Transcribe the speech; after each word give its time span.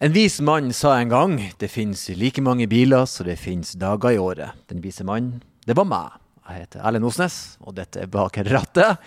En 0.00 0.12
vis 0.12 0.36
mann 0.40 0.72
sa 0.72 0.92
en 0.94 1.08
gang 1.10 1.32
det 1.58 1.68
finnes 1.72 2.04
like 2.14 2.38
mange 2.38 2.68
biler 2.70 3.02
som 3.10 3.26
det 3.26 3.34
finnes 3.42 3.72
dager 3.74 4.14
i 4.14 4.20
året. 4.22 4.54
Den 4.70 4.78
vise 4.78 5.02
mannen, 5.02 5.40
det 5.66 5.74
var 5.74 5.88
meg. 5.90 6.12
Jeg 6.46 6.62
heter 6.62 6.84
Erlend 6.86 7.08
Osnes, 7.08 7.38
og 7.58 7.74
dette 7.74 8.04
er 8.04 8.12
Bak 8.12 8.38
rattet. 8.46 9.02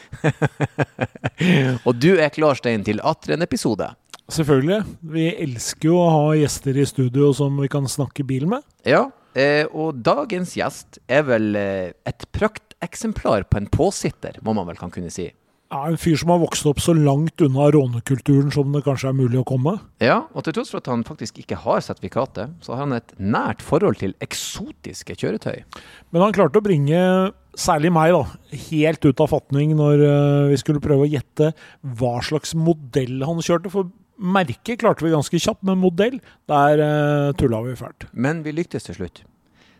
og 1.87 1.95
du 1.95 2.09
er 2.17 2.27
klar, 2.35 2.59
Stein, 2.59 2.83
til 2.83 2.99
atter 3.07 3.37
en 3.37 3.47
episode. 3.47 3.87
Selvfølgelig. 4.35 4.81
Vi 5.15 5.29
elsker 5.31 5.93
jo 5.93 5.95
å 6.01 6.11
ha 6.11 6.35
gjester 6.41 6.83
i 6.83 6.83
studio 6.89 7.31
som 7.39 7.55
vi 7.63 7.71
kan 7.71 7.87
snakke 7.87 8.27
bil 8.27 8.49
med. 8.51 8.67
Ja, 8.83 9.05
eh, 9.31 9.63
og 9.71 10.03
dagens 10.03 10.57
gjest 10.59 10.99
er 11.07 11.23
vel 11.31 11.55
eh, 11.55 11.95
et 12.03 12.27
prakteksemplar 12.35 13.47
på 13.47 13.63
en 13.63 13.71
påsitter, 13.71 14.43
må 14.43 14.59
man 14.59 14.67
vel 14.67 14.83
kan 14.83 14.91
kunne 14.91 15.13
si. 15.13 15.31
Ja, 15.71 15.85
en 15.87 15.95
fyr 15.95 16.17
som 16.19 16.33
har 16.33 16.41
vokst 16.41 16.65
opp 16.67 16.81
så 16.83 16.91
langt 16.91 17.39
unna 17.39 17.69
rånekulturen 17.71 18.49
som 18.51 18.73
det 18.75 18.81
kanskje 18.83 19.07
er 19.07 19.15
mulig 19.15 19.39
å 19.39 19.45
komme. 19.47 19.77
Ja, 20.03 20.25
og 20.35 20.43
til 20.43 20.57
tross 20.57 20.73
for 20.73 20.83
at 20.83 20.89
han 20.91 21.05
faktisk 21.07 21.39
ikke 21.39 21.61
har 21.63 21.79
sertifikatet, 21.85 22.57
så 22.59 22.75
har 22.75 22.83
han 22.83 22.97
et 22.97 23.13
nært 23.15 23.63
forhold 23.63 24.01
til 24.01 24.11
eksotiske 24.19 25.15
kjøretøy. 25.21 25.63
Men 26.11 26.25
han 26.25 26.35
klarte 26.35 26.59
å 26.59 26.65
bringe 26.65 26.99
særlig 27.55 27.93
meg 27.95 28.11
da, 28.17 28.25
helt 28.67 29.07
ut 29.07 29.23
av 29.23 29.31
fatning 29.31 29.71
når 29.79 30.03
uh, 30.03 30.51
vi 30.51 30.59
skulle 30.59 30.83
prøve 30.83 31.07
å 31.07 31.11
gjette 31.13 31.53
hva 31.99 32.17
slags 32.19 32.51
modell 32.51 33.23
han 33.23 33.39
kjørte. 33.39 33.71
For 33.71 33.87
merket 34.19 34.83
klarte 34.83 35.07
vi 35.07 35.15
ganske 35.15 35.39
kjapt, 35.39 35.63
men 35.67 35.79
modell, 35.79 36.19
der 36.51 36.83
uh, 36.83 37.31
tulla 37.39 37.63
vi 37.63 37.79
fælt. 37.79 38.11
Men 38.11 38.43
vi 38.43 38.59
lyktes 38.59 38.91
til 38.91 38.99
slutt. 38.99 39.23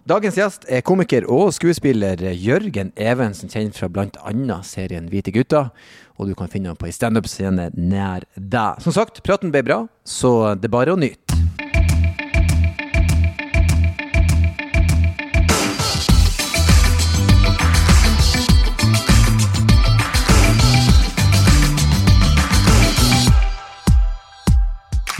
Dagens 0.02 0.34
gjest 0.34 0.64
er 0.66 0.82
komiker 0.82 1.28
og 1.30 1.52
skuespiller 1.54 2.18
Jørgen 2.34 2.90
Evensen, 2.98 3.52
kjent 3.54 3.78
fra 3.78 3.86
bl.a. 3.86 4.56
serien 4.66 5.06
Hvite 5.12 5.30
gutter. 5.30 5.70
Og 6.18 6.26
du 6.26 6.34
kan 6.34 6.50
finne 6.50 6.72
ham 6.74 6.80
på 6.80 6.90
ei 6.90 6.96
standup-scene 6.96 7.68
nær 7.78 8.26
deg. 8.34 8.82
Som 8.82 8.98
sagt, 8.98 9.22
praten 9.22 9.54
ble 9.54 9.62
bra, 9.62 9.80
så 10.02 10.56
det 10.58 10.72
er 10.72 10.74
bare 10.74 10.96
å 10.96 10.98
nyte. 10.98 11.38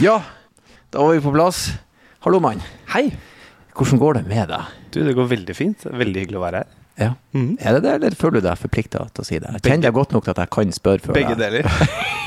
Ja, 0.02 0.24
da 0.90 1.06
var 1.06 1.14
vi 1.14 1.22
på 1.22 1.30
plass. 1.30 1.68
Hallo, 2.26 2.42
mann. 2.42 2.58
Hei. 2.90 3.12
Hvordan 3.76 4.00
går 4.02 4.20
det 4.20 4.22
med 4.28 4.48
deg? 4.52 4.78
Du, 4.92 5.02
det 5.06 5.16
går 5.16 5.28
veldig 5.32 5.56
fint. 5.56 5.84
Veldig 5.88 6.24
hyggelig 6.26 6.40
å 6.40 6.46
være 6.46 6.62
her. 6.62 6.78
Ja. 7.00 7.14
Mm. 7.32 7.56
Er 7.60 7.78
det 7.78 7.86
det, 7.86 7.92
eller 7.96 8.16
føler 8.16 8.42
du 8.42 8.46
deg 8.46 8.58
forplikta 8.60 9.06
til 9.16 9.24
å 9.24 9.26
si 9.26 9.38
det? 9.40 9.48
Jeg 9.56 9.64
kjenner 9.64 9.86
deg 9.86 9.94
godt 9.96 10.12
nok 10.12 10.26
til 10.26 10.34
at 10.34 10.42
jeg 10.42 10.52
kan 10.52 10.74
spørre 10.76 11.06
før 11.06 11.16
Begge 11.16 11.38
deler. 11.40 11.68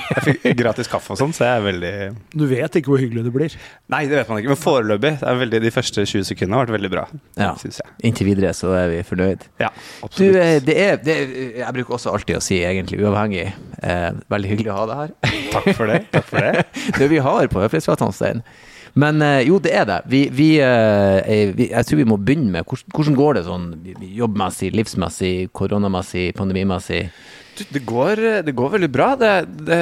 Jeg 0.06 0.22
fikk 0.22 0.44
gratis 0.60 0.90
kaffe 0.90 1.16
og 1.16 1.18
sånn, 1.18 1.32
så 1.34 1.48
jeg 1.48 1.60
er 1.60 1.64
veldig 1.66 1.94
Du 2.38 2.44
vet 2.50 2.76
ikke 2.78 2.92
hvor 2.92 3.02
hyggelig 3.02 3.23
det 3.26 3.32
blir? 3.34 3.56
Nei, 3.90 4.04
det 4.10 4.20
vet 4.20 4.30
man 4.30 4.42
ikke. 4.42 4.52
Men 4.54 4.60
foreløpig 4.62 5.14
veldig, 5.42 5.62
de 5.64 5.72
første 5.73 6.06
20 6.06 6.28
sekundene 6.30 6.60
har 6.60 6.68
vært 6.68 6.76
veldig 6.78 6.92
bra. 6.94 7.06
Ja. 7.42 7.52
Synes 7.62 7.80
jeg. 7.82 7.96
Inntil 8.10 8.30
videre 8.30 8.54
så 8.58 8.73
er 8.78 8.92
vi 8.94 9.00
fornøyd. 9.08 9.48
Ja, 9.62 9.72
absolutt. 10.06 10.36
Du, 10.36 10.40
eh, 10.42 10.60
det 10.66 10.78
er, 10.82 11.02
det, 11.02 11.18
jeg 11.62 11.78
bruker 11.80 11.98
også 11.98 12.14
alltid 12.14 12.38
å 12.38 12.44
si, 12.46 12.62
egentlig 12.66 13.02
uavhengig, 13.02 13.48
eh, 13.82 14.08
veldig 14.34 14.54
hyggelig 14.54 14.73
å 14.73 14.78
ha 14.78 14.86
deg 14.92 15.04
her. 15.04 15.42
Takk 15.56 15.72
for 15.73 15.94
det. 15.94 16.00
Takk 16.14 16.30
for 16.30 16.46
det. 16.46 16.66
det 17.02 17.12
vi 17.12 17.26
har 17.26 17.50
på 17.54 17.66
Høflighetspratene, 17.66 18.18
Stein. 18.18 18.46
Men 19.00 19.20
eh, 19.24 19.44
jo, 19.50 19.60
det 19.60 19.74
er 19.76 19.88
det. 19.90 20.00
Vi, 20.12 20.22
vi, 20.32 20.50
eh, 20.64 21.52
vi, 21.56 21.68
jeg 21.74 21.88
tror 21.88 22.00
vi 22.00 22.08
må 22.08 22.18
begynne 22.22 22.54
med 22.54 22.68
hvordan, 22.68 22.92
hvordan 22.96 23.18
går 23.20 23.38
det 23.38 23.46
sånn 23.48 23.70
jobbmessig, 24.16 24.72
livsmessig, 24.76 25.34
koronamessig, 25.56 26.30
pandemimessig? 26.38 27.02
Det 27.60 27.82
går, 27.88 28.22
det 28.48 28.54
går 28.56 28.76
veldig 28.78 28.92
bra. 28.92 29.10
Det, 29.20 29.32
det, 29.68 29.80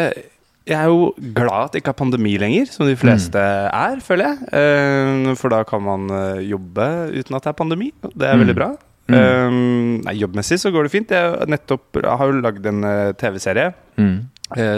jeg 0.65 0.79
er 0.79 0.89
jo 0.89 1.11
glad 1.35 1.67
at 1.67 1.75
det 1.75 1.83
ikke 1.83 1.93
er 1.93 1.99
pandemi 1.99 2.33
lenger, 2.41 2.71
som 2.73 2.89
de 2.89 2.95
fleste 2.97 3.37
mm. 3.37 3.69
er, 3.83 4.01
føler 4.05 4.31
jeg. 4.31 4.49
Eh, 4.61 5.29
for 5.37 5.53
da 5.53 5.61
kan 5.67 5.85
man 5.85 6.09
jobbe 6.41 6.89
uten 7.13 7.37
at 7.37 7.45
det 7.45 7.53
er 7.53 7.61
pandemi. 7.61 7.91
Det 8.01 8.31
er 8.31 8.33
mm. 8.33 8.43
veldig 8.45 8.57
bra. 8.57 8.71
Mm. 9.13 10.01
Nei, 10.07 10.13
jobbmessig 10.15 10.57
så 10.61 10.71
går 10.73 10.87
det 10.87 10.93
fint. 10.93 11.13
Jeg, 11.13 11.49
nettopp, 11.53 12.01
jeg 12.01 12.17
har 12.17 12.31
jo 12.31 12.41
lagd 12.41 12.65
en 12.71 12.81
TV-serie 13.19 13.73
mm. 13.99 14.15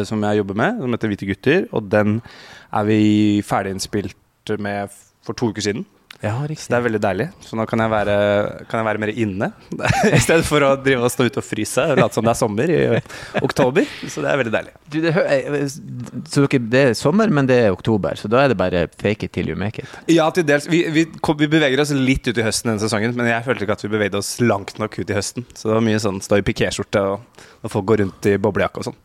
som 0.09 0.27
jeg 0.27 0.41
jobber 0.41 0.57
med, 0.59 0.81
som 0.81 0.95
heter 0.97 1.11
Hvite 1.13 1.29
gutter. 1.29 1.67
Og 1.77 1.87
den 1.93 2.17
er 2.75 2.87
vi 2.89 2.99
ferdiginnspilt 3.45 4.17
med 4.61 4.93
for 5.25 5.33
to 5.37 5.49
uker 5.49 5.61
siden. 5.61 5.85
Ja. 6.23 6.31
Så 6.55 6.71
det 6.71 6.77
er 6.77 6.83
veldig 6.85 6.99
deilig. 7.03 7.25
Så 7.43 7.57
nå 7.59 7.65
kan 7.67 7.81
jeg 7.83 7.91
være, 7.91 8.15
kan 8.69 8.79
jeg 8.79 8.87
være 8.87 9.01
mer 9.03 9.11
inne. 9.11 9.49
I 10.15 10.21
stedet 10.23 10.45
for 10.47 10.63
å 10.63 10.71
drive 10.79 11.03
og 11.05 11.11
stå 11.11 11.27
ute 11.27 11.41
og 11.41 11.45
fryse 11.45 11.83
og 11.91 11.99
late 11.99 12.15
som 12.15 12.25
det 12.25 12.31
er 12.31 12.39
sommer 12.39 12.71
i 12.71 12.79
oktober. 13.41 13.89
Så 14.07 14.23
det 14.23 14.31
er 14.31 14.39
veldig 14.41 14.53
deilig. 14.55 14.73
Du, 14.93 14.97
det, 15.03 15.13
så 16.31 16.45
det 16.55 16.81
er 16.81 16.95
sommer, 16.97 17.33
men 17.35 17.49
det 17.49 17.59
er 17.65 17.75
oktober, 17.75 18.17
så 18.19 18.31
da 18.31 18.45
er 18.45 18.53
det 18.53 18.59
bare 18.59 18.85
fake 19.01 19.27
it 19.27 19.35
till 19.35 19.51
you 19.51 19.59
make 19.59 19.83
it? 19.83 19.97
Ja, 20.11 20.29
til 20.33 20.47
dels. 20.47 20.69
Vi, 20.71 20.85
vi, 20.93 21.05
vi 21.05 21.49
beveger 21.51 21.83
oss 21.83 21.93
litt 21.95 22.27
ut 22.29 22.39
i 22.39 22.45
høsten 22.45 22.71
denne 22.71 22.83
sesongen, 22.83 23.15
men 23.17 23.29
jeg 23.29 23.45
følte 23.45 23.67
ikke 23.67 23.77
at 23.77 23.85
vi 23.85 23.91
bevegde 23.97 24.21
oss 24.21 24.37
langt 24.43 24.79
nok 24.81 25.01
ut 25.01 25.11
i 25.11 25.17
høsten. 25.17 25.47
Så 25.53 25.69
det 25.69 25.77
var 25.77 25.85
mye 25.85 26.01
sånn 26.01 26.23
stå 26.23 26.39
i 26.39 26.47
pikéskjorte 26.47 27.03
og, 27.11 27.43
og 27.61 27.75
folk 27.75 27.91
går 27.91 28.05
rundt 28.05 28.31
i 28.31 28.39
boblejakke 28.41 28.81
og 28.81 28.89
sånn. 28.89 29.01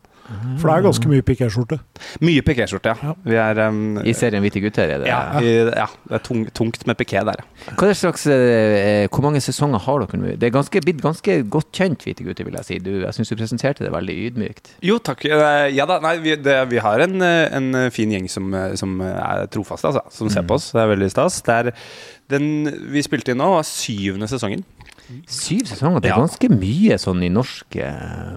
For 0.59 0.69
det 0.69 0.73
er 0.73 0.83
ganske 0.85 1.09
mye 1.09 1.23
pikéskjorte? 1.25 1.77
Mye 2.23 2.43
pikéskjorte, 2.45 2.93
ja. 2.93 3.13
ja. 3.29 3.45
Er, 3.51 3.61
um, 3.71 3.99
I 4.05 4.13
serien 4.17 4.43
Hvite 4.43 4.61
gutter? 4.63 4.89
Er 4.93 5.01
det, 5.03 5.09
ja, 5.09 5.19
i, 5.41 5.53
ja, 5.67 5.87
det 6.07 6.17
er 6.17 6.23
tung, 6.25 6.43
tungt 6.55 6.85
med 6.87 6.97
piké 6.99 7.23
der. 7.27 7.43
Hva 7.77 7.89
er 7.89 7.97
slags, 7.97 8.25
eh, 8.31 9.07
hvor 9.11 9.25
mange 9.25 9.41
sesonger 9.43 9.81
har 9.85 10.03
dere 10.03 10.19
nå? 10.21 10.35
Det 10.41 10.49
er 10.49 10.53
ganske, 10.55 10.83
blitt 10.83 11.01
ganske 11.03 11.37
godt 11.51 11.71
kjent, 11.77 12.05
Hvite 12.05 12.25
gutter, 12.25 12.47
vil 12.47 12.57
jeg 12.59 12.67
si. 12.67 12.79
Du, 12.83 12.91
jeg 13.03 13.17
syns 13.17 13.31
du 13.31 13.37
presenterte 13.39 13.85
det 13.85 13.93
veldig 13.93 14.17
ydmykt. 14.27 14.75
Jo, 14.87 14.99
takk. 15.03 15.25
Eh, 15.29 15.69
ja 15.75 15.87
da, 15.89 15.99
nei, 16.03 16.15
vi, 16.23 16.35
det, 16.39 16.57
vi 16.71 16.81
har 16.83 17.05
en, 17.07 17.17
eh, 17.25 17.47
en, 17.57 17.71
fin 17.93 18.13
gjeng 18.13 18.29
som, 18.31 18.53
som 18.79 19.01
er 19.07 19.47
trofaste, 19.53 19.91
altså. 19.91 20.05
Som 20.13 20.31
ser 20.31 20.45
på 20.45 20.55
mm. 20.55 20.59
oss. 20.59 20.69
Det 20.75 20.83
er 20.83 20.93
veldig 20.93 21.09
stas. 21.13 21.41
Det 21.47 21.57
er 21.57 21.73
den 22.31 22.47
vi 22.93 23.03
spilte 23.03 23.33
inn 23.33 23.41
nå, 23.41 23.49
var 23.57 23.67
syvende 23.67 24.29
sesongen. 24.31 24.63
Syv 25.27 25.65
sesonger? 25.67 26.03
Det 26.03 26.13
er 26.13 26.23
ganske 26.23 26.53
mye 26.53 26.95
sånn 27.01 27.25
i 27.27 27.33
norsk 27.33 27.75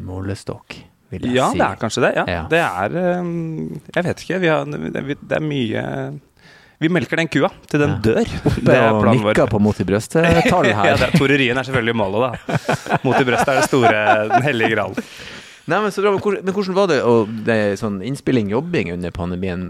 målestokk 0.02 0.80
vil 1.14 1.30
jeg 1.30 1.38
ja, 1.38 1.48
si. 1.50 1.58
Ja, 1.58 1.64
det 1.64 1.70
er 1.70 1.80
kanskje 1.80 2.04
det. 2.06 2.12
Ja. 2.18 2.26
ja. 2.30 2.44
Det 2.50 2.62
er 2.66 3.00
ehm, 3.00 3.80
Jeg 3.94 4.06
vet 4.10 4.24
ikke. 4.24 4.40
Har, 4.44 4.70
det 4.70 5.38
er 5.38 5.44
mye 5.44 5.84
vi 6.82 6.90
melker 6.92 7.16
den 7.16 7.30
kua 7.30 7.48
til 7.70 7.80
den 7.80 7.94
dør. 8.04 8.28
Oppe 8.50 8.74
og 8.74 9.06
nikker 9.14 9.48
på 9.48 9.60
mot 9.62 9.78
i 9.80 9.86
brøstet-tallet 9.88 10.74
her. 10.80 10.90
ja, 10.90 11.08
Torerien 11.14 11.56
er 11.56 11.66
selvfølgelig 11.68 11.96
målet, 11.96 12.26
da. 12.26 12.98
Mot 13.06 13.16
i 13.16 13.24
brøstet 13.24 13.52
er 13.52 13.60
det 13.60 13.68
store, 13.70 14.02
den 14.34 14.44
hellige 14.44 14.74
gralen. 14.74 15.08
Nei, 15.64 15.78
men, 15.80 15.92
bra, 15.96 16.10
men, 16.12 16.52
hvordan 16.52 16.76
var 16.76 16.88
det, 16.90 16.98
og 17.08 17.30
det 17.46 17.54
sånn 17.80 18.02
innspilling, 18.04 18.50
jobbing 18.52 18.90
under 18.92 19.12
pandemien? 19.16 19.62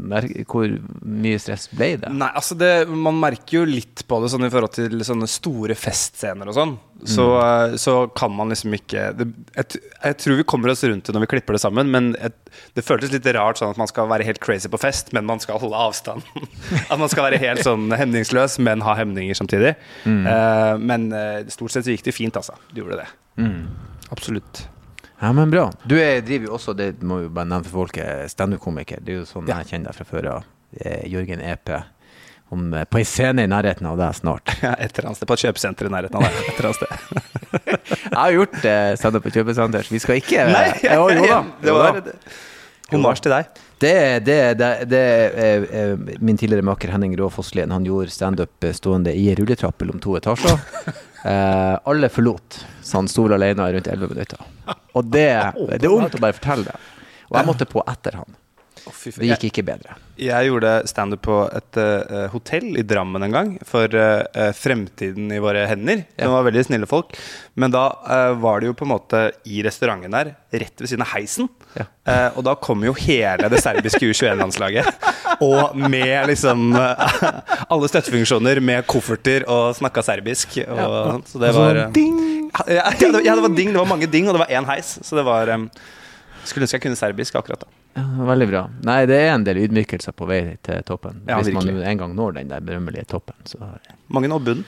Hvor 0.50 0.66
mye 1.06 1.38
stress 1.38 1.68
ble 1.70 1.92
det? 2.02 2.10
Nei, 2.10 2.30
altså 2.34 2.56
det, 2.58 2.70
Man 2.90 3.20
merker 3.22 3.60
jo 3.60 3.68
litt 3.68 4.02
på 4.10 4.18
det 4.22 4.32
sånn 4.32 4.48
i 4.48 4.50
forhold 4.50 4.74
til 4.74 5.04
sånne 5.06 5.28
store 5.30 5.76
festscener 5.78 6.50
og 6.50 6.58
sånn. 6.58 6.74
Så, 7.04 7.28
mm. 7.36 7.76
så, 7.78 7.94
kan 8.16 8.34
man 8.34 8.50
liksom 8.50 8.74
ikke 8.74 9.10
det, 9.18 9.26
jeg, 9.52 9.80
jeg, 9.92 10.16
tror 10.22 10.38
vi 10.38 10.46
kommer 10.48 10.72
oss 10.72 10.82
rundt 10.86 11.04
det 11.04 11.14
når 11.14 11.26
vi 11.26 11.30
klipper 11.34 11.56
det 11.56 11.62
sammen, 11.62 11.90
men 11.92 12.12
jeg, 12.16 12.32
det 12.74 12.86
føltes 12.86 13.12
litt 13.12 13.30
rart 13.36 13.60
sånn 13.60 13.74
at 13.74 13.78
man 13.78 13.90
skal 13.90 14.10
være 14.10 14.26
helt 14.26 14.42
crazy 14.42 14.70
på 14.72 14.80
fest, 14.80 15.14
men 15.14 15.28
man 15.28 15.42
skal 15.42 15.62
holde 15.62 15.78
avstand. 15.78 16.26
at 16.90 16.98
man 16.98 17.10
skal 17.12 17.28
være 17.28 17.42
helt 17.44 17.62
sånn 17.66 17.86
hemningsløs, 17.94 18.58
men 18.66 18.82
ha 18.86 18.98
hemninger 18.98 19.38
samtidig. 19.38 19.76
Mm. 20.08 20.22
Uh, 20.26 20.74
men 20.82 21.10
uh, 21.14 21.42
stort 21.54 21.76
sett 21.76 21.86
så 21.86 21.94
gikk 21.94 22.08
det 22.08 22.18
fint, 22.18 22.40
altså. 22.40 22.58
Du 22.72 22.82
gjorde 22.82 23.04
det. 23.04 23.10
Mm. 23.38 23.68
Absolutt. 24.14 24.66
Ja, 25.20 25.32
men 25.32 25.50
bra. 25.50 25.68
Du 25.84 25.94
er, 26.00 26.20
driver 26.26 26.50
jo 26.50 26.56
også, 26.58 26.74
det 26.76 26.90
må 27.02 27.22
vi 27.22 27.30
bare 27.32 27.48
nevne 27.48 27.68
for 27.68 27.84
folk, 27.84 27.98
standup-komiker. 28.28 29.02
Det 29.04 29.14
er 29.14 29.22
jo 29.22 29.28
sånn 29.28 29.48
ja. 29.48 29.60
jeg 29.62 29.74
kjenner 29.74 29.92
deg 29.92 29.98
fra 30.00 30.08
før 30.08 30.30
av. 30.38 30.48
Eh, 30.80 31.04
Jørgen 31.12 31.40
EP. 31.40 31.70
Om, 32.48 32.74
eh, 32.74 32.84
på 32.84 32.98
ei 33.00 33.06
scene 33.08 33.44
i 33.46 33.50
nærheten 33.50 33.86
av 33.88 34.00
deg 34.00 34.16
snart. 34.18 34.56
Ja, 34.64 34.74
et 34.74 34.96
eller 34.98 35.10
annet 35.10 35.20
sted. 35.20 35.30
På 35.30 35.36
et 35.38 35.44
kjøpesenter 35.46 35.88
i 35.88 35.92
nærheten 35.94 36.18
av 36.18 36.26
deg. 36.26 36.40
Et 36.48 36.58
eller 36.58 36.70
annet 36.70 36.80
sted. 36.82 37.30
jeg 38.10 38.18
har 38.18 38.34
gjort 38.38 38.58
eh, 38.70 38.90
standup 39.00 39.26
på 39.26 39.34
kjøpesenter, 39.38 39.86
så 39.86 39.94
vi 39.94 40.02
skal 40.02 40.20
ikke 40.20 40.48
Nei, 40.50 40.66
ja, 40.84 40.96
jo, 40.98 41.06
jo 41.14 41.30
da. 41.30 41.40
Det 41.62 41.78
var 41.78 42.02
Hommage 42.92 43.24
til 43.24 43.32
deg. 43.32 43.62
Det, 43.80 43.94
det, 44.26 44.36
det, 44.60 44.68
det 44.90 45.00
er, 45.00 45.64
er, 45.72 45.94
min 46.22 46.36
tidligere 46.38 46.66
makker 46.68 46.92
Henning 46.92 47.14
Rå 47.18 47.30
Fosslien. 47.32 47.72
Han 47.72 47.86
gjorde 47.86 48.12
standup 48.12 48.66
stående 48.76 49.14
i 49.16 49.24
rulletrapp 49.38 49.80
mellom 49.80 50.02
to 50.04 50.14
etasjer. 50.18 50.60
Eh, 51.24 51.78
alle 51.84 52.08
forlot, 52.08 52.66
så 52.82 52.98
han 52.98 53.08
sto 53.08 53.24
alene 53.32 53.72
rundt 53.72 53.86
11 53.88 54.08
minutter. 54.12 54.40
Og 54.92 55.04
det, 55.08 55.28
det 55.80 55.86
er 55.86 55.92
vondt 55.92 56.18
å 56.18 56.20
bare 56.20 56.36
fortelle 56.36 56.68
det. 56.68 56.80
Og 57.30 57.38
jeg 57.38 57.48
måtte 57.48 57.68
på 57.68 57.84
etter 57.88 58.18
han. 58.20 58.40
Det 58.84 59.28
gikk 59.30 59.46
ikke 59.48 59.64
bedre. 59.64 59.94
Jeg 60.20 60.50
gjorde 60.50 60.72
standup 60.90 61.22
på 61.24 61.38
et 61.56 61.78
uh, 61.80 62.26
hotell 62.34 62.74
i 62.76 62.84
Drammen 62.84 63.24
en 63.24 63.32
gang. 63.32 63.54
For 63.64 63.88
uh, 63.88 64.50
Fremtiden 64.52 65.32
i 65.32 65.40
våre 65.40 65.64
hender. 65.70 66.02
Ja. 66.18 66.26
De 66.26 66.32
var 66.34 66.44
veldig 66.50 66.66
snille 66.68 66.88
folk. 66.90 67.16
Men 67.56 67.72
da 67.72 67.86
uh, 68.04 68.34
var 68.42 68.60
det 68.60 68.68
jo 68.68 68.76
på 68.76 68.84
en 68.84 68.92
måte 68.92 69.22
i 69.48 69.62
restauranten 69.64 70.12
der, 70.12 70.34
rett 70.52 70.84
ved 70.84 70.92
siden 70.92 71.06
av 71.06 71.14
heisen. 71.14 71.48
Ja. 71.74 71.86
og 72.36 72.44
da 72.46 72.54
kom 72.54 72.84
jo 72.86 72.92
hele 72.94 73.48
det 73.50 73.58
serbiske 73.62 74.06
U21-landslaget. 74.12 74.86
og 75.42 75.74
med 75.76 76.28
liksom 76.30 76.74
alle 76.76 77.88
støttefunksjoner 77.90 78.60
med 78.62 78.86
kofferter 78.90 79.46
og 79.50 79.74
snakka 79.78 80.04
serbisk. 80.06 80.58
Og, 80.68 80.78
ja. 80.78 81.18
Så 81.26 81.42
det 81.42 81.52
var 81.56 81.80
ding! 81.94 82.20
Ja, 82.70 82.84
det, 82.94 83.24
ja, 83.26 83.34
det 83.34 83.42
var 83.42 83.56
ding. 83.56 83.72
Det 83.74 83.80
var 83.80 83.88
mange 83.90 84.06
ding, 84.06 84.28
og 84.30 84.36
det 84.36 84.44
var 84.44 84.52
én 84.54 84.68
heis. 84.70 84.98
Så 85.02 85.16
det 85.18 85.24
var 85.26 85.50
um, 85.56 85.64
Skulle 86.44 86.66
ønske 86.68 86.76
jeg 86.78 86.84
kunne 86.84 86.98
serbisk 87.00 87.34
akkurat 87.40 87.64
da. 87.64 87.70
Ja, 87.94 88.04
veldig 88.28 88.46
bra. 88.50 88.60
Nei, 88.84 88.98
det 89.08 89.16
er 89.22 89.32
en 89.32 89.44
del 89.46 89.62
ydmykelser 89.64 90.14
på 90.18 90.26
vei 90.28 90.40
til 90.66 90.82
toppen. 90.86 91.22
Ja, 91.30 91.38
Hvis 91.40 91.54
man 91.54 91.70
en 91.70 92.00
gang 92.02 92.14
når 92.18 92.36
den 92.40 92.50
der 92.50 92.62
berømmelige 92.62 93.06
toppen. 93.10 93.36
Så 93.48 93.58
Mange 94.12 94.28
når 94.28 94.42
bunn. 94.44 94.64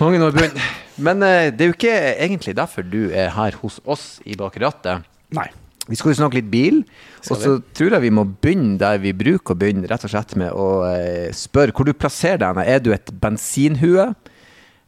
mange 0.00 0.18
når 0.18 0.34
bunnen. 0.36 0.62
Men 0.96 1.20
det 1.22 1.60
er 1.62 1.70
jo 1.70 1.76
ikke 1.76 1.96
egentlig 2.16 2.56
derfor 2.58 2.84
du 2.84 3.10
er 3.12 3.30
her 3.36 3.56
hos 3.62 3.78
oss 3.84 4.06
i 4.24 4.36
Bak 4.40 4.56
rattet. 4.60 5.04
Nei. 5.32 5.46
Vi 5.90 5.98
skal 5.98 6.12
jo 6.12 6.18
snakke 6.20 6.38
litt 6.38 6.50
bil, 6.52 6.82
og 7.26 7.40
så 7.40 7.56
tror 7.74 7.96
jeg 7.96 8.04
vi 8.04 8.12
må 8.14 8.22
begynne 8.44 8.76
der 8.78 9.00
vi 9.02 9.14
bruker 9.18 9.56
å 9.56 9.58
begynne, 9.58 9.88
rett 9.90 10.04
og 10.06 10.12
slett 10.12 10.36
med 10.38 10.54
å 10.54 10.68
eh, 10.86 11.32
spørre 11.34 11.74
hvor 11.74 11.88
du 11.88 11.94
plasserer 11.96 12.38
deg. 12.38 12.60
Er 12.62 12.84
du 12.84 12.92
et 12.94 13.10
bensinhue, 13.22 14.12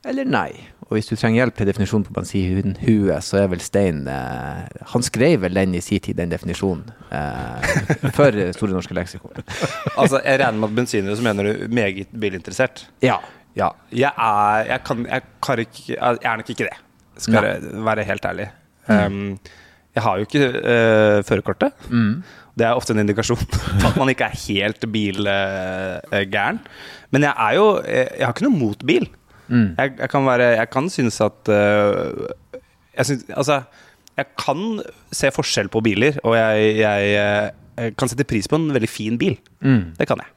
eller 0.07 0.29
nei? 0.29 0.51
Og 0.85 0.99
hvis 0.99 1.09
du 1.09 1.17
trenger 1.17 1.41
hjelp 1.41 1.57
til 1.59 1.67
definisjonen 1.67 2.05
på 2.07 2.15
bensinhue, 2.15 3.17
så 3.25 3.41
er 3.41 3.49
vel 3.51 3.63
Stein 3.65 4.05
eh, 4.11 4.83
Han 4.93 5.03
skrev 5.03 5.41
vel 5.47 5.57
den 5.57 5.75
i 5.75 5.81
sin 5.83 6.03
tid, 6.05 6.19
den 6.21 6.31
definisjonen, 6.31 6.85
eh, 7.09 7.75
for 8.17 8.39
Store 8.55 8.77
norske 8.77 8.95
leksikon. 8.95 9.43
Altså, 9.97 10.21
jeg 10.21 10.43
regner 10.45 10.61
med 10.61 10.71
at 10.71 10.79
bensinhue 10.79 11.17
så 11.19 11.27
mener 11.27 11.49
du 11.49 11.67
meget 11.75 12.13
bilinteressert. 12.13 12.87
Ja. 13.03 13.19
Ja. 13.59 13.73
Jeg 13.95 14.11
er 14.11 14.71
Jeg 14.71 14.81
kan 14.87 15.07
Jeg, 15.07 15.23
kan 15.43 15.59
ikke, 15.63 15.83
jeg 15.95 16.19
er 16.23 16.37
nok 16.39 16.51
ikke 16.51 16.71
det, 16.71 16.79
skal 17.23 17.51
jeg 17.51 17.85
være 17.91 18.07
helt 18.07 18.25
ærlig. 18.31 18.49
Um, 18.85 19.39
jeg 19.95 20.03
har 20.03 20.19
jo 20.19 20.27
ikke 20.27 20.47
uh, 20.59 21.19
førerkortet. 21.27 21.77
Det 22.55 22.67
er 22.67 22.79
ofte 22.79 22.95
en 22.95 23.03
indikasjon 23.03 23.41
på 23.81 23.89
at 23.89 23.99
man 23.99 24.11
ikke 24.13 24.29
er 24.29 24.41
helt 24.47 24.87
bilgæren. 24.93 26.61
Men 27.15 27.27
jeg 27.29 27.35
er 27.35 27.55
jo 27.59 27.67
Jeg, 27.83 28.09
jeg 28.19 28.27
har 28.27 28.35
ikke 28.35 28.47
noe 28.49 28.59
mot 28.59 28.87
bil. 28.87 29.09
Jeg, 29.79 29.93
jeg 29.99 30.09
kan 30.11 30.27
være 30.27 30.55
Jeg 30.57 30.71
kan 30.73 30.89
synes 30.91 31.21
at 31.21 31.51
uh, 31.53 32.27
jeg, 32.97 33.07
synes, 33.07 33.25
altså, 33.37 33.63
jeg 34.17 34.27
kan 34.39 34.81
se 35.13 35.31
forskjell 35.35 35.69
på 35.69 35.83
biler, 35.83 36.19
og 36.23 36.37
jeg, 36.39 36.77
jeg, 36.79 37.51
kan 37.99 38.09
sette 38.09 38.25
pris 38.25 38.47
på 38.49 38.57
en 38.57 38.71
veldig 38.75 38.89
fin 38.89 39.19
bil. 39.19 39.35
Det 39.99 40.07
kan 40.07 40.23
jeg. 40.23 40.31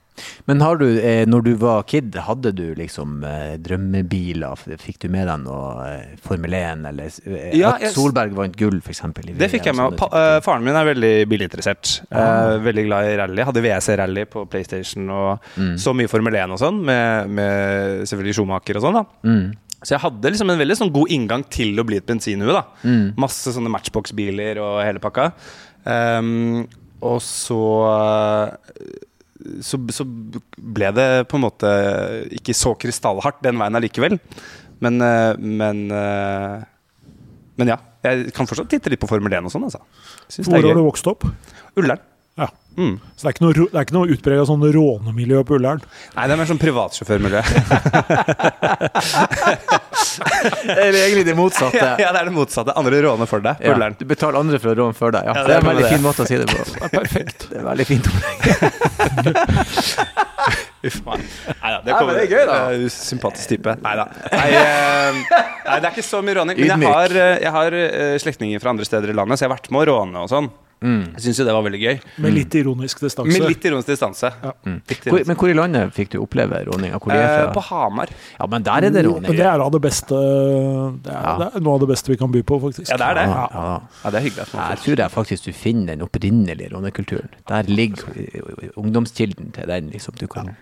Men 0.47 0.61
har 0.61 0.77
du, 0.81 0.85
eh, 0.99 1.25
når 1.29 1.43
du 1.45 1.51
var 1.61 1.83
kid, 1.89 2.15
hadde 2.25 2.51
du 2.55 2.73
liksom 2.75 3.23
eh, 3.27 3.57
drømmebiler? 3.61 4.55
Fikk 4.81 4.99
du 5.03 5.09
med 5.13 5.27
deg 5.29 5.43
noe 5.43 5.85
eh, 5.87 6.15
Formel 6.23 6.53
1, 6.57 6.85
eller 6.91 7.53
Ja, 7.57 7.75
at 7.75 7.93
Solberg 7.95 8.33
vant 8.37 8.55
gull, 8.57 8.79
f.eks.? 8.81 9.01
Det 9.37 9.49
fikk 9.51 9.69
jeg 9.71 9.75
med. 9.77 9.97
Pa, 9.99 10.09
faren 10.45 10.63
min 10.65 10.75
er 10.75 10.89
veldig 10.93 11.13
bilinteressert. 11.29 12.01
Ah. 12.11 12.57
Veldig 12.63 12.87
glad 12.87 13.11
i 13.11 13.15
rally. 13.21 13.45
Hadde 13.47 13.61
WC-rally 13.65 14.25
på 14.31 14.45
PlayStation 14.49 15.09
og 15.09 15.39
Mm. 15.57 15.75
så 15.79 15.93
mye 15.95 16.09
Formel 16.09 16.35
1 16.35 16.51
og 16.53 16.59
sånn, 16.61 16.81
med, 16.85 17.29
med 17.29 18.03
selvfølgelig 18.09 18.35
Schumacher 18.37 18.77
og 18.77 18.83
sånn. 18.87 18.93
da 19.01 19.05
Mm. 19.27 19.47
Så 19.85 19.93
jeg 19.93 20.01
hadde 20.01 20.31
liksom 20.33 20.49
en 20.49 20.57
veldig 20.59 20.75
sånn 20.79 20.89
god 20.91 21.11
inngang 21.13 21.43
til 21.53 21.77
å 21.77 21.83
bli 21.85 21.97
et 21.97 22.05
bensinhue. 22.09 22.51
da 22.51 22.63
Mm. 22.83 23.13
Masse 23.15 23.53
sånne 23.53 23.69
matchbox-biler 23.69 24.57
og 24.57 24.81
hele 24.83 24.99
pakka. 24.99 25.31
Um, 25.85 26.67
og 27.01 27.19
så 27.21 27.59
så, 29.63 29.79
så 29.93 30.05
ble 30.57 30.91
det 30.95 31.07
på 31.31 31.37
en 31.39 31.45
måte 31.45 31.71
ikke 32.37 32.55
så 32.57 32.73
krystallhardt 32.79 33.41
den 33.45 33.59
veien 33.61 33.79
allikevel. 33.79 34.17
Men, 34.83 34.99
eh, 35.01 35.33
men 35.39 35.85
eh, 35.91 36.65
Men 37.57 37.73
ja. 37.73 37.79
Jeg 38.05 38.31
kan 38.31 38.47
fortsatt 38.47 38.69
titte 38.71 38.91
litt 38.93 39.01
på 39.01 39.09
Formel 39.09 39.33
1 39.33 39.47
og 39.49 39.51
sånn. 39.51 39.65
Altså. 39.67 39.81
Hvor 40.45 40.61
har 40.61 40.77
du 40.77 40.83
vokst 40.85 41.07
opp? 41.09 41.25
Ullern. 41.75 41.99
Mm. 42.77 42.99
Så 43.17 43.25
det 43.25 43.29
er 43.31 43.33
ikke 43.35 43.43
noe, 43.47 43.53
det 43.57 43.79
er 43.79 43.85
ikke 43.87 43.95
noe 43.97 44.11
utprega 44.13 44.43
sånn 44.45 44.61
rånemiljø 44.75 45.39
på 45.49 45.55
Ullern? 45.57 45.79
Nei, 46.13 46.27
det 46.29 46.35
er 46.35 46.37
mer 46.43 46.49
sånn 46.51 46.59
privatsjåførmiljø. 46.61 47.41
Eller 50.67 50.99
egentlig 51.07 51.25
det 51.25 51.35
motsatte. 51.37 51.77
ja, 51.77 51.95
ja, 52.01 52.11
det 52.13 52.19
er 52.21 52.29
det 52.29 52.33
motsatte. 52.35 52.73
Andre 52.77 53.01
råner 53.05 53.29
for 53.29 53.41
deg 53.43 53.57
på 53.59 53.65
Ja, 53.67 53.73
Ullern. 53.75 53.95
du 53.97 54.05
betaler 54.09 54.39
andre 54.39 54.59
for 54.61 54.69
å 54.73 54.77
råne 54.77 54.95
for 54.97 55.09
deg. 55.15 55.25
Ja, 55.25 55.33
Ja, 55.37 55.43
det 55.47 55.55
er 55.55 55.63
en 55.63 55.69
veldig 55.71 55.85
det. 55.87 55.91
fin 55.95 56.05
måte 56.05 56.21
å 56.23 56.29
si 56.29 56.37
det 56.37 56.47
på. 56.51 56.57
Perfekt. 56.97 57.47
Det 57.51 57.57
er 57.61 57.65
veldig 57.67 57.87
fint. 57.89 58.05
Uff 60.87 60.99
meg. 61.07 61.23
Neida, 61.57 61.81
det, 61.83 61.89
Ja, 61.91 61.97
men 62.05 62.13
det 62.13 62.21
er 62.23 62.31
gøy, 62.31 62.43
da. 62.47 62.57
Eh, 62.77 62.85
sympatisk 62.93 63.49
type. 63.55 63.73
Neida. 63.83 64.05
Nei, 64.31 64.47
uh, 64.53 64.61
nei, 65.65 65.79
det 65.81 65.89
er 65.89 65.91
ikke 65.95 66.05
så 66.05 66.21
mye 66.23 66.37
råning. 66.37 66.61
Men 66.61 66.85
jeg 66.85 66.93
har, 66.93 67.17
eh, 67.25 67.33
jeg 67.43 67.53
har 67.57 67.77
uh, 67.81 68.13
slektninger 68.21 68.61
fra 68.63 68.69
andre 68.75 68.85
steder 68.87 69.11
i 69.11 69.17
landet, 69.17 69.39
så 69.41 69.45
jeg 69.45 69.51
har 69.51 69.57
vært 69.57 69.71
med 69.73 69.81
å 69.83 69.89
råne 69.91 70.23
og 70.23 70.29
sånn. 70.31 70.47
Mm. 70.77 71.13
Jeg 71.15 71.21
syns 71.23 71.39
jo 71.41 71.45
det 71.47 71.53
var 71.55 71.63
veldig 71.65 71.79
gøy. 71.81 71.95
Med 72.21 72.33
litt 72.35 72.55
ironisk 72.59 72.99
distanse. 73.01 73.33
Med 73.33 73.49
litt 73.49 73.63
ironisk 73.65 73.87
distanse. 73.89 74.29
Litt 74.63 75.07
Hvor, 75.09 75.23
men 75.25 75.39
hvor 75.39 75.49
i 75.49 75.55
landet 75.57 75.93
fikk 75.95 76.11
du 76.13 76.19
oppleve 76.21 76.59
er 76.59 76.69
Eh, 77.47 77.53
på 77.55 77.63
Hamar. 77.69 78.11
Ja, 78.39 78.45
men 78.51 78.63
der 78.67 78.85
er 78.85 78.93
det 78.93 79.05
Men 79.05 79.31
det 79.31 79.39
er 79.39 79.63
av 79.65 79.71
det 79.73 79.81
beste 79.81 80.13
Det 81.01 81.11
er, 81.11 81.21
Ja. 81.23 81.37
det 81.37 81.47
er 81.55 81.65
noe 81.65 81.73
av 81.73 81.79
det 81.81 81.89
beste 81.89 82.11
vi 82.13 82.17
kan 82.17 82.31
by 82.31 82.43
på, 82.43 82.59
faktisk. 82.61 82.91
Ja, 82.91 82.97
det 82.97 83.07
er 83.07 83.13
det. 83.15 83.25
Ja, 83.27 83.47
ja. 83.53 83.79
Ja, 84.03 84.09
det 84.11 84.19
er 84.19 84.25
hyggelig. 84.29 84.47
Jeg 84.53 84.77
tror 84.85 84.95
jeg 84.97 85.11
faktisk 85.11 85.45
du 85.45 85.53
finner 85.53 85.95
den 85.95 86.01
opprinnelige 86.05 86.69
rånekulturen. 86.73 87.29
Der 87.47 87.63
ligger 87.63 88.03
ungdomskilden 88.75 89.51
til 89.53 89.67
den. 89.67 89.89
liksom 89.89 90.13
du 90.19 90.27
kan 90.27 90.55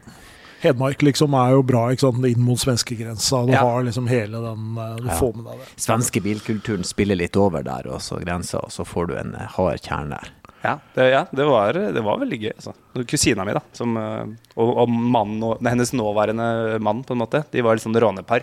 Hedmark 0.66 1.04
liksom 1.06 1.34
er 1.40 1.52
jo 1.56 1.62
bra 1.64 1.84
ikke 1.94 2.06
sant? 2.08 2.26
inn 2.28 2.42
mot 2.44 2.60
svenskegrensa. 2.62 3.44
Du 3.48 3.54
Ja. 3.54 3.62
har 3.64 3.84
liksom 3.88 4.08
hele 4.10 4.42
den 4.44 4.78
eh, 4.78 4.96
Du 4.98 5.08
Ja. 5.08 5.20
får 5.20 5.36
med 5.36 5.46
deg 5.52 5.60
det. 5.64 5.68
Svenske 5.86 6.22
bilkulturen 6.26 6.84
spiller 6.84 7.16
litt 7.16 7.38
over 7.38 7.64
der, 7.64 7.88
og 7.92 8.02
så 8.02 8.18
grensa, 8.24 8.58
og 8.64 8.72
så 8.74 8.86
får 8.86 9.08
du 9.08 9.16
en 9.20 9.36
eh, 9.36 9.48
hard 9.58 9.80
kjerne 9.82 10.10
der. 10.18 10.32
Ja, 10.66 10.80
det, 10.96 11.12
ja 11.12 11.26
det, 11.32 11.46
var, 11.46 11.74
det 11.74 12.02
var 12.04 12.18
veldig 12.18 12.40
gøy. 12.42 12.54
Altså. 12.58 12.74
Kusina 13.06 13.46
mi, 13.46 13.54
da, 13.54 13.62
som, 13.78 13.96
eh, 14.02 14.26
og, 14.58 14.72
og 14.82 14.90
mannen 14.90 15.44
og, 15.44 15.60
hennes 15.62 15.92
nåværende 15.94 16.80
mann, 16.82 17.04
på 17.06 17.14
en 17.14 17.22
måte, 17.22 17.44
de 17.52 17.62
var 17.62 17.76
liksom 17.78 17.94
rånepar. 17.94 18.42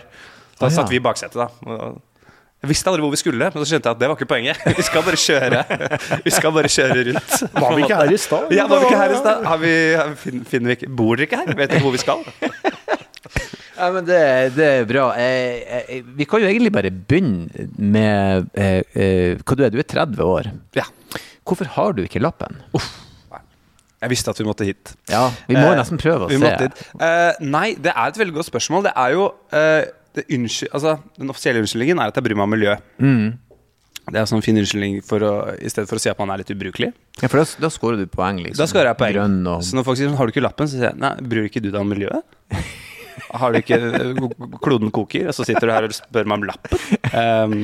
Da 0.59 0.67
Ah, 0.67 0.69
ja. 0.69 0.75
satt 0.77 0.89
vi 0.89 0.95
i 1.01 1.03
baksetet, 1.03 1.35
da. 1.35 1.49
Og, 1.67 2.01
jeg 2.63 2.69
visste 2.71 2.87
aldri 2.89 3.03
hvor 3.03 3.11
vi 3.11 3.19
skulle, 3.19 3.49
men 3.51 3.59
så 3.59 3.67
skjønte 3.73 3.89
jeg 3.91 3.95
at 3.97 3.99
det 4.01 4.07
var 4.09 4.15
ikke 4.15 4.29
poenget. 4.31 4.61
Vi 4.79 4.83
skal 4.87 5.03
bare 5.03 5.19
kjøre 5.19 5.63
Vi 6.23 6.31
skal 6.31 6.53
bare 6.55 6.69
kjøre 6.71 7.01
rundt. 7.09 7.33
Var 7.59 7.73
vi 7.75 7.83
ikke 7.83 7.97
her 7.99 8.13
i 8.15 8.19
stad? 8.23 8.53
Ja, 8.55 8.67
var 8.71 8.79
vi 8.79 8.87
ikke 8.87 9.01
her 9.01 9.11
i 9.15 9.19
stad? 9.19 9.43
Har 9.51 9.59
vi, 9.59 9.73
har 9.99 10.07
vi, 10.13 10.15
fin- 10.23 10.45
finner 10.47 10.71
vi 10.71 10.77
ikke 10.79 10.89
Bor 10.95 11.19
dere 11.19 11.27
ikke 11.27 11.41
her? 11.41 11.51
Vet 11.59 11.73
dere 11.75 11.83
hvor 11.83 11.91
vi 11.97 12.01
skal? 12.03 12.23
Ja, 13.73 13.87
men 13.91 14.05
det, 14.05 14.17
det 14.55 14.65
er 14.69 14.83
bra. 14.87 15.07
Eh, 15.17 15.79
eh, 15.97 16.03
vi 16.15 16.27
kan 16.29 16.43
jo 16.43 16.47
egentlig 16.47 16.69
bare 16.75 16.91
begynne 16.93 17.65
med 17.81 18.45
eh, 18.53 18.83
eh, 18.93 19.39
Hva 19.41 19.55
du 19.57 19.63
er 19.65 19.73
du? 19.73 19.79
er 19.81 19.87
30 19.89 20.21
år. 20.23 20.51
Ja. 20.77 20.85
Hvorfor 21.43 21.67
har 21.73 21.95
du 21.97 22.03
ikke 22.05 22.21
lappen? 22.23 22.61
Jeg 24.03 24.11
visste 24.13 24.29
at 24.31 24.39
vi 24.39 24.45
måtte 24.45 24.67
hit. 24.67 24.93
Ja, 25.09 25.25
Vi 25.49 25.57
må 25.57 25.65
jo 25.65 25.73
Eh, 25.73 25.79
nesten 25.81 25.99
prøve 25.99 26.27
å 26.27 26.31
se. 26.31 26.53
Eh, 27.09 27.41
nei, 27.43 27.73
det 27.81 27.91
er 27.95 28.13
et 28.13 28.19
veldig 28.21 28.37
godt 28.37 28.51
spørsmål. 28.51 28.85
Det 28.87 28.93
er 28.99 29.17
jo 29.17 29.25
eh, 30.13 30.19
det 30.19 30.27
unnsky- 30.37 30.69
altså, 30.71 30.99
Den 31.17 31.33
offisielle 31.33 31.63
unnskyldningen 31.63 31.99
er 31.99 32.11
at 32.11 32.19
jeg 32.19 32.25
bryr 32.25 32.37
meg 32.39 32.47
om 32.47 32.55
miljø. 32.55 32.77
Mm. 32.99 33.39
Det 34.03 34.19
er 34.19 34.27
sånn 34.27 34.43
fin 34.43 34.57
unnskyldning 34.59 34.97
for 35.07 35.23
å, 35.23 35.33
i 35.55 35.69
stedet 35.71 35.87
for 35.87 35.95
å 35.95 36.03
si 36.03 36.11
at 36.11 36.19
man 36.19 36.33
er 36.33 36.41
litt 36.41 36.51
ubrukelig. 36.51 36.91
Ja, 37.21 37.29
for 37.29 37.39
da, 37.39 37.45
da 37.63 37.69
scorer 37.71 38.01
du 38.01 38.07
poeng, 38.11 38.41
liksom. 38.43 38.59
Da 38.59 38.67
scorer 38.67 38.91
jeg 38.91 38.99
poeng. 38.99 39.19
Og 39.47 39.63
Så 39.63 39.77
når 39.77 39.87
folk 39.87 39.99
sier 39.99 40.09
sånn, 40.09 40.17
har 40.19 40.27
du 40.27 40.33
ikke 40.33 40.43
lappen, 40.43 40.67
så 40.67 40.75
sier 40.75 40.89
jeg 40.89 40.99
nei, 40.99 41.13
bryr 41.31 41.47
ikke 41.47 41.63
du 41.63 41.69
deg 41.69 41.79
om 41.79 41.93
miljøet? 41.93 42.39
Har 43.33 43.53
du 43.53 43.59
ikke 43.59 43.77
Kloden 44.63 44.91
koker, 44.93 45.29
og 45.29 45.37
så 45.37 45.45
sitter 45.47 45.69
du 45.69 45.73
her 45.73 45.87
og 45.87 45.95
spør 45.95 46.27
meg 46.29 46.41
om 46.41 46.47
lappen? 46.49 46.81
Um, 47.13 47.55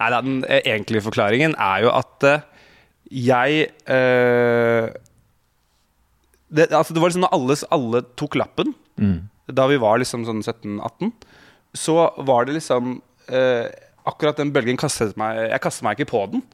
nei 0.00 0.08
da, 0.12 0.18
den 0.26 0.40
egentlige 0.50 1.04
forklaringen 1.06 1.54
er 1.54 1.84
jo 1.84 1.92
at 1.94 2.26
uh, 2.26 2.64
jeg 3.10 3.70
uh, 3.90 4.90
det, 6.50 6.68
altså 6.74 6.94
det 6.94 7.02
var 7.02 7.12
liksom 7.12 7.24
når 7.24 7.34
alle, 7.36 7.56
alle 7.74 8.02
tok 8.18 8.36
lappen, 8.38 8.74
mm. 8.98 9.18
da 9.54 9.66
vi 9.70 9.78
var 9.82 10.00
liksom 10.02 10.26
sånn 10.26 10.42
17-18, 10.42 11.12
så 11.76 11.96
var 12.26 12.48
det 12.48 12.58
liksom 12.58 12.98
eh, 13.30 13.70
Akkurat 14.08 14.38
den 14.40 14.50
bølgen 14.50 14.78
kastet 14.80 15.12
meg 15.20 15.36
Jeg 15.52 15.62
kastet 15.62 15.84
meg 15.86 15.98
ikke 15.98 16.10
på 16.10 16.22
den. 16.32 16.44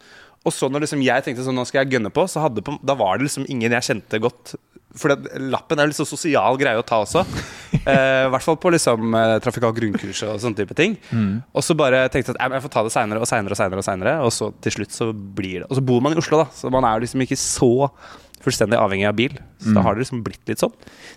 Og 0.46 0.54
så 0.54 0.68
når 0.70 0.84
liksom 0.84 1.02
jeg 1.02 1.24
tenkte 1.26 1.42
sånn, 1.46 1.56
nå 1.58 1.64
skal 1.66 1.82
jeg 1.82 1.96
gønne 1.96 2.10
på, 2.14 2.22
så 2.30 2.44
hadde 2.44 2.62
på, 2.62 2.76
da 2.86 2.94
var 2.98 3.18
det 3.18 3.26
liksom 3.26 3.46
ingen 3.50 3.72
jeg 3.74 3.86
kjente 3.88 4.20
godt. 4.22 4.54
For 4.96 5.12
det, 5.12 5.40
lappen 5.52 5.78
er 5.78 5.86
jo 5.86 5.90
litt 5.90 5.98
så 5.98 6.06
sosial 6.08 6.58
greie 6.60 6.78
å 6.78 6.86
ta 6.86 7.02
også. 7.04 7.24
Eh, 7.86 8.24
I 8.26 8.30
hvert 8.32 8.42
fall 8.42 8.56
på 8.58 8.70
liksom 8.72 9.12
eh, 9.14 9.36
trafikal 9.42 9.70
grunnkurs 9.76 10.22
og 10.26 10.40
sånne 10.42 10.58
type 10.58 10.74
ting. 10.78 10.96
Og 11.54 11.62
så 11.62 11.74
bare 11.78 12.00
tenkte 12.10 12.32
jeg 12.32 12.38
at 12.40 12.54
jeg 12.56 12.64
får 12.64 12.72
ta 12.72 12.82
det 12.82 12.92
seinere 12.94 13.20
og 13.22 13.28
seinere 13.30 13.54
og 13.54 13.58
seinere. 13.60 13.78
Og 13.82 13.86
senere, 13.86 14.14
og 14.26 14.32
så 14.34 14.48
til 14.64 14.74
slutt 14.74 14.94
så 14.94 15.06
blir 15.12 15.60
det 15.60 15.68
Og 15.68 15.78
så 15.78 15.84
bor 15.86 16.00
man 16.02 16.16
i 16.16 16.18
Oslo, 16.18 16.40
da, 16.40 16.48
så 16.56 16.70
man 16.72 16.86
er 16.88 16.96
jo 16.96 17.04
liksom 17.04 17.22
ikke 17.22 17.38
så 17.38 17.70
fullstendig 18.46 18.78
avhengig 18.78 19.08
av 19.08 19.16
bil. 19.18 19.34
Så 19.60 19.74
da 19.74 19.82
har 19.84 19.96
det 19.96 20.04
liksom 20.04 20.22
blitt 20.26 20.48
litt 20.48 20.62
sånn. 20.62 20.72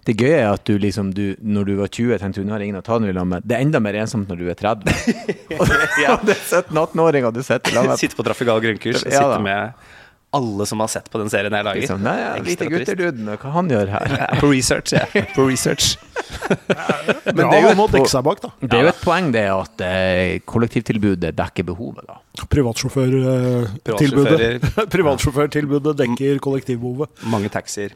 Det 0.08 0.16
gøye 0.18 0.42
er 0.42 0.50
at 0.50 0.66
du 0.66 0.78
liksom 0.82 1.12
du, 1.14 1.36
Når 1.40 1.70
du 1.70 1.74
var 1.78 1.92
20, 1.92 2.18
tenkte 2.22 2.42
du 2.42 2.48
nå 2.48 2.56
har 2.56 2.64
ingen 2.66 2.80
å 2.80 2.84
ta 2.86 2.98
den 3.00 3.12
i 3.12 3.16
lag 3.16 3.28
med. 3.30 3.46
Det 3.46 3.58
er 3.58 3.66
enda 3.66 3.82
mer 3.84 3.98
ensomt 4.02 4.32
når 4.32 4.42
du 4.42 4.50
er 4.50 4.58
30. 4.60 4.90
og 5.60 5.70
det 5.70 6.36
er 6.36 6.44
17-18-åringer 6.64 7.34
du 7.38 7.42
sitter 7.44 7.72
i 7.72 7.78
lag 7.78 7.90
med. 7.92 8.02
Sitte 8.02 8.20
på 8.20 8.26
trafikal 8.28 8.62
grunnkurs 8.66 9.04
Ja, 9.04 9.06
sitter 9.06 9.22
sitte 9.22 9.42
med 9.46 9.88
alle 10.32 10.66
som 10.70 10.80
har 10.80 10.88
sett 10.88 11.12
på 11.12 11.18
den 11.22 11.30
serien 11.32 11.54
jeg 11.54 11.64
lager. 11.66 11.82
Liksom, 11.82 12.04
nei, 12.06 12.18
ja, 12.22 12.36
lite 12.46 12.66
gutterduden, 12.70 13.30
hva 13.42 13.50
han 13.56 13.70
gjør 13.72 13.88
her. 13.96 14.08
Er 14.28 14.40
på 14.42 14.48
research, 14.52 14.90
ja. 14.94 15.06
På 15.36 15.42
research. 15.50 15.86
Men 17.34 17.50
det 17.50 17.58
er 17.58 17.62
jo 17.66 17.70
et, 17.74 17.78
bak, 18.26 18.40
da. 18.44 18.50
det 18.62 18.78
er 18.78 18.84
jo 18.86 18.92
et 18.92 19.02
poeng 19.02 19.32
det 19.34 19.46
at 19.50 19.82
eh, 19.86 20.40
kollektivtilbudet 20.50 21.32
dekker 21.38 21.64
behovet, 21.72 22.04
da. 22.10 22.16
Privatsjåførtilbudet 22.50 24.42
Privatsjåførtilbudet 24.96 25.94
dekker 26.04 26.34
kollektivbehovet. 26.46 27.10
Mange 27.34 27.50
taxier. 27.54 27.92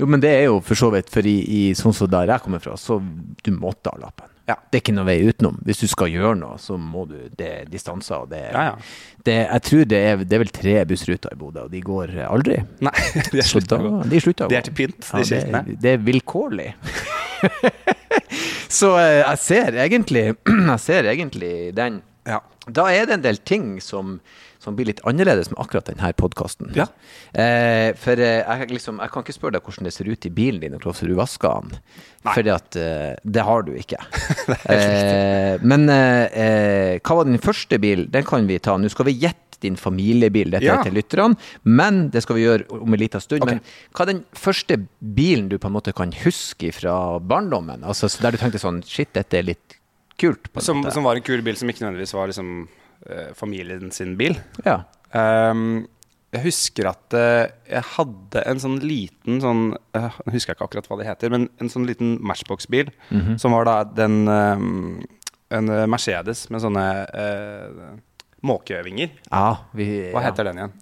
Jo, 0.00 0.04
men 0.08 0.18
det 0.24 0.32
er 0.34 0.44
jo 0.48 0.56
for 0.64 0.74
så 0.78 0.88
vidt, 0.94 1.08
for 1.12 1.22
i, 1.28 1.36
i 1.46 1.74
sånn 1.78 1.94
som 1.94 2.10
der 2.10 2.30
jeg 2.32 2.40
kommer 2.44 2.60
fra, 2.64 2.74
så 2.80 2.92
du 2.98 3.50
måtte 3.54 3.90
ha 3.92 3.96
lappen. 4.08 4.28
Ja. 4.46 4.54
Det 4.70 4.78
er 4.78 4.82
ikke 4.84 4.92
noe 4.94 5.08
vei 5.08 5.16
utenom. 5.26 5.56
Hvis 5.66 5.80
du 5.82 5.88
skal 5.90 6.12
gjøre 6.12 6.36
noe, 6.38 6.54
så 6.62 6.76
må 6.78 7.02
du 7.10 7.16
Det 7.34 7.46
er 7.50 7.64
distanser. 7.70 8.20
Og 8.22 8.28
det, 8.30 8.44
Ja, 8.52 8.68
ja. 8.68 8.76
Det, 9.26 9.34
jeg 9.42 9.62
tror 9.66 9.88
det 9.90 9.98
er, 9.98 10.20
det 10.22 10.36
er 10.36 10.42
vel 10.44 10.52
tre 10.54 10.74
bussruter 10.86 11.32
i 11.34 11.38
Bodø, 11.40 11.64
og 11.66 11.72
de 11.72 11.80
går 11.82 12.12
aldri. 12.28 12.60
Nei, 12.86 12.92
de 13.32 13.40
er 13.42 13.48
slutta 13.48 13.80
å 13.80 13.82
gå. 13.82 13.90
de 14.06 14.20
er, 14.20 14.46
De 14.46 14.58
er 14.60 14.68
til 14.68 14.76
pynt, 14.78 15.00
Ja, 15.02 15.18
det, 15.18 15.26
skiltene. 15.26 15.78
det 15.82 15.96
er 15.96 16.04
vilkårlig. 16.06 16.68
så 18.78 18.92
eh, 19.00 19.20
jeg 19.24 19.40
ser 19.42 19.78
egentlig 19.82 20.24
Jeg 20.72 20.80
ser 20.82 21.08
egentlig 21.10 21.52
den. 21.76 22.00
Ja. 22.26 22.40
Da 22.66 22.88
er 22.90 23.06
det 23.06 23.18
en 23.18 23.24
del 23.26 23.38
ting 23.46 23.76
som, 23.82 24.18
som 24.66 24.76
blir 24.76 24.90
litt 24.90 25.02
annerledes 25.06 25.52
med 25.52 25.60
akkurat 25.62 25.86
denne 25.86 26.10
podkasten. 26.18 26.72
Ja. 26.76 26.88
Eh, 27.30 27.92
for 28.00 28.18
eh, 28.18 28.42
jeg, 28.42 28.70
liksom, 28.74 28.98
jeg 29.04 29.14
kan 29.14 29.24
ikke 29.24 29.36
spørre 29.36 29.56
deg 29.56 29.66
hvordan 29.66 29.86
det 29.86 29.94
ser 29.94 30.10
ut 30.10 30.26
i 30.26 30.32
bilen 30.34 30.62
din 30.64 30.76
og 30.76 30.82
hvordan 30.82 31.12
du 31.12 31.16
vasker 31.18 31.62
den. 31.62 31.80
For 32.26 32.50
eh, 32.50 33.14
det 33.22 33.46
har 33.46 33.66
du 33.66 33.72
ikke. 33.78 34.00
eh, 34.74 35.62
men 35.62 35.88
eh, 35.92 36.38
eh, 36.42 36.92
hva 37.00 37.20
var 37.20 37.28
din 37.30 37.42
første 37.42 37.78
bil? 37.82 38.08
Den 38.10 38.26
kan 38.26 38.48
vi 38.50 38.58
ta. 38.62 38.74
Nå 38.80 38.90
skal 38.92 39.08
vi 39.10 39.18
gjette 39.22 39.44
din 39.62 39.78
familiebil. 39.80 40.50
Dette 40.52 40.66
Ja. 40.68 40.82
til 40.84 40.92
lytterne, 40.98 41.38
men 41.64 42.10
det 42.12 42.22
skal 42.26 42.36
vi 42.36 42.44
gjøre 42.44 42.66
om 42.76 42.92
en 42.92 43.00
liten 43.00 43.22
stund. 43.22 43.46
Okay. 43.46 43.56
Men 43.56 43.94
hva 43.96 44.04
er 44.04 44.12
den 44.12 44.24
første 44.36 44.80
bilen 45.00 45.48
du 45.48 45.56
på 45.62 45.70
en 45.70 45.76
måte 45.78 45.94
kan 45.96 46.12
huske 46.24 46.72
fra 46.76 47.18
barndommen? 47.20 47.86
Altså 47.86 48.10
Der 48.20 48.34
du 48.34 48.42
tenkte 48.42 48.60
sånn 48.60 48.82
Shit, 48.84 49.14
dette 49.16 49.38
er 49.38 49.46
litt 49.48 49.78
kult. 50.20 50.50
Som, 50.58 50.84
som 50.90 51.06
var 51.06 51.16
en 51.16 51.24
kul 51.24 51.42
bil 51.44 51.56
som 51.56 51.68
ikke 51.70 51.84
nødvendigvis 51.84 52.14
var 52.16 52.30
liksom, 52.30 52.68
familien 53.38 53.90
sin 53.94 54.16
bil. 54.18 54.34
Ja. 54.64 54.80
Um, 55.14 55.86
jeg 56.34 56.42
husker 56.48 56.88
at 56.90 57.14
uh, 57.16 57.46
jeg 57.70 57.84
hadde 57.94 58.42
en 58.50 58.58
sånn 58.60 58.80
liten 58.82 59.38
sånn 59.40 59.60
uh, 59.96 60.08
Jeg 60.26 60.34
husker 60.34 60.56
ikke 60.56 60.66
akkurat 60.66 60.88
hva 60.90 60.98
det 61.00 61.06
heter, 61.08 61.30
men 61.32 61.46
en 61.62 61.70
sånn 61.72 61.86
liten 61.88 62.16
Matchbox-bil. 62.20 62.90
Mhm. 63.14 63.38
Som 63.40 63.54
var 63.56 63.64
da 63.68 63.76
den 63.86 64.26
um, 64.28 65.04
En 65.48 65.68
eh, 65.70 65.84
Mercedes 65.86 66.48
med 66.50 66.60
sånne 66.64 66.82
uh, 67.14 67.94
måkevinger. 68.42 69.12
ja, 69.30 69.46
vi, 69.78 69.86
Hva 70.10 70.20
ja. 70.24 70.26
heter 70.32 70.48
den 70.50 70.58
igjen? 70.58 70.72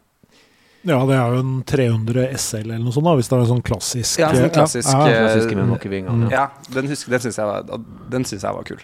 Ja, 0.88 0.98
det 1.08 1.14
er 1.16 1.34
jo 1.36 1.42
en 1.44 1.52
300 1.68 2.24
SL 2.36 2.64
eller 2.72 2.80
noe 2.84 2.92
sånt, 2.92 3.06
da, 3.08 3.12
hvis 3.16 3.28
det 3.30 3.36
er 3.36 3.44
en 3.44 3.50
sånn 3.54 3.62
klassisk 3.64 4.18
Ja, 4.20 4.32
sånn 4.36 4.50
klassisk, 4.52 4.88
Ja, 4.88 5.04
ja. 5.08 5.28
eh, 5.36 5.52
med 5.56 5.68
måkevingene. 5.70 6.30
Ja. 6.32 6.42
Ja, 6.48 6.72
den, 6.74 6.88
husker- 6.92 7.12
den 7.14 7.22
syns 7.24 7.38
jeg, 7.40 7.46
var- 7.48 7.86
den 8.12 8.24
synes 8.28 8.42
jeg 8.44 8.56
var 8.58 8.66
kul. 8.68 8.82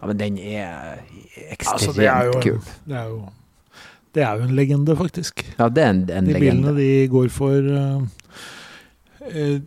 Ja, 0.00 0.06
men 0.06 0.18
den 0.18 0.38
er 0.38 0.98
ekstremt 1.50 1.88
Altså, 1.88 2.02
er 2.02 2.24
jo, 2.24 2.32
kul. 2.40 2.60
det 2.88 2.96
er 2.96 3.04
jo 3.08 3.18
Det 4.14 4.22
er 4.22 4.32
jo 4.36 4.42
en 4.48 4.54
legende, 4.56 4.96
faktisk. 4.96 5.44
Ja, 5.58 5.68
det 5.68 5.82
er 5.84 5.90
en, 5.90 6.00
en 6.10 6.26
De 6.26 6.34
bilene 6.34 6.72
legende. 6.72 6.76
de 6.80 7.08
går 7.08 7.28
for 7.28 7.52
eh, 9.30 9.60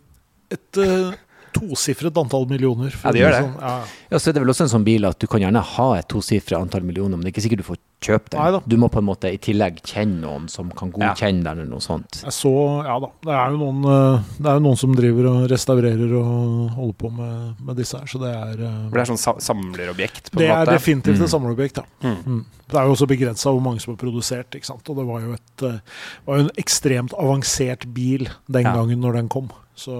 et 0.51 0.77
uh, 0.77 1.13
tosifret 1.53 2.17
antall 2.17 2.45
millioner. 2.50 2.91
Ja, 3.03 3.12
det 3.15 3.22
gjør 3.22 3.31
det. 3.38 3.41
Sånn. 3.45 3.55
Ja, 3.62 3.74
ja. 3.79 3.86
Ja, 4.13 4.19
så 4.19 4.29
er 4.29 4.33
det 4.38 4.41
vel 4.43 4.51
også 4.53 4.65
en 4.67 4.74
sånn 4.74 4.83
bil 4.86 5.05
at 5.10 5.19
du 5.19 5.27
kan 5.31 5.41
gjerne 5.41 5.62
ha 5.63 5.88
et 5.98 6.07
tosifret 6.12 6.57
antall 6.60 6.83
millioner, 6.83 7.15
men 7.17 7.22
det 7.25 7.31
er 7.31 7.36
ikke 7.38 7.45
sikkert 7.48 7.63
du 7.63 7.67
får 7.69 7.79
kjøpe 8.03 8.36
Neida. 8.36 8.60
den. 8.60 8.69
Du 8.69 8.77
må 8.81 8.89
på 8.91 9.00
en 9.00 9.05
måte 9.07 9.29
i 9.31 9.38
tillegg 9.39 9.77
kjenne 9.88 10.19
noen 10.25 10.50
som 10.51 10.69
kan 10.75 10.91
godkjenne 10.91 11.43
den, 11.45 11.62
eller 11.63 11.69
noe 11.72 11.79
sånt. 11.86 12.19
Jeg 12.25 12.36
så, 12.36 12.51
ja 12.83 12.98
da. 13.00 13.10
Det 13.24 13.31
er 13.33 13.53
jo 13.55 13.57
noen, 13.62 13.86
eh, 13.88 14.24
det 14.39 14.50
er 14.51 14.60
jo 14.60 14.63
noen 14.67 14.77
som 14.83 14.95
driver 14.98 15.29
og 15.31 15.45
restaurerer 15.53 16.12
og 16.19 16.69
holder 16.75 16.98
på 17.00 17.12
med, 17.15 17.55
med 17.63 17.75
disse 17.79 17.98
her, 17.98 18.05
så 18.12 18.19
det 18.19 18.33
er 18.36 18.65
eh, 18.67 18.81
For 18.89 18.98
det 19.00 19.05
er 19.05 19.12
sånn 19.15 19.39
samlerobjekt, 19.48 20.31
på 20.33 20.39
Det 20.43 20.50
er 20.50 20.65
måte. 20.65 20.75
definitivt 20.77 21.17
Mm. 21.19 21.24
et 21.24 21.29
samlerobjekt, 21.31 21.77
ja. 21.77 21.86
Mm. 22.03 22.17
Mm. 22.25 22.45
Det 22.74 22.79
er 22.79 22.86
jo 22.88 22.93
også 22.95 23.07
begrensa 23.07 23.51
hvor 23.53 23.62
mange 23.62 23.79
som 23.83 23.93
er 23.93 23.98
produsert, 24.01 24.50
ikke 24.57 24.65
sant. 24.65 24.88
Og 24.89 24.95
det 24.98 25.05
var 25.07 25.22
jo, 25.22 25.33
et, 25.33 25.63
eh, 25.63 25.79
var 26.25 26.38
jo 26.39 26.43
en 26.48 26.51
ekstremt 26.57 27.13
avansert 27.13 27.86
bil 27.93 28.27
den 28.50 28.63
Ja. 28.65 28.74
gangen 28.74 29.00
når 29.00 29.13
den 29.13 29.29
kom. 29.29 29.50
Så 29.75 29.96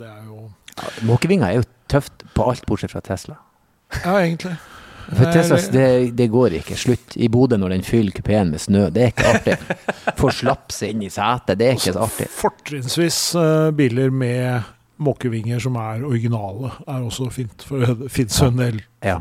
det 0.00 0.08
er 0.10 0.22
jo 0.28 0.50
Ja, 0.74 0.88
Måkevinger 1.06 1.48
er 1.48 1.60
jo 1.60 1.66
tøft 1.88 2.24
på 2.34 2.46
alt 2.50 2.64
bortsett 2.66 2.92
fra 2.92 3.00
Tesla. 3.04 3.36
Ja, 4.02 4.16
egentlig. 4.18 4.56
For 5.04 5.28
Tesla, 5.32 5.58
det, 5.72 6.16
det 6.16 6.26
går 6.32 6.56
ikke. 6.58 6.76
Slutt. 6.80 7.14
I 7.20 7.28
Bodø 7.28 7.58
når 7.60 7.74
den 7.76 7.84
fyller 7.86 8.14
kupeen 8.16 8.50
med 8.50 8.62
snø, 8.62 8.86
det 8.90 9.02
er 9.02 9.12
ikke 9.12 9.32
artig. 9.34 9.56
Får 10.18 10.36
slapse 10.40 10.88
inn 10.90 11.04
i 11.04 11.10
setet, 11.12 11.58
det 11.60 11.68
er 11.68 11.76
ikke 11.78 11.92
så 11.94 12.06
artig. 12.06 12.28
Fortrinnsvis 12.32 13.18
eh, 13.38 13.68
biler 13.76 14.10
med 14.10 14.64
måkevinger 15.04 15.60
som 15.62 15.76
er 15.80 16.02
originale, 16.06 16.70
er 16.88 17.04
også 17.04 17.28
fint. 17.32 17.64
For 17.68 17.84
det 17.84 18.10
fins 18.16 18.40
en 18.44 18.56
del 18.60 18.80
Ja. 19.04 19.18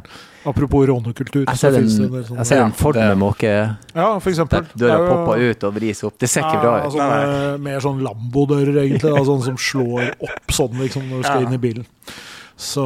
Apropos 0.48 0.86
rånekultur. 0.90 1.46
Jeg 1.48 1.60
ser 1.60 1.78
en 1.78 1.88
jeg 1.88 2.46
ser 2.50 2.62
en 2.64 2.74
Ford 2.76 2.96
med 3.00 3.18
måke 3.20 3.48
Ja, 3.96 4.08
for 4.20 4.30
eksempel. 4.32 4.66
døra 4.76 4.98
er 4.98 5.08
popper 5.08 5.44
ut 5.50 5.64
og 5.70 5.74
vris 5.78 6.04
opp. 6.04 6.18
Det 6.20 6.30
ser 6.32 6.44
ikke 6.44 6.62
bra 6.64 6.74
Ja, 6.82 6.88
ut. 6.88 6.98
sånne, 6.98 7.62
mer 7.64 7.80
sånn 7.84 8.02
Lambo-dører, 8.04 8.76
egentlig. 8.84 9.14
Da, 9.16 9.24
sånn 9.28 9.44
som 9.46 9.58
slår 9.58 10.14
opp 10.20 10.52
sånn 10.52 10.76
liksom, 10.82 11.08
når 11.10 11.22
du 11.22 11.24
skal 11.30 11.42
Ja. 11.44 11.48
inn 11.48 11.54
i 11.54 11.62
bilen. 11.64 11.86
Så 12.58 12.84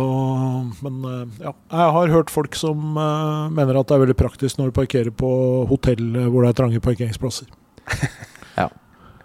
Men 0.81 1.03
eh, 1.05 1.43
ja. 1.43 1.53
Jeg 1.71 1.91
har 1.97 2.07
hørt 2.13 2.29
folk 2.31 2.55
som 2.55 2.95
uh, 2.97 3.49
mener 3.49 3.77
at 3.79 3.87
det 3.89 3.95
er 3.97 4.05
veldig 4.05 4.15
praktisk 4.17 4.57
når 4.57 4.71
du 4.71 4.77
parkerer 4.79 5.11
på 5.11 5.67
hotell 5.67 6.15
eh, 6.15 6.29
hvor 6.31 6.45
det 6.45 6.49
er 6.53 6.59
trange 6.63 6.79
parkeringsplasser. 6.81 7.47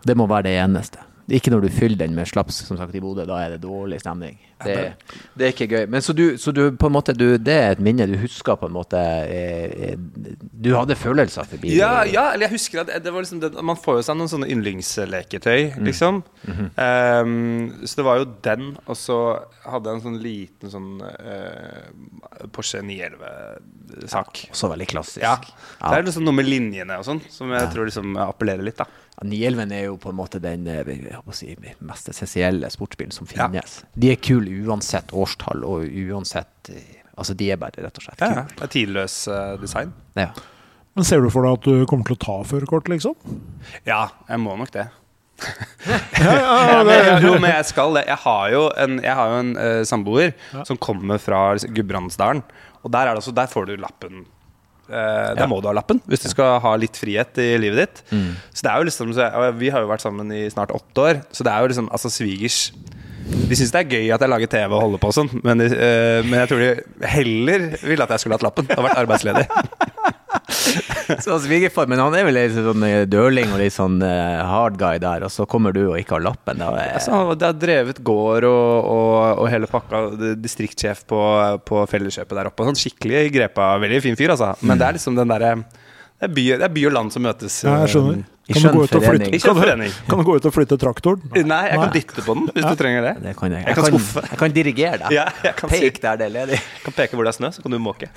Det 0.02 0.16
må 0.18 0.26
være 0.26 0.48
det 0.48 0.56
eneste. 0.58 0.98
Ikke 1.30 1.52
når 1.52 1.60
du 1.66 1.68
fyller 1.70 1.96
den 2.00 2.14
med 2.14 2.26
slaps, 2.26 2.64
som 2.66 2.76
sagt, 2.76 2.94
i 2.94 3.00
Bodø. 3.00 3.24
Da 3.28 3.36
er 3.44 3.54
det 3.54 3.62
dårlig 3.62 4.00
stemning. 4.02 4.38
Det, 4.62 4.94
det 5.38 5.46
er 5.46 5.52
ikke 5.52 5.66
gøy. 5.66 5.86
Men 5.90 6.02
så 6.02 6.12
du, 6.14 6.36
så 6.38 6.52
du 6.54 6.60
på 6.78 6.86
en 6.86 6.92
måte 6.94 7.10
du, 7.16 7.36
Det 7.42 7.54
er 7.54 7.72
et 7.74 7.80
minne 7.82 8.06
du 8.06 8.14
husker 8.20 8.54
på 8.60 8.68
en 8.68 8.74
måte 8.76 8.94
eh, 8.94 9.88
eh, 9.88 9.96
Du 10.54 10.68
hadde 10.76 10.94
følelser 10.94 11.48
forbi 11.50 11.72
ja, 11.74 12.04
Ja, 12.04 12.04
ja, 12.06 12.24
eller 12.34 12.46
jeg 12.46 12.54
husker 12.54 12.84
at 12.84 12.92
det 13.02 13.10
var 13.10 13.24
liksom 13.24 13.40
det, 13.42 13.50
Man 13.58 13.74
får 13.74 13.98
jo 13.98 14.04
seg 14.06 14.20
noen 14.20 14.30
sånne 14.30 14.50
yndlingsleketøy, 14.54 15.72
Mm. 15.72 15.84
liksom. 15.86 16.22
-hmm. 16.46 16.68
um, 17.24 17.86
så 17.86 17.96
det 17.96 18.04
var 18.04 18.18
jo 18.18 18.26
den, 18.44 18.76
og 18.86 18.96
så 18.96 19.18
hadde 19.64 19.90
jeg 19.90 19.96
en 19.98 20.04
sånn 20.06 20.18
liten 20.22 20.70
sånn 20.70 21.02
uh, 21.02 22.46
Porsche 22.52 22.82
911-sak. 22.82 24.46
Også 24.50 24.70
veldig 24.72 24.86
klassisk. 24.90 25.22
Ja. 25.24 25.36
Ja. 25.80 25.90
Det 25.90 25.98
er 25.98 26.06
liksom 26.08 26.24
noe 26.26 26.34
med 26.36 26.48
linjene 26.48 26.98
og 26.98 27.06
sånn 27.06 27.20
som 27.30 27.50
jeg 27.54 27.70
tror 27.72 27.88
liksom 27.88 28.16
appellerer 28.16 28.62
litt, 28.66 28.78
da. 28.78 28.86
Ja, 29.18 29.26
911 29.28 29.72
er 29.76 29.84
jo 29.90 29.96
på 30.00 30.08
en 30.10 30.16
måte 30.18 30.40
den 30.42 30.66
eh, 30.66 30.88
si, 31.36 31.52
mest 31.84 32.08
essensielle 32.08 32.70
sportsbilen 32.72 33.12
som 33.12 33.26
Ja. 33.30 33.46
finnes. 33.48 33.82
De 33.94 34.10
er 34.12 34.16
kule 34.16 34.50
uansett 34.66 35.12
årstall 35.12 35.64
og 35.68 35.84
uansett 35.86 36.72
eh, 36.72 36.98
Altså, 37.12 37.34
de 37.36 37.50
er 37.52 37.58
bare 37.60 37.76
rett 37.84 37.98
og 38.00 38.02
slett 38.06 38.16
kule. 38.22 38.34
ja. 38.40 38.42
Det 38.56 38.64
er 38.64 38.70
tidløs 38.72 39.14
eh, 39.28 39.56
design. 39.60 39.90
Ja. 40.16 40.30
Men 40.96 41.04
ser 41.04 41.20
du 41.20 41.28
for 41.30 41.44
deg 41.44 41.58
at 41.58 41.66
du 41.68 41.84
kommer 41.86 42.08
til 42.08 42.16
å 42.16 42.20
ta 42.24 42.36
førerkort, 42.48 42.88
liksom? 42.88 43.12
Ja, 43.84 44.06
jeg 44.30 44.40
må 44.40 44.56
nok 44.56 44.72
det. 44.72 44.86
Ja, 45.42 45.98
ja, 46.22 46.32
Ja, 46.32 46.56
ja, 46.72 46.82
men, 46.86 46.94
jeg, 47.04 47.22
jo, 47.26 47.32
men 47.42 47.50
jeg 47.52 47.66
skal 47.68 47.96
det. 47.98 48.04
Jeg 48.08 48.16
har 48.24 48.50
jo 48.54 48.62
en, 48.80 48.96
jeg 49.04 49.14
har 49.18 49.28
jo 49.32 49.38
en 49.42 49.52
uh, 49.58 49.82
samboer 49.88 50.32
Ja. 50.54 50.64
som 50.68 50.78
kommer 50.80 51.20
fra 51.20 51.42
Gudbrandsdalen. 51.60 52.42
Og 52.82 52.90
der, 52.94 53.06
er 53.10 53.12
det 53.16 53.22
også, 53.22 53.34
der 53.36 53.50
får 53.52 53.66
du 53.68 53.76
lappen. 53.76 54.24
Eh, 54.90 55.34
Ja. 55.38 55.46
må 55.46 55.60
du 55.62 55.68
ha 55.68 55.72
lappen 55.72 56.00
hvis 56.10 56.24
du 56.24 56.28
skal 56.28 56.58
ha 56.60 56.72
litt 56.76 56.96
frihet 56.98 57.38
i 57.38 57.56
livet 57.56 57.78
ditt. 57.78 58.02
Mm. 58.12 58.34
Så 58.52 58.62
det 58.66 58.70
er 58.72 58.78
jo 58.82 58.88
liksom 58.90 59.12
så, 59.14 59.28
Vi 59.58 59.70
har 59.70 59.80
jo 59.80 59.88
vært 59.88 60.02
sammen 60.04 60.30
i 60.34 60.48
snart 60.50 60.70
åtte 60.74 60.98
år, 61.06 61.22
så 61.32 61.44
det 61.46 61.52
er 61.52 61.60
jo 61.62 61.68
liksom 61.70 61.88
altså 61.90 62.10
svigers 62.10 62.72
De 63.48 63.54
syns 63.56 63.70
det 63.72 63.78
er 63.86 63.92
gøy 63.94 64.10
at 64.12 64.20
jeg 64.20 64.28
lager 64.28 64.50
TV 64.50 64.74
og 64.74 64.82
holder 64.82 64.98
på 64.98 65.08
og 65.12 65.14
sånn, 65.14 65.30
men, 65.46 65.58
de, 65.62 65.66
eh, 65.70 66.22
men 66.26 66.40
jeg 66.42 66.48
tror 66.50 66.58
de 66.64 67.06
heller 67.06 67.68
ville 67.86 68.02
at 68.02 68.10
jeg 68.10 68.20
skulle 68.24 68.34
hatt 68.36 68.42
lappen 68.42 68.66
og 68.76 68.84
vært 68.84 68.98
arbeidsledig. 69.04 69.46
Så 71.24 71.36
svigerfar, 71.44 71.88
men 71.90 72.00
han 72.00 72.14
er 72.16 72.26
vel 72.26 72.36
litt 72.36 72.54
sånn 72.56 72.84
eh, 72.86 73.02
dørling 73.10 73.52
og 73.52 73.60
litt 73.60 73.74
sånn 73.74 73.98
eh, 74.06 74.40
hard 74.48 74.78
guy 74.80 75.00
der, 75.02 75.26
og 75.26 75.32
så 75.34 75.46
kommer 75.50 75.74
du 75.76 75.82
og 75.88 75.98
ikke 76.00 76.16
har 76.18 76.26
lappen. 76.28 76.62
Da, 76.62 76.70
eh, 76.80 76.94
Altså, 76.96 77.14
han 77.14 77.32
har 77.42 77.56
drevet 77.58 78.02
gård 78.06 78.46
og, 78.48 78.90
og, 78.92 79.42
og 79.44 79.50
hele 79.52 79.70
pakka. 79.70 80.02
Distriktssjef 80.40 81.04
på, 81.10 81.22
på 81.68 81.84
Felleskjøpet 81.90 82.38
der 82.38 82.52
oppe. 82.52 82.68
Sånn 82.68 82.80
skikkelig 82.80 83.26
grepa. 83.34 83.72
Veldig 83.82 84.02
fin 84.04 84.18
fyr, 84.18 84.34
altså. 84.36 84.52
Men 84.64 84.80
det 84.80 84.88
er 84.88 84.98
liksom 85.00 85.18
den 85.18 85.32
derre 85.32 85.56
det, 86.22 86.30
det 86.30 86.62
er 86.62 86.70
by 86.70 86.84
og 86.86 86.94
land 86.94 87.10
som 87.14 87.24
møtes. 87.26 87.62
ja, 87.66 87.80
jeg 87.82 87.96
skjønner. 87.96 88.22
I 88.50 88.54
Kan 88.56 88.62
du, 88.62 88.68
gå 88.74 88.82
ut 88.82 88.90
og 88.90 89.02
flytte, 89.04 89.06
forening. 89.06 89.34
I 89.34 89.38
skjønn 89.38 89.58
kan, 89.62 89.78
du, 89.78 89.98
kan 90.10 90.18
du 90.18 90.24
gå 90.26 90.34
ut 90.34 90.46
og 90.48 90.52
flytte 90.56 90.76
traktoren? 90.82 91.20
Nei, 91.46 91.58
jeg 91.68 91.76
kan 91.78 91.84
Nei. 91.86 91.92
dytte 91.94 92.24
på 92.26 92.34
den 92.34 92.48
hvis 92.50 92.64
du 92.66 92.74
trenger 92.80 93.04
det. 93.06 93.12
Det 93.22 93.34
kan 93.38 93.52
jeg. 93.54 93.60
Jeg 93.62 93.68
Jeg 93.70 93.76
kan 93.78 93.84
kan, 93.86 93.92
skuffe. 93.94 94.24
jeg 94.32 94.38
kan 94.40 94.54
dirigere 94.56 94.98
deg. 95.04 95.14
Ja, 95.14 95.26
jeg 95.46 95.54
kan 95.60 95.70
si- 95.70 95.90
der 96.02 96.16
det 96.18 96.26
er 96.26 96.32
ledig. 96.34 96.58
Jeg 96.58 96.82
kan 96.88 96.96
peke 96.96 97.14
hvor 97.14 97.28
det 97.28 97.30
er 97.30 97.38
snø, 97.38 97.50
så 97.54 97.62
kan 97.62 97.70
du 97.70 97.78
måke. 97.78 98.08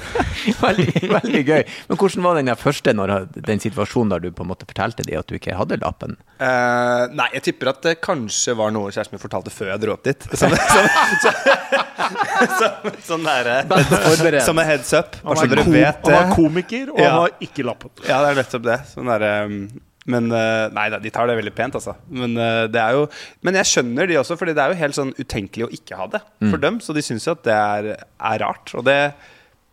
veldig, 0.62 0.86
veldig 1.10 1.42
gøy. 1.48 1.64
Men 1.88 1.98
hvordan 1.98 2.22
var 2.28 2.38
den 2.38 2.52
første 2.60 2.94
når, 2.94 3.14
den 3.34 3.62
situasjonen 3.64 4.14
der 4.14 4.22
du 4.22 4.30
på 4.30 4.46
en 4.46 4.50
måte 4.52 4.68
fortalte 4.70 5.02
de 5.08 5.18
at 5.18 5.26
du 5.26 5.34
ikke 5.40 5.56
hadde 5.58 5.80
lappen? 5.82 6.14
Uh, 6.38 7.10
nei, 7.14 7.26
jeg 7.34 7.42
tipper 7.50 7.72
at 7.74 7.82
det 7.82 7.96
kanskje 8.04 8.54
var 8.58 8.70
noe 8.74 8.92
kjæresten 8.94 9.16
min 9.18 9.22
fortalte 9.22 9.50
før 9.54 9.72
jeg 9.74 9.82
dro 9.84 9.96
opp 9.98 10.06
dit. 10.06 10.26
Som, 10.38 10.54
som, 10.54 10.88
som, 11.24 11.34
som, 12.58 12.88
sånn 13.06 13.26
derre 13.26 14.40
Som 14.44 14.58
en 14.60 14.66
heads 14.68 14.92
up. 14.94 15.18
Han 15.22 15.34
Bare 15.34 15.36
så 15.36 15.46
var, 15.46 15.52
dere 15.54 15.64
kom, 15.66 15.76
vet 15.78 16.08
han 16.08 16.16
var 16.18 16.32
komiker, 16.36 16.90
og 16.94 17.00
Ja. 17.00 17.10
han 17.10 17.20
har 17.24 17.36
ikke 17.48 17.66
lappen. 17.66 17.90
Ja, 18.06 18.20
det 18.24 18.32
er 18.34 18.40
nettopp 18.42 18.66
det. 18.70 18.78
Sånn 18.92 19.10
der, 19.10 19.26
um, 19.48 19.60
men 20.10 20.28
uh, 20.32 20.68
Nei 20.74 20.88
da, 20.92 21.00
de 21.00 21.12
tar 21.12 21.28
det 21.28 21.36
veldig 21.38 21.52
pent, 21.56 21.78
altså. 21.78 21.94
Men, 22.12 22.36
uh, 22.36 22.64
det 22.70 22.80
er 22.80 22.96
jo, 22.98 23.06
men 23.46 23.56
jeg 23.60 23.70
skjønner 23.70 24.10
de 24.10 24.18
også, 24.20 24.36
Fordi 24.40 24.54
det 24.56 24.64
er 24.64 24.72
jo 24.72 24.80
helt 24.82 24.98
sånn 24.98 25.14
utenkelig 25.16 25.66
å 25.66 25.72
ikke 25.78 26.00
ha 26.00 26.08
det 26.12 26.20
for 26.50 26.60
dem. 26.60 26.80
Så 26.84 26.96
de 26.96 27.04
syns 27.04 27.28
jo 27.28 27.36
at 27.36 27.44
det 27.46 27.56
er, 27.56 27.90
er 28.32 28.44
rart. 28.44 28.74
Og 28.76 28.84
det, 28.86 28.98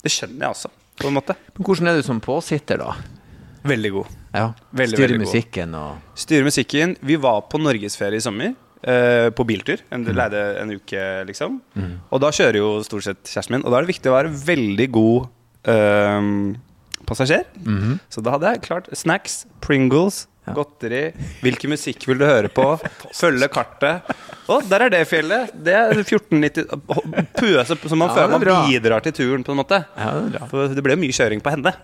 det 0.03 0.13
skjønner 0.13 0.47
jeg 0.47 0.55
også, 0.55 0.71
på 1.01 1.11
en 1.11 1.17
måte. 1.19 1.35
Men 1.57 1.67
hvordan 1.67 1.91
er 1.91 2.00
du 2.00 2.07
som 2.07 2.23
påsitter, 2.23 2.79
da? 2.79 2.95
Veldig 3.67 3.93
god. 3.97 4.17
Ja. 4.31 4.47
Veldig, 4.71 4.97
veldig 5.03 5.21
musikken 5.25 5.75
og 5.77 6.17
Styre 6.17 6.47
musikken. 6.47 6.95
Vi 7.05 7.19
var 7.21 7.43
på 7.51 7.59
norgesferie 7.61 8.21
i 8.21 8.23
sommer. 8.23 8.55
Uh, 8.81 9.27
på 9.38 9.43
biltur. 9.45 9.83
En, 9.93 10.07
leide 10.07 10.39
en 10.57 10.71
uke, 10.73 11.03
liksom. 11.27 11.59
Og 12.09 12.23
da 12.23 12.31
kjører 12.33 12.57
jo 12.57 12.71
stort 12.88 13.05
sett 13.05 13.21
kjæresten 13.27 13.59
min. 13.59 13.67
Og 13.67 13.69
da 13.69 13.77
er 13.77 13.85
det 13.85 13.93
viktig 13.93 14.09
å 14.09 14.15
være 14.15 14.31
veldig 14.47 14.88
god 14.95 15.27
eh, 15.69 16.31
passasjer. 17.08 17.46
Så 18.12 18.24
da 18.25 18.36
hadde 18.36 18.51
jeg 18.55 18.62
klart 18.67 18.89
snacks, 18.98 19.46
Pringles, 19.63 20.27
godteri. 20.51 21.12
Hvilken 21.46 21.72
musikk 21.74 22.05
vil 22.10 22.20
du 22.22 22.25
høre 22.27 22.50
på? 22.51 22.65
Følge 23.15 23.48
kartet. 23.53 24.08
Å, 24.51 24.58
der 24.67 24.88
er 24.88 24.93
det 24.93 25.01
fjellet! 25.08 25.51
Det 25.63 25.75
er 25.77 25.93
1490 26.01 26.65
Pøse 27.38 27.77
som 27.88 28.01
man 28.01 28.10
Ja, 28.10 28.15
føler 28.17 28.25
er 28.25 28.53
man 28.58 28.70
bidrar 28.72 29.05
til 29.05 29.13
turen, 29.15 29.46
på 29.48 29.53
en 29.53 29.62
måte. 29.62 29.84
Ja, 29.96 30.13
det. 30.34 30.41
For 30.51 30.74
det 30.75 30.84
ble 30.86 30.98
mye 31.00 31.15
kjøring 31.15 31.43
på 31.46 31.53
henne. 31.53 31.75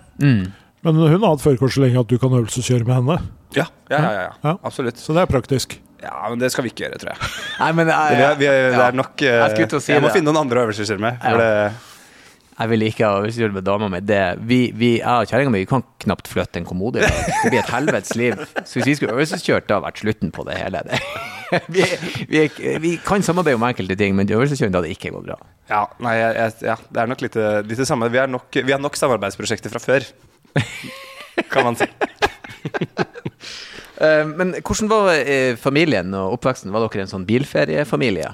Men 0.86 1.00
hun 1.02 1.22
har 1.22 1.34
hatt 1.34 1.44
førerkort 1.44 1.74
så 1.74 1.82
lenge 1.86 2.00
at 2.02 2.10
du 2.12 2.18
kan 2.22 2.34
øvelseskjøre 2.38 2.86
med 2.88 2.96
henne. 3.00 3.20
Ja, 3.56 3.68
ja, 3.90 4.00
ja, 4.02 4.12
ja, 4.28 4.32
Ja. 4.44 4.56
Absolutt. 4.68 5.00
Så 5.02 5.16
det 5.16 5.24
er 5.24 5.30
praktisk. 5.32 5.78
Ja, 6.02 6.14
men 6.30 6.38
det 6.42 6.52
skal 6.54 6.66
vi 6.68 6.70
ikke 6.70 6.84
gjøre, 6.86 7.00
tror 7.02 7.14
jeg. 7.16 7.30
Nei, 7.58 7.72
men 7.74 7.90
ja, 7.90 8.02
Vi 8.12 8.22
er, 8.22 8.36
vi 8.38 8.46
er, 8.52 8.68
det 8.76 8.84
er 8.86 8.98
nok 9.00 9.16
uh, 9.18 9.26
Jeg 9.26 9.70
si 9.82 9.94
Jeg 9.96 10.04
må 10.04 10.12
det. 10.12 10.18
finne 10.20 10.30
noen 10.30 10.44
andre 10.44 10.62
øvelser 10.68 10.84
å 10.84 10.86
øvelseskjøre 10.86 11.02
med. 11.08 11.22
For 11.24 11.42
Ja. 11.42 11.70
Jeg 12.58 12.70
vil 12.72 12.82
ikke 12.88 13.06
ha 13.06 13.20
øvelseskjørt 13.22 13.54
med 13.54 13.66
dama 13.68 13.88
mi. 13.94 14.00
Det, 14.02 14.20
vi, 14.50 14.60
vi, 14.74 14.88
jeg 14.98 15.06
og 15.06 15.30
kjerringa 15.30 15.52
mi 15.54 15.60
kan 15.70 15.84
knapt 16.02 16.28
flytte 16.32 16.58
en 16.58 16.66
kommode. 16.66 17.00
i 17.00 17.06
dag. 17.06 17.28
Det 17.44 17.52
blir 17.54 17.60
et 17.62 17.70
helvetes 17.70 18.16
liv. 18.18 18.40
Så 18.66 18.80
hvis 18.80 18.88
vi 18.88 18.96
skulle 18.98 19.14
øvelseskjørt, 19.14 19.68
det 19.70 19.76
hadde 19.76 19.86
vært 19.86 20.02
slutten 20.02 20.32
på 20.34 20.46
det 20.48 20.56
hele. 20.58 20.82
Det. 20.90 21.02
Vi, 21.72 21.84
vi, 22.28 22.40
vi 22.84 22.90
kan 23.00 23.22
samarbeide 23.24 23.56
om 23.56 23.64
enkelte 23.64 23.96
ting, 23.96 24.12
men 24.18 24.28
øvelseskjøring 24.28 24.74
hadde 24.76 24.90
ikke 24.92 25.14
gått 25.14 25.30
bra. 25.30 25.38
ja, 25.70 25.86
nei, 26.04 26.16
jeg, 26.20 26.58
ja, 26.68 26.74
det 26.92 27.00
er 27.00 27.08
nok 27.08 27.22
litt, 27.24 27.38
litt 27.70 27.80
det 27.80 27.86
samme. 27.88 28.10
Vi 28.12 28.20
har 28.20 28.28
nok, 28.28 28.50
vi 28.52 28.74
har 28.76 28.82
nok 28.84 28.98
samarbeidsprosjekter 29.00 29.72
fra 29.72 29.80
før, 29.80 30.10
kan 31.54 31.70
man 31.70 31.80
si. 31.80 31.88
Eh, 33.98 34.28
Men 34.30 34.52
hvordan 34.62 34.90
var 34.92 35.08
eh, 35.18 35.56
familien 35.58 36.12
og 36.14 36.36
oppveksten? 36.36 36.70
Var 36.70 36.84
dere 36.84 37.02
en 37.08 37.10
sånn 37.10 37.24
bilferiefamilie? 37.26 38.28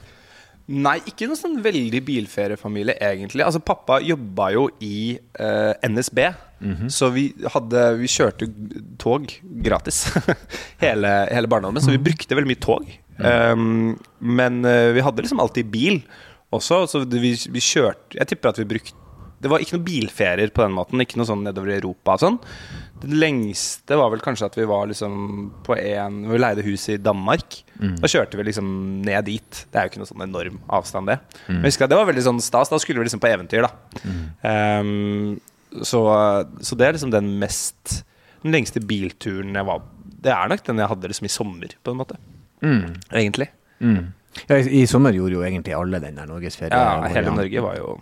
Nei, 0.72 0.96
ikke 1.10 1.28
noen 1.28 1.40
sånn 1.40 1.58
veldig 1.64 2.00
bilferiefamilie, 2.08 2.96
egentlig. 3.04 3.44
Altså, 3.44 3.60
pappa 3.60 3.98
jobba 4.00 4.48
jo 4.56 4.70
i 4.80 5.18
eh, 5.20 5.74
NSB, 5.90 6.22
så 6.88 7.10
vi, 7.12 7.26
hadde, 7.52 7.82
vi 8.00 8.08
kjørte 8.08 8.48
tog 9.02 9.28
gratis 9.66 10.06
hele, 10.84 11.12
hele 11.28 11.50
barndommen, 11.52 11.84
så 11.84 11.92
vi 11.92 12.00
brukte 12.06 12.38
veldig 12.38 12.52
mye 12.54 12.62
tog. 12.64 12.88
Um, 13.20 13.98
men 14.24 14.64
uh, 14.66 14.94
vi 14.96 15.04
hadde 15.04 15.26
liksom 15.26 15.42
alltid 15.44 15.68
bil 15.70 16.00
også, 16.56 16.80
så 16.90 17.04
vi, 17.06 17.36
vi 17.38 17.62
kjørte 17.62 18.18
Jeg 18.18 18.26
tipper 18.32 18.50
at 18.50 18.58
vi 18.58 18.66
brukte 18.72 18.98
Det 19.38 19.52
var 19.52 19.62
ikke 19.62 19.76
noen 19.76 19.86
bilferier 19.86 20.50
på 20.50 20.64
den 20.64 20.74
måten, 20.74 21.04
ikke 21.04 21.20
noe 21.20 21.30
sånn 21.30 21.44
nedover 21.46 21.70
i 21.70 21.78
Europa 21.78 22.16
og 22.16 22.24
sånn. 22.24 22.40
Det 23.04 23.18
lengste 23.20 23.98
var 24.00 24.12
vel 24.14 24.22
kanskje 24.24 24.48
at 24.48 24.56
vi 24.58 24.66
var 24.70 24.88
liksom 24.88 25.16
på 25.66 25.76
en 25.76 26.22
Vi 26.32 26.40
leide 26.40 26.64
hus 26.66 26.86
i 26.94 26.98
Danmark. 27.02 27.58
Da 28.00 28.10
kjørte 28.10 28.40
vi 28.40 28.46
liksom 28.48 28.68
ned 29.04 29.28
dit. 29.28 29.64
Det 29.72 29.80
er 29.80 29.88
jo 29.88 29.92
ikke 29.92 30.02
noe 30.04 30.12
sånn 30.12 30.24
enorm 30.24 30.62
avstand, 30.72 31.12
det. 31.12 31.18
Men 31.50 31.66
jeg 31.66 31.74
husker 31.74 31.88
at 31.88 31.94
det 31.94 32.00
var 32.00 32.08
veldig 32.10 32.26
sånn 32.30 32.42
stas. 32.44 32.72
Da 32.72 32.80
skulle 32.80 33.04
vi 33.04 33.10
liksom 33.10 33.22
på 33.24 33.32
eventyr, 33.32 33.68
da. 33.68 33.72
Ehm, 34.48 35.36
så, 35.84 36.02
så 36.64 36.78
det 36.80 36.88
er 36.88 36.96
liksom 36.96 37.14
den 37.14 37.32
mest 37.42 38.04
Den 38.44 38.54
lengste 38.54 38.82
bilturen 38.86 39.56
jeg 39.58 39.66
var 39.66 39.80
Det 40.22 40.30
er 40.30 40.52
nok 40.52 40.62
den 40.68 40.82
jeg 40.84 40.92
hadde 40.92 41.10
liksom 41.10 41.26
i 41.26 41.32
sommer, 41.34 41.78
på 41.84 41.94
en 41.94 42.00
måte. 42.00 42.20
Egentlig. 43.12 43.50
Mm. 43.84 44.14
Ja, 44.48 44.58
i, 44.58 44.82
I 44.82 44.88
sommer 44.90 45.14
gjorde 45.16 45.38
jo 45.38 45.44
egentlig 45.46 45.76
alle 45.76 46.00
den 46.02 46.18
der 46.18 46.30
norgesferien. 46.30 46.74
Ja, 46.74 47.04
hele. 47.12 47.34
Norge 47.36 47.64
var 47.66 47.78
jo 47.78 47.98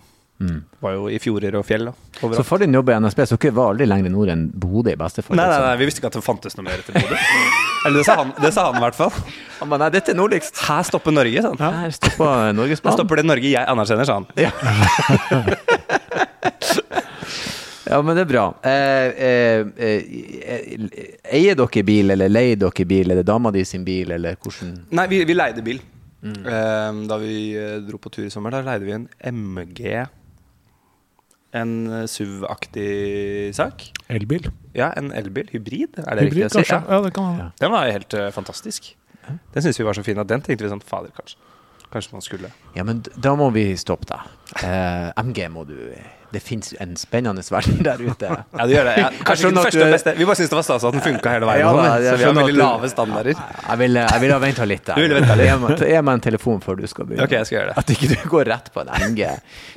Var 0.82 0.96
jo 0.96 1.08
i 1.12 1.20
fjorder 1.22 1.56
og 1.60 1.66
fjell. 1.68 1.86
Da, 1.92 1.94
Så 2.34 2.44
for 2.48 2.58
din 2.62 2.74
jobb 2.74 2.90
i 2.90 2.96
NSB, 3.04 3.20
så 3.30 3.38
dere 3.38 3.54
var 3.58 3.74
aldri 3.74 3.86
lenger 3.90 4.14
nord 4.14 4.32
enn 4.34 4.48
Bodø 4.50 4.94
i 4.94 5.00
beste 5.00 5.22
fall? 5.26 5.38
Nei, 5.38 5.46
nei, 5.46 5.52
liksom. 5.54 5.68
nei, 5.68 5.76
vi 5.82 5.90
visste 5.90 6.02
ikke 6.02 6.12
at 6.12 6.18
det 6.18 6.24
fantes 6.26 6.58
noe 6.58 6.66
mer 6.70 6.84
til 6.88 6.98
Bodø. 6.98 7.20
Eller 7.86 7.98
det 8.02 8.06
sa 8.08 8.16
han, 8.22 8.34
det 8.42 8.52
sa 8.54 8.68
han 8.70 8.78
i 8.80 8.84
hvert 8.86 8.98
fall. 8.98 9.14
Han 9.60 9.72
ba, 9.74 9.82
nei, 9.82 9.90
dette 9.94 10.14
er 10.14 10.18
nordligst. 10.18 10.58
Her 10.68 10.84
stopper 10.88 11.14
Norge, 11.14 11.46
sa 11.46 11.54
han. 11.54 11.80
Her 11.84 11.96
stoppa 11.98 12.32
Her 12.54 12.98
stopper 12.98 13.22
det 13.22 13.28
Norge 13.30 13.54
jeg 13.54 13.66
anerkjenner, 13.76 14.06
sa 14.10 14.22
han. 14.22 14.28
Ja, 17.92 17.98
men 18.06 18.16
det 18.16 18.24
er 18.24 18.30
bra. 18.30 18.44
Eh, 18.64 19.08
eh, 19.28 19.66
eh, 19.76 21.10
eier 21.36 21.58
dere 21.60 21.82
bil, 21.84 22.14
eller 22.14 22.32
leier 22.32 22.56
dere 22.62 22.86
bil? 22.88 23.12
Er 23.12 23.20
det 23.20 23.26
dama 23.28 23.52
di 23.52 23.66
sin 23.68 23.84
bil, 23.84 24.14
eller 24.16 24.38
hvordan 24.40 24.78
Nei, 24.96 25.08
vi, 25.12 25.20
vi 25.28 25.36
leide 25.36 25.66
bil. 25.66 25.82
Eh, 26.24 27.02
da 27.10 27.18
vi 27.20 27.36
eh, 27.58 27.80
dro 27.84 28.00
på 28.00 28.12
tur 28.14 28.24
i 28.28 28.32
sommer, 28.32 28.54
da 28.54 28.62
leide 28.64 28.88
vi 28.88 28.96
en 28.96 29.08
MG. 29.34 30.06
En 31.58 31.72
eh, 31.92 32.08
SUV-aktig 32.08 33.52
sak. 33.58 33.90
Elbil. 34.08 34.48
Ja, 34.78 34.92
en 34.96 35.12
elbil. 35.12 35.50
Hybrid, 35.52 36.00
er 36.00 36.16
det 36.16 36.30
Hybrid, 36.30 36.46
riktig 36.48 36.62
å 36.62 36.64
si? 36.64 36.72
Ja. 36.72 36.82
Ja, 36.88 37.02
det 37.04 37.14
kan 37.16 37.28
hende. 37.28 37.48
Den 37.60 37.74
var 37.74 37.92
helt 37.92 38.16
uh, 38.16 38.30
fantastisk. 38.36 38.94
Den 39.28 39.66
syns 39.66 39.80
vi 39.80 39.86
var 39.86 39.98
så 39.98 40.04
fin 40.06 40.20
at 40.22 40.30
den 40.32 40.44
tenkte 40.44 40.66
vi 40.66 40.72
sånn 40.72 40.84
Fader, 40.86 41.12
kanskje. 41.18 41.38
Kanskje 41.92 42.14
man 42.16 42.22
skulle 42.24 42.50
Ja, 42.76 42.84
men 42.88 43.04
da 43.20 43.36
må 43.36 43.50
vi 43.52 43.76
stoppe 43.78 44.08
deg. 44.08 44.20
Eh, 44.64 45.12
MG 45.24 45.46
må 45.52 45.66
du 45.68 45.76
Det 46.32 46.40
fins 46.40 46.70
en 46.80 46.94
spennende 46.96 47.44
verden 47.52 47.82
der 47.84 48.00
ute. 48.00 48.28
Ja, 48.56 48.66
det 48.66 48.76
gjør 48.78 48.86
det. 48.88 48.94
Ja, 49.02 49.08
kanskje 49.28 49.50
ikke 49.50 49.56
den 49.58 49.64
første 49.66 49.84
og 49.84 49.92
beste. 49.92 50.14
Vi 50.16 50.28
bare 50.30 50.36
syntes 50.40 50.52
det 50.54 50.56
var 50.56 50.64
stas 50.64 50.86
at 50.88 50.94
den 50.96 51.04
funka 51.04 51.34
hele 51.34 51.50
veien. 51.50 51.60
Ja, 51.66 51.72
sånn, 51.74 51.84
da, 51.84 51.96
jeg 52.00 52.14
så 52.14 52.18
vi 52.22 52.24
har 52.30 52.38
veldig 52.38 52.54
du- 52.56 52.62
lave 52.62 52.90
standarder. 52.94 53.42
Jeg 53.68 53.78
ville 53.82 54.06
vil 54.24 54.32
ha 54.32 54.38
venta 54.40 54.68
litt 54.72 54.86
der. 54.88 54.96
Du 54.96 55.02
ville 55.02 55.18
ventet 55.20 55.38
litt. 55.42 55.84
Gi 55.92 56.02
meg, 56.08 56.14
en 56.14 56.24
telefon 56.24 56.62
før 56.64 56.80
du 56.80 56.86
skal 56.88 57.10
begynne. 57.10 57.26
Ok, 57.28 57.36
jeg 57.36 57.50
skal 57.50 57.58
gjøre 57.60 57.74
det. 57.74 57.78
At 57.84 57.92
ikke 57.98 58.08
du 58.14 58.30
går 58.32 58.48
rett 58.54 58.72
på 58.72 58.80
en 58.86 58.94
MG. 59.10 59.26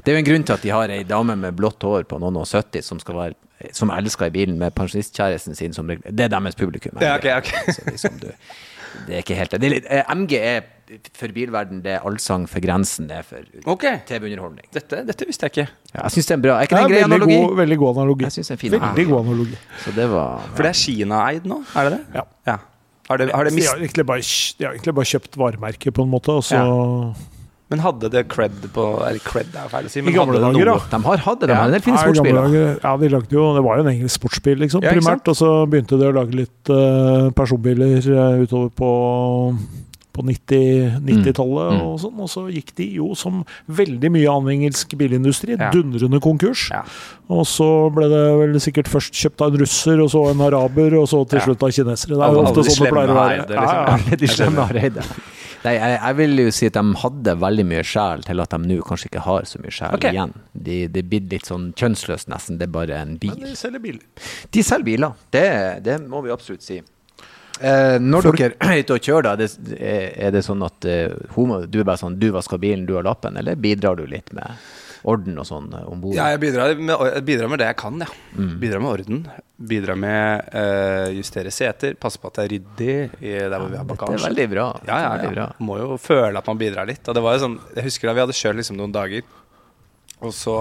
Det 0.05 0.13
er 0.13 0.15
jo 0.15 0.23
en 0.23 0.29
grunn 0.31 0.45
til 0.47 0.55
at 0.55 0.63
de 0.63 0.71
har 0.77 0.95
ei 0.95 1.03
dame 1.11 1.35
med 1.43 1.57
blått 1.59 1.83
hår 1.83 2.07
på 2.07 2.21
noen 2.23 2.39
og 2.45 2.47
70 2.47 2.87
som 2.87 3.03
skal 3.03 3.19
være 3.19 3.35
som 3.75 3.91
elsker 3.91 4.27
i 4.31 4.31
bilen 4.35 4.59
med 4.59 4.75
pensjonistkjæresten 4.79 5.57
sin 5.59 5.73
som 5.75 5.89
regel. 5.91 6.07
Det 6.15 6.27
er 6.29 6.29
deres 6.39 6.55
publikum. 6.55 6.95
Ja, 7.03 7.17
ok, 7.19 7.27
ok. 7.41 7.51
Så 7.75 7.83
liksom 7.91 8.19
du, 8.23 8.31
det 9.09 9.19
er 9.19 9.23
ikke 9.27 9.35
helt 9.43 9.51
det. 9.51 9.63
er 9.65 9.75
litt, 9.75 9.87
eh, 9.91 10.05
MG 10.15 10.39
er 10.39 10.63
for 11.17 11.33
bilverden 11.33 11.81
det 11.85 11.95
er 11.97 12.05
allsang 12.07 12.47
for 12.51 12.61
grensen, 12.61 13.07
det 13.09 13.17
er 13.21 13.23
for 13.27 13.71
okay. 13.73 13.99
TV-underholdning. 14.09 14.67
dette, 14.73 15.01
dette 15.07 15.27
visste 15.27 15.49
jeg 15.49 15.55
ikke. 15.55 15.67
Ja, 15.95 16.03
jeg 16.05 16.11
syns 16.17 16.27
det 16.27 16.35
er 16.35 16.39
en 16.41 16.43
bra. 16.45 16.59
Er 16.61 16.69
ikke 16.69 16.77
Det 16.77 16.85
en 16.85 16.91
grei 16.93 17.01
veldig 17.03 17.15
analogi? 17.15 17.41
god, 17.47 17.57
veldig 17.63 17.79
god 17.79 17.97
analogi. 17.97 18.25
Jeg 18.29 18.33
synes 18.39 18.47
det 18.49 18.55
er 18.55 18.59
en 18.59 18.63
fin 18.65 18.73
Veldig 18.77 18.85
analogi. 18.91 19.11
god 19.11 19.21
analogi. 19.27 19.59
Så 19.85 19.95
det 19.97 20.09
var 20.13 20.49
For 20.55 20.63
det 20.63 20.71
er 20.71 20.81
Kina-eid 20.85 21.45
nå, 21.47 21.61
er 21.75 21.89
det 21.89 21.93
det? 21.99 22.03
Ja. 22.21 22.25
ja. 22.53 22.57
Har 23.09 23.19
det, 23.21 23.31
har 23.37 23.45
det 23.45 23.53
mist... 23.53 23.67
de, 23.67 23.71
har 23.71 23.79
egentlig 23.85 24.07
bare, 24.09 24.21
de 24.59 24.65
har 24.65 24.73
egentlig 24.73 24.95
bare 24.97 25.11
kjøpt 25.15 25.37
varemerket, 25.37 25.93
på 25.95 26.03
en 26.07 26.09
måte, 26.13 26.33
og 26.33 26.45
så 26.45 26.61
Men 27.73 27.81
hadde 27.81 28.09
det 28.13 28.23
cred 28.29 28.53
på 28.73 28.83
Eller 29.05 29.21
cred 29.25 29.55
er 29.57 29.69
feil 29.73 29.87
å 29.89 29.91
si, 29.93 30.01
I 30.01 30.13
gamle 30.13 30.37
hadde 30.37 30.41
det 30.41 30.43
dager, 30.45 30.69
noe 30.69 30.79
da. 30.85 30.99
De 30.99 31.05
har 31.09 31.23
hatt 31.27 31.41
det, 31.41 31.49
de 31.49 31.53
Ja. 31.53 31.59
har 31.61 31.67
en 31.69 31.73
del 31.77 31.85
fine 31.85 31.97
Ja, 31.97 32.03
sportsbiler. 32.05 32.43
dager- 32.49 32.79
Ja, 32.85 32.97
de 32.97 33.09
lagde 33.13 33.33
jo, 33.37 33.45
det 33.57 33.63
var 33.65 33.77
jo 33.81 33.85
en 33.85 33.93
engelsk 33.93 34.21
sportsbil, 34.21 34.59
liksom, 34.65 34.83
Ja, 34.85 34.93
primært. 34.93 35.29
Og 35.29 35.37
så 35.37 35.51
begynte 35.69 35.99
de 36.01 36.09
å 36.09 36.15
lage 36.17 36.33
litt 36.33 36.71
uh, 36.73 37.31
personbiler 37.37 37.99
uh, 38.09 38.41
utover 38.45 38.71
på, 38.73 38.91
på 40.15 40.23
90 40.25 41.01
90-tallet 41.05 41.75
Mm. 41.75 41.83
og 41.85 41.99
sånn. 42.01 42.19
Og 42.25 42.31
så 42.31 42.45
gikk 42.55 42.73
de 42.79 42.87
jo, 43.01 43.11
som 43.19 43.43
veldig 43.69 44.11
mye 44.15 44.31
annen 44.31 44.55
engelsk 44.57 44.95
bilindustri, 45.01 45.59
Ja. 45.59 45.71
dundrende 45.75 46.21
konkurs. 46.23 46.69
Ja. 46.71 46.85
Og 47.29 47.45
så 47.51 47.69
ble 47.95 48.09
det 48.13 48.25
vel 48.41 48.59
sikkert 48.63 48.89
først 48.89 49.13
kjøpt 49.15 49.43
av 49.43 49.53
en 49.55 49.61
russer, 49.65 50.01
og 50.05 50.11
så 50.15 50.31
en 50.31 50.41
araber, 50.47 50.95
og 51.01 51.09
så 51.11 51.25
til 51.29 51.39
Ja. 51.41 51.45
slutt 51.47 51.63
av 51.63 51.71
kinesere. 51.75 52.15
Det 52.17 52.25
er 52.29 52.33
jo 52.33 52.43
ofte 52.45 52.65
sånn 52.65 52.85
det 52.85 52.93
pleier 52.93 53.09
å 53.11 53.19
være. 53.21 53.39
liksom. 53.49 53.55
Ja, 53.55 53.73
ja. 53.75 53.99
Alle 53.99 54.17
de 54.23 54.27
slemme 54.27 54.69
hareide. 54.69 55.03
Nei, 55.65 55.73
jeg, 55.79 55.99
jeg 56.05 56.17
vil 56.17 56.37
jo 56.45 56.51
si 56.53 56.67
at 56.69 56.75
de 56.77 56.83
hadde 57.01 57.33
veldig 57.41 57.65
mye 57.65 57.83
sjel 57.89 58.23
til 58.23 58.41
at 58.43 58.51
de 58.51 58.59
nå 58.69 58.83
kanskje 58.85 59.07
ikke 59.09 59.23
har 59.25 59.47
så 59.49 59.59
mye 59.63 59.73
sjel 59.73 59.95
okay. 59.97 60.13
igjen. 60.13 60.35
De, 60.53 60.87
det 60.93 61.03
blir 61.09 61.23
litt 61.31 61.47
sånn 61.49 61.71
kjønnsløst 61.73 62.29
nesten, 62.29 62.59
det 62.61 62.69
er 62.69 62.73
bare 62.75 62.99
en 63.01 63.17
bil. 63.17 63.33
Men 63.33 63.49
de 63.49 63.57
selger 63.57 63.81
biler. 63.81 64.03
De 64.53 64.63
selger 64.63 64.85
biler, 64.85 65.15
det, 65.33 65.83
det 65.83 65.97
må 66.07 66.21
vi 66.23 66.29
absolutt 66.35 66.61
si. 66.63 66.83
Eh, 67.61 67.97
når 68.03 68.23
Folk- 68.23 68.39
dere 68.41 68.55
er 68.73 68.83
ute 68.83 68.97
og 68.97 69.05
kjører, 69.05 69.27
da, 69.27 69.35
er 69.35 69.59
det, 69.69 69.83
er 70.27 70.33
det 70.35 70.43
sånn 70.47 70.65
at 70.67 70.89
uh, 70.91 71.35
homo, 71.37 71.61
du 71.71 71.81
er 71.83 71.87
bare 71.87 72.01
sånn 72.01 72.17
Du 72.19 72.31
vasker 72.35 72.59
bilen, 72.59 72.87
du 72.89 72.97
har 72.99 73.07
lappen, 73.07 73.37
eller 73.39 73.59
bidrar 73.61 74.01
du 74.01 74.09
litt 74.11 74.33
med 74.35 74.59
orden 75.05 75.37
og 75.37 75.45
sånn 75.45 75.69
eh, 75.77 75.85
om 75.85 76.01
bord? 76.01 76.17
Ja, 76.17 76.31
jeg 76.33 76.41
bidrar 76.47 76.75
med, 76.81 76.95
jeg 77.13 77.25
bidrar 77.29 77.51
med 77.53 77.61
det 77.61 77.69
jeg 77.69 77.79
kan, 77.83 78.01
ja. 78.01 78.09
Mm. 78.35 78.55
Bidrar 78.63 78.83
med 78.83 78.91
orden. 78.91 79.21
Bidrar 79.71 80.01
med 80.01 80.49
uh, 80.51 81.13
justere 81.15 81.53
seter, 81.55 81.95
passe 82.01 82.19
på 82.19 82.33
at 82.33 82.41
det 82.41 82.47
er 82.47 82.53
ryddig 82.55 82.97
der 83.21 83.55
hvor 83.55 83.69
vi 83.69 83.79
har 83.79 83.87
det 83.87 84.09
er 84.17 84.25
veldig 84.25 84.49
bra. 84.57 84.67
Ja, 84.89 84.99
ja, 85.05 85.13
ja. 85.21 85.31
bra. 85.37 85.47
Må 85.63 85.79
jo 85.83 86.01
føle 86.01 86.41
at 86.41 86.51
man 86.51 86.59
bidrar 86.59 86.89
litt. 86.91 87.05
Og 87.07 87.15
det 87.15 87.23
var 87.23 87.37
jo 87.37 87.45
sånn, 87.45 87.61
jeg 87.77 87.87
husker 87.91 88.11
da 88.11 88.17
vi 88.17 88.25
hadde 88.25 88.39
kjørt 88.41 88.59
liksom 88.63 88.81
noen 88.81 88.97
dager, 88.97 89.29
og 90.25 90.33
så 90.35 90.57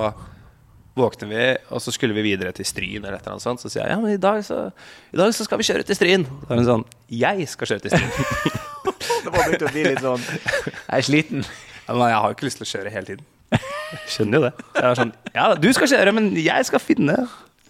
våkner 0.98 1.30
vi, 1.30 1.44
og 1.74 1.82
så 1.82 1.94
skulle 1.94 2.14
vi 2.18 2.24
videre 2.26 2.54
til 2.56 2.68
Stryn 2.68 3.02
eller 3.02 3.18
et 3.18 3.24
eller 3.24 3.36
annet 3.36 3.46
sånt. 3.46 3.64
Så 3.64 3.72
sier 3.72 3.84
jeg 3.86 3.96
ja, 3.96 4.00
men 4.02 4.14
i 4.14 4.22
dag 4.22 4.44
så, 4.46 4.68
i 5.14 5.20
dag 5.20 5.34
så 5.34 5.48
skal 5.48 5.62
vi 5.62 5.68
kjøre 5.70 5.86
til 5.88 5.98
Stryn. 5.98 6.26
Så 6.44 6.50
er 6.54 6.62
hun 6.62 6.70
sånn 6.70 6.86
Jeg 7.14 7.48
skal 7.52 7.72
kjøre 7.74 7.86
til 7.88 7.96
Stryn. 7.96 8.60
Det 9.24 9.32
var 9.32 9.48
begynt 9.48 9.64
å 9.64 9.72
bli 9.72 9.84
litt 9.88 10.02
sånn 10.04 10.24
Jeg 10.28 10.98
er 10.98 11.06
sliten. 11.08 11.46
Ja, 11.88 11.96
men 11.96 12.10
jeg 12.12 12.18
har 12.20 12.30
jo 12.30 12.36
ikke 12.38 12.48
lyst 12.48 12.60
til 12.62 12.68
å 12.68 12.72
kjøre 12.74 12.92
hele 12.94 13.10
tiden. 13.10 13.30
Jeg 13.54 14.10
skjønner 14.10 14.40
jo 14.40 14.44
det. 14.46 14.54
Jeg 14.78 14.86
var 14.88 15.00
sånn 15.00 15.14
Ja, 15.36 15.46
du 15.60 15.70
skal 15.76 15.92
kjøre, 15.94 16.16
men 16.20 16.32
jeg 16.40 16.70
skal 16.70 16.82
finne 16.84 17.18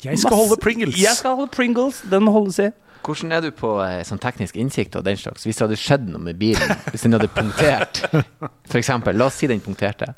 Jeg 0.04 0.22
skal 0.22 0.40
holde 0.40 0.58
Pringles. 0.62 0.98
Jeg 1.00 1.20
skal 1.20 1.38
holde 1.40 1.52
Pringles. 1.54 2.02
Den 2.12 2.26
må 2.28 2.34
holdes 2.36 2.60
i. 2.64 2.70
Hvordan 3.04 3.36
er 3.36 3.42
du 3.44 3.50
på 3.52 3.70
eh, 3.84 4.00
sånn 4.08 4.22
teknisk 4.24 4.56
innsikt 4.60 4.96
og 4.96 5.04
den 5.04 5.18
slags? 5.20 5.44
Hvis 5.44 5.60
det 5.60 5.66
hadde 5.66 5.80
skjedd 5.80 6.06
noe 6.08 6.24
med 6.24 6.38
bilen, 6.40 6.72
hvis 6.88 7.04
den 7.04 7.16
hadde 7.18 7.28
punktert, 7.36 8.00
eksempel, 8.80 9.18
la 9.20 9.28
oss 9.28 9.42
si 9.42 9.50
den 9.52 9.60
punkterte. 9.64 10.14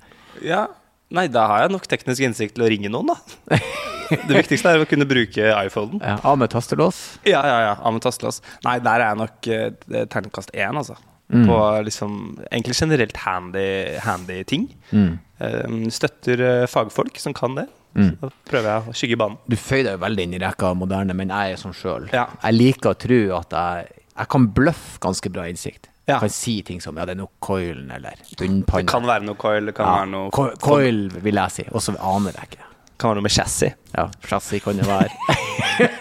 Ja. 0.45 0.67
Nei, 1.13 1.27
da 1.29 1.45
har 1.51 1.65
jeg 1.65 1.75
nok 1.75 1.85
teknisk 1.89 2.23
innsikt 2.25 2.55
til 2.57 2.65
å 2.65 2.69
ringe 2.71 2.89
noen, 2.91 3.13
da. 3.13 3.59
Det 4.05 4.35
viktigste 4.37 4.69
er 4.69 4.83
å 4.83 4.87
kunne 4.89 5.07
bruke 5.09 5.49
iPhonen. 5.65 6.01
Ja, 6.01 6.19
av 6.25 6.37
med 6.37 6.51
tastelås. 6.53 7.01
Ja, 7.25 7.41
ja, 7.45 7.57
ja. 7.63 7.75
Av 7.81 7.93
med 7.93 8.03
tastelås. 8.05 8.41
Nei, 8.65 8.77
der 8.85 9.01
er 9.01 9.11
jeg 9.11 9.21
nok 9.21 9.49
eh, 9.49 9.67
er 10.01 10.09
terningkast 10.13 10.53
én, 10.53 10.77
altså. 10.77 10.97
Mm. 11.33 11.47
på 11.49 11.81
liksom 11.81 12.11
egentlig 12.51 12.75
generelt 12.77 13.17
handy, 13.17 13.97
handy 13.97 14.43
ting. 14.45 14.67
Mm. 14.91 15.17
Eh, 15.41 15.89
støtter 15.89 16.43
eh, 16.45 16.67
fagfolk 16.69 17.17
som 17.17 17.33
kan 17.33 17.57
det. 17.57 17.65
Mm. 17.95 18.11
Så 18.19 18.29
prøver 18.45 18.69
jeg 18.69 18.91
å 18.91 18.95
skygge 18.99 19.17
banen. 19.19 19.39
Du 19.49 19.55
føyer 19.57 19.87
deg 19.87 19.97
jo 19.97 20.03
veldig 20.03 20.27
inn 20.27 20.35
i 20.37 20.41
rekka 20.43 20.73
moderne, 20.77 21.15
men 21.17 21.33
jeg 21.33 21.55
er 21.55 21.61
sånn 21.61 21.75
sjøl. 21.75 22.09
Ja. 22.13 22.27
Jeg 22.43 22.57
liker 22.59 22.91
å 22.91 22.99
tro 22.99 23.19
at 23.39 23.55
jeg, 23.57 24.03
jeg 24.11 24.31
kan 24.35 24.47
bløffe 24.53 25.01
ganske 25.03 25.31
bra 25.33 25.47
innsikt. 25.49 25.89
Ja. 26.07 26.19
Kan 26.21 26.29
si 26.29 26.59
ting 26.61 26.77
som 26.83 26.97
ja, 26.99 27.05
det 27.09 27.15
er 27.15 27.17
noe 27.23 27.31
coilen 27.41 27.89
eller 27.95 28.13
Det 28.37 28.85
kan 28.85 29.07
være 29.09 29.25
noe 29.25 29.35
coil, 29.41 29.65
det 29.65 29.73
kan 29.73 29.87
ja. 29.87 29.93
være 30.03 30.09
noe 30.11 30.29
co- 30.35 30.51
Coil 30.61 31.07
vil 31.23 31.39
jeg 31.41 31.51
si, 31.55 31.65
og 31.71 31.81
så 31.81 31.95
aner 31.97 32.35
jeg 32.37 32.51
ikke. 32.51 32.67
kan 33.01 33.09
være 33.09 33.17
noe 33.19 33.25
med 33.25 33.33
chassis. 33.33 33.73
Ja, 33.95 34.05
chassis 34.29 34.61
kan 34.63 34.77
det 34.77 34.85
være. 34.85 35.09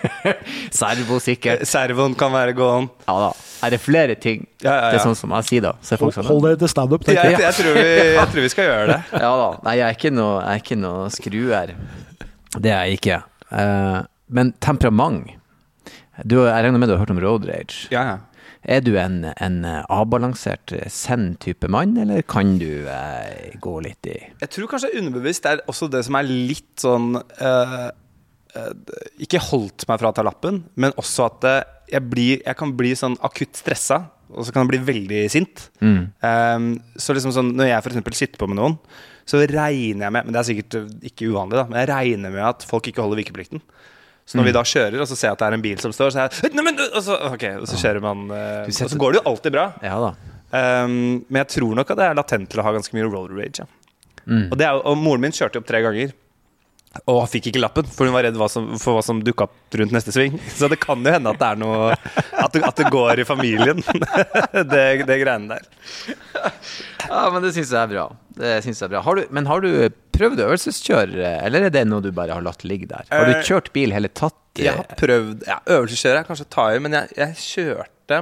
Servo 0.74 1.18
sikkert. 1.22 1.64
Servoen 1.68 2.14
kan 2.18 2.32
være 2.34 2.52
gåen. 2.56 2.88
Ja 3.08 3.16
da. 3.26 3.30
Er 3.64 3.72
det 3.72 3.80
flere 3.80 4.14
ting? 4.20 4.42
Ja, 4.60 4.68
ja, 4.70 4.74
ja. 4.76 4.90
Det 4.92 4.98
er 5.00 5.04
sånn 5.06 5.16
som 5.16 5.32
jeg 5.38 5.46
sier 5.48 5.64
da. 5.64 5.72
Hold, 6.00 6.12
sånn, 6.18 6.26
hold 6.28 6.42
dere 6.44 6.58
til 6.60 6.68
standup, 6.72 7.06
Jeg, 7.08 7.16
tenker 7.16 7.30
jeg. 7.32 7.40
jeg, 7.46 7.56
tror 7.60 7.78
vi, 7.78 7.86
jeg 8.18 8.26
tror 8.34 8.44
vi 8.44 8.50
skal 8.52 8.68
gjøre 8.68 8.86
det. 8.90 8.98
Ja 9.24 9.30
da. 9.40 9.46
Nei, 9.64 9.74
jeg 9.80 9.86
er 9.88 9.96
ikke 9.98 10.12
noe, 10.12 10.34
jeg 10.42 10.50
er 10.60 10.64
ikke 10.66 10.78
noe 10.82 11.06
skruer. 11.14 11.72
Det 12.60 12.70
er 12.74 12.84
jeg 12.90 12.98
ikke. 13.00 13.18
Uh, 13.54 13.98
men 14.34 14.52
temperament 14.64 15.32
du, 16.24 16.36
Jeg 16.44 16.62
regner 16.62 16.78
med 16.78 16.88
du 16.90 16.94
har 16.94 17.00
hørt 17.02 17.10
om 17.10 17.18
road 17.24 17.48
rage. 17.48 17.88
Ja, 17.90 18.04
ja. 18.12 18.18
Er 18.64 18.80
du 18.84 18.94
en, 18.96 19.20
en 19.28 19.58
avbalansert, 19.92 20.72
eh, 20.72 20.88
send-type 20.92 21.68
mann, 21.72 21.96
eller 22.00 22.24
kan 22.28 22.56
du 22.60 22.86
eh, 22.88 23.52
gå 23.60 23.74
litt 23.84 24.08
i 24.08 24.16
Jeg 24.40 24.50
tror 24.54 24.70
kanskje 24.72 24.94
underbevisst 25.00 25.48
er 25.50 25.62
også 25.68 25.90
det 25.92 26.04
som 26.06 26.16
er 26.18 26.30
litt 26.30 26.72
sånn 26.80 27.12
eh, 27.20 27.78
eh, 28.56 28.72
Ikke 29.26 29.42
holdt 29.50 29.86
meg 29.90 30.00
fra 30.00 30.12
å 30.12 30.16
ta 30.16 30.24
lappen, 30.26 30.62
men 30.80 30.96
også 31.00 31.28
at 31.28 31.48
eh, 31.50 31.62
jeg, 31.94 32.08
blir, 32.08 32.40
jeg 32.40 32.58
kan 32.60 32.72
bli 32.76 32.94
sånn 32.96 33.18
akutt 33.24 33.60
stressa, 33.60 34.00
og 34.32 34.46
så 34.46 34.54
kan 34.54 34.64
jeg 34.64 34.72
bli 34.72 34.84
veldig 34.86 35.24
sint. 35.30 35.66
Mm. 35.84 35.98
Um, 36.24 36.70
så 36.98 37.14
liksom 37.14 37.34
sånn, 37.36 37.52
Når 37.58 37.68
jeg 37.68 37.84
for 37.84 38.16
sitter 38.16 38.40
på 38.40 38.48
med 38.48 38.58
noen, 38.58 38.78
så 39.28 39.40
regner 39.40 40.06
jeg 40.06 40.12
med 40.12 40.24
Men 40.24 40.32
det 40.32 40.40
er 40.40 40.48
sikkert 40.48 41.04
ikke 41.10 41.28
uvanlig, 41.30 41.60
da, 41.60 41.66
men 41.68 41.80
jeg 41.82 41.90
regner 41.92 42.32
med 42.32 42.46
at 42.48 42.64
folk 42.66 42.88
ikke 42.88 43.04
holder 43.04 43.20
vikeplikten. 43.20 43.62
Så 44.24 44.36
Mm. 44.36 44.40
når 44.40 44.46
vi 44.48 44.52
da 44.56 44.62
kjører, 44.64 45.00
og 45.04 45.08
så 45.08 45.16
ser 45.16 45.28
jeg 45.28 45.36
at 45.36 45.42
det 45.42 45.46
er 45.46 45.54
en 45.58 45.62
bil 45.64 45.80
som 45.82 45.92
står, 45.92 46.10
så 46.14 46.22
jeg 46.24 46.52
men, 46.64 46.78
og, 46.80 47.02
så, 47.04 47.18
okay, 47.28 47.58
og 47.60 47.68
så 47.68 47.76
kjører 47.76 48.00
man 48.00 48.22
uh, 48.32 48.64
Og 48.64 48.72
så 48.72 48.96
går 48.96 49.12
det 49.12 49.20
jo 49.20 49.28
alltid 49.30 49.52
bra. 49.52 49.66
Ja. 49.84 49.98
Um, 50.54 51.24
men 51.28 51.42
jeg 51.42 51.48
tror 51.58 51.74
nok 51.76 51.90
at 51.92 51.98
det 52.00 52.06
er 52.08 52.16
latent 52.16 52.48
til 52.48 52.62
å 52.62 52.64
ha 52.64 52.72
ganske 52.72 52.96
mye 52.96 53.04
roller 53.10 53.36
rage. 53.36 53.66
Ja. 53.66 53.66
Mm. 54.24 54.46
Og, 54.48 54.56
det 54.56 54.68
og 54.72 54.96
moren 54.96 55.20
min 55.26 55.34
kjørte 55.36 55.60
opp 55.60 55.66
tre 55.68 55.82
ganger. 55.84 56.14
Og 57.10 57.24
fikk 57.28 57.48
ikke 57.50 57.60
lappen, 57.60 57.88
for 57.90 58.06
hun 58.08 58.14
var 58.14 58.24
redd 58.28 58.36
hva 58.38 58.46
som, 58.50 58.68
for 58.80 58.96
hva 58.96 59.02
som 59.04 59.18
dukka 59.24 59.48
opp 59.48 59.78
rundt 59.80 59.94
neste 59.94 60.14
sving. 60.14 60.36
Så 60.58 60.70
det 60.70 60.78
kan 60.82 61.02
jo 61.04 61.12
hende 61.14 61.32
at 61.32 61.40
det 61.40 61.48
er 61.50 61.60
noe 61.60 61.90
At 62.38 62.54
det, 62.54 62.62
at 62.64 62.78
det 62.80 62.90
går 62.94 63.20
i 63.22 63.26
familien, 63.28 63.82
det, 64.72 64.84
det 65.08 65.18
greiene 65.22 65.56
der. 65.58 65.66
Ja, 67.08 67.26
men 67.34 67.42
det 67.44 67.52
syns 67.56 67.72
jeg 67.74 67.80
er 67.82 67.90
bra. 67.90 68.06
Det 68.38 68.54
synes 68.64 68.80
jeg 68.80 68.86
er 68.88 68.94
bra. 68.96 69.02
Har 69.06 69.18
du, 69.18 69.24
men 69.34 69.50
har 69.50 69.64
du 69.64 69.70
prøvd 70.14 70.40
å 70.44 70.48
øvelseskjøre, 70.52 71.34
eller 71.48 71.66
er 71.66 71.74
det 71.74 71.84
noe 71.90 72.04
du 72.04 72.10
bare 72.14 72.36
har 72.36 72.44
latt 72.46 72.62
ligge 72.66 72.88
der? 72.90 73.06
Har 73.10 73.26
du 73.28 73.34
Eh, 73.34 73.42
kjørt 73.46 73.72
bil 73.74 73.94
hele 73.94 74.10
tatt? 74.14 74.38
Jeg 74.54 74.70
har 74.78 74.86
prøvd 74.94 75.42
ja, 75.48 75.56
Øvelseskjøre 75.66 76.20
er 76.22 76.26
kanskje 76.28 76.44
å 76.46 76.52
ta 76.54 76.68
i, 76.70 76.80
men 76.82 76.94
jeg, 76.94 77.10
jeg 77.18 77.38
kjørte 77.42 78.20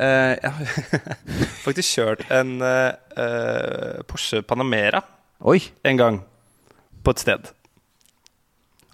eh, 0.00 0.32
Jeg 0.40 0.52
har 0.56 1.10
faktisk 1.66 1.98
kjørt 1.98 2.22
en 2.32 2.54
eh, 2.64 3.98
Porsche 4.08 4.40
Panamera 4.48 5.02
Oi, 5.44 5.58
en 5.84 6.00
gang 6.00 6.22
på 7.04 7.14
et 7.14 7.22
sted. 7.22 7.50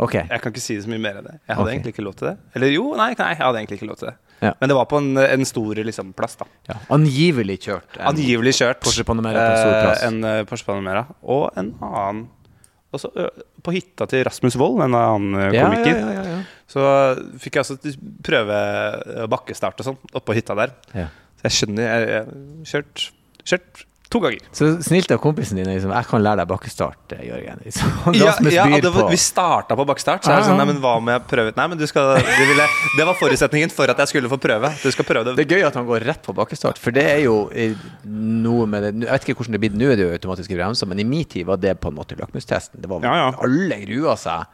ok. 0.01 0.15
Jeg 0.17 0.41
kan 0.43 0.53
ikke 0.55 0.63
si 0.65 0.77
det 0.79 0.85
så 0.87 0.91
mye 0.93 1.03
mer 1.03 1.21
enn 1.21 1.27
det. 1.29 1.37
Jeg 1.45 1.55
hadde 1.57 1.67
okay. 1.67 1.75
egentlig 1.77 1.93
ikke 1.95 2.05
lov 2.07 2.15
til 2.19 2.31
det. 2.31 2.37
Eller 2.57 2.73
jo, 2.75 2.85
nei, 2.97 3.11
nei, 3.19 3.31
jeg 3.35 3.41
hadde 3.45 3.61
egentlig 3.61 3.79
ikke 3.81 3.89
lov 3.91 3.99
til 4.01 4.09
det. 4.11 4.17
Ja. 4.41 4.55
Men 4.61 4.71
det 4.73 4.77
var 4.79 4.87
på 4.89 4.97
en, 5.03 5.11
en 5.21 5.45
stor 5.45 5.81
liksom, 5.85 6.13
plass, 6.17 6.39
da. 6.41 6.47
Ja. 6.71 6.79
Angivelig 6.97 7.59
kjørt. 7.67 7.99
en- 7.99 8.07
Angivelig 8.15 8.55
kjørt. 8.57 8.81
Porsche 8.81 9.05
Panamera 9.05 9.43
på 9.45 9.51
en 9.53 9.61
stor 9.61 9.75
plass. 9.85 10.01
Eh, 10.01 10.09
en 10.09 10.25
eh, 10.31 10.45
Porsche 10.49 10.65
Panamera. 10.71 11.03
Og 11.29 11.51
en 11.61 11.75
annen 11.85 12.23
også, 12.97 13.11
ø, 13.15 13.27
På 13.63 13.71
hytta 13.77 14.07
til 14.11 14.25
Rasmus 14.27 14.57
Wold, 14.59 14.81
en 14.83 14.97
annen 14.99 15.37
eh, 15.39 15.53
Ja, 15.59 15.67
komiker. 15.69 16.01
ja, 16.01 16.15
ja, 16.17 16.25
ja, 16.33 16.39
Så 16.73 16.87
fikk 17.39 17.59
jeg 17.61 17.67
også 17.67 17.93
prøve 18.25 18.57
bakkestart 19.31 19.79
og 19.85 19.91
sånn 19.91 20.01
oppå 20.17 20.35
hytta 20.35 20.57
der. 20.59 20.73
Så 20.91 21.47
jeg 21.51 21.57
skjønner 21.59 21.87
Jeg 21.93 22.09
jeg 22.09 22.25
kjørt, 22.73 23.05
kjørt 23.53 23.85
to 24.11 24.19
ganger. 24.23 24.41
Så 24.53 24.69
snilt 24.83 25.11
av 25.15 25.21
kompisen 25.23 25.57
din. 25.61 25.69
Liksom, 25.71 25.93
jeg 25.95 26.07
kan 26.11 26.23
lære 26.25 26.41
deg 26.43 26.49
bakkestart, 26.51 27.13
eh, 27.15 27.21
Jørgen. 27.29 27.61
Liksom. 27.65 27.93
Ja, 28.21 28.33
ja, 28.51 28.65
det 28.83 28.91
var, 28.93 29.07
vi 29.13 29.19
starta 29.23 29.77
på 29.79 29.85
bakkestart. 29.87 30.25
Så 30.27 30.33
er 30.35 30.41
det 30.43 30.49
sånn, 30.49 30.59
nei, 30.59 30.67
men 30.73 30.81
hva 30.83 30.97
om 30.99 31.11
jeg 31.13 31.23
prøver 31.31 31.55
Nei, 31.57 31.67
men 31.71 31.79
du 31.79 31.87
skal 31.87 32.17
du 32.19 32.43
ville, 32.51 32.67
Det 32.99 33.07
var 33.07 33.15
forutsetningen 33.21 33.71
for 33.75 33.91
at 33.93 34.03
jeg 34.03 34.11
skulle 34.13 34.31
få 34.33 34.39
prøve. 34.43 34.73
Du 34.83 34.91
skal 34.91 35.07
prøve 35.07 35.31
Det 35.31 35.37
det. 35.39 35.47
er 35.47 35.57
gøy 35.61 35.67
at 35.71 35.79
han 35.79 35.87
går 35.87 36.05
rett 36.11 36.23
på 36.27 36.35
bakkestart, 36.37 36.79
for 36.83 36.91
det 36.97 37.07
er 37.07 37.23
jo 37.29 37.37
eh, 37.55 37.75
noe 38.11 38.67
med 38.67 38.83
det 38.89 38.93
Jeg 39.07 39.13
vet 39.15 39.29
ikke 39.31 39.39
hvordan 39.45 39.57
det 39.59 39.63
blir 39.63 39.77
nå, 39.79 39.93
er 39.95 40.01
det 40.01 40.09
jo 40.09 40.15
automatiske 40.19 40.59
bremser, 40.59 40.91
men 40.91 40.99
i 40.99 41.07
min 41.07 41.25
tid 41.25 41.47
var 41.47 41.63
det 41.63 41.77
på 41.81 41.89
en 41.93 41.99
måte 42.03 42.19
lakmustesten. 42.19 42.83
Det 42.83 42.91
var 42.91 43.07
Ja, 43.07 43.15
ja. 43.25 43.29
Alle 43.47 43.79
grua 43.87 44.17
seg. 44.19 44.49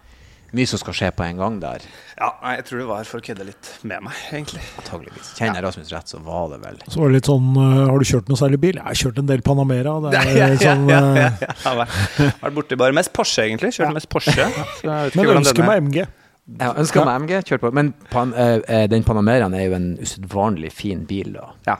Mye 0.56 0.68
som 0.70 0.80
skal 0.80 0.96
skje 0.96 1.10
på 1.16 1.24
en 1.26 1.40
gang 1.40 1.58
der, 1.62 1.84
Ja, 2.16 2.30
Jeg 2.54 2.64
tror 2.68 2.80
det 2.80 2.86
var 2.88 3.04
for 3.08 3.20
å 3.20 3.24
kødde 3.26 3.44
litt 3.48 3.70
med 3.84 4.02
meg, 4.06 4.18
egentlig. 4.32 4.62
antageligvis. 4.80 5.32
Kjenner 5.36 5.60
jeg 5.60 5.66
Rasmus 5.66 5.92
rett, 5.92 6.08
så 6.14 6.20
var 6.24 6.50
det 6.54 6.60
vel 6.64 6.78
Så 6.88 7.00
var 7.02 7.10
det 7.12 7.18
litt 7.20 7.28
sånn 7.30 7.48
øh, 7.60 7.80
Har 7.90 7.98
du 8.00 8.06
kjørt 8.08 8.30
noe 8.32 8.40
særlig 8.40 8.60
bil? 8.62 8.78
Jeg 8.80 8.86
har 8.88 9.00
kjørt 9.02 9.18
en 9.22 9.28
del 9.30 9.42
Panamera. 9.46 9.96
Det 10.06 10.14
er 10.16 10.30
Ja, 10.40 10.46
ja, 10.52 10.60
sånn, 10.62 10.86
ja, 10.90 11.00
øh, 11.02 11.18
ja, 11.20 11.30
ja. 11.44 11.56
Har 11.66 11.80
vært, 11.82 12.22
vært 12.46 12.56
borti 12.60 12.78
bare 12.80 12.96
mest 12.96 13.12
Porsche, 13.16 13.44
egentlig. 13.50 13.74
Kjørt 13.76 13.92
mest 13.98 14.08
Porsche. 14.12 14.48
Men 15.18 15.34
ønsker 15.42 15.66
meg 15.66 15.82
MG. 15.90 16.06
Jeg 16.46 16.78
ønsker 16.78 17.02
meg 17.08 17.24
MG, 17.24 17.32
kjørt 17.50 17.62
på. 17.66 17.70
Men 17.74 17.88
pan, 18.12 18.32
eh, 18.38 18.60
eh, 18.70 18.84
den 18.92 19.02
Panameraen 19.06 19.54
er 19.58 19.64
jo 19.66 19.76
en 19.76 19.88
usedvanlig 19.98 20.70
fin 20.72 21.00
bil, 21.08 21.32
da. 21.34 21.48
Ja, 21.66 21.76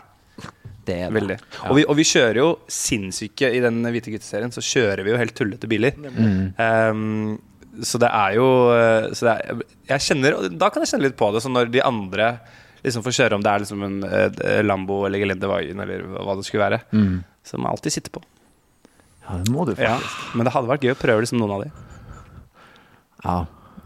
Det 0.86 0.96
er 1.04 1.08
det. 1.10 1.14
veldig. 1.20 1.36
Ja. 1.38 1.68
Og, 1.70 1.76
vi, 1.78 1.84
og 1.86 1.96
vi 1.98 2.04
kjører 2.06 2.38
jo 2.42 2.48
sinnssyke 2.70 3.48
I 3.54 3.58
den 3.64 3.78
Hvite 3.94 4.12
gutteserien 4.14 4.52
så 4.54 4.62
kjører 4.62 5.02
vi 5.06 5.10
jo 5.14 5.20
helt 5.22 5.34
tullete 5.38 5.70
biler. 5.70 5.94
Mm. 5.98 6.52
Um, 6.58 7.38
så 7.82 7.98
det 8.00 8.08
er 8.08 8.36
jo 8.38 8.46
eh, 8.72 9.08
så 9.12 9.26
det 9.26 9.34
er, 9.34 9.60
Jeg 9.88 10.00
kjenner 10.06 10.36
Da 10.58 10.68
kan 10.70 10.82
jeg 10.82 10.90
kjenne 10.94 11.06
litt 11.08 11.16
på 11.18 11.28
det. 11.34 11.42
Så 11.44 11.50
når 11.52 11.68
de 11.74 11.82
andre 11.84 12.30
liksom 12.84 13.02
får 13.02 13.16
kjøre 13.18 13.34
om 13.36 13.42
det 13.42 13.50
er 13.52 13.62
liksom 13.64 13.82
en 13.82 13.96
eh, 14.06 14.62
Lambo 14.62 15.00
eller 15.08 15.18
Gelendewagen 15.18 15.80
eller 15.82 16.04
hva 16.22 16.36
det 16.38 16.44
skulle 16.46 16.64
være, 16.68 16.80
Mm. 16.92 17.24
så 17.44 17.58
må 17.58 17.66
jeg 17.68 17.76
alltid 17.76 17.92
sitte 17.96 18.10
på. 18.14 18.22
Ja, 19.26 19.36
det 19.42 19.50
må 19.50 19.64
du 19.66 19.72
Ja. 19.74 19.96
faktisk. 19.98 20.34
Men 20.38 20.44
det 20.46 20.52
hadde 20.54 20.68
vært 20.70 20.84
gøy 20.86 20.94
å 20.94 21.00
prøve 21.00 21.20
liksom 21.24 21.40
noen 21.42 21.54
av 21.56 21.64
de. 21.64 21.70
Ja. 23.24 23.36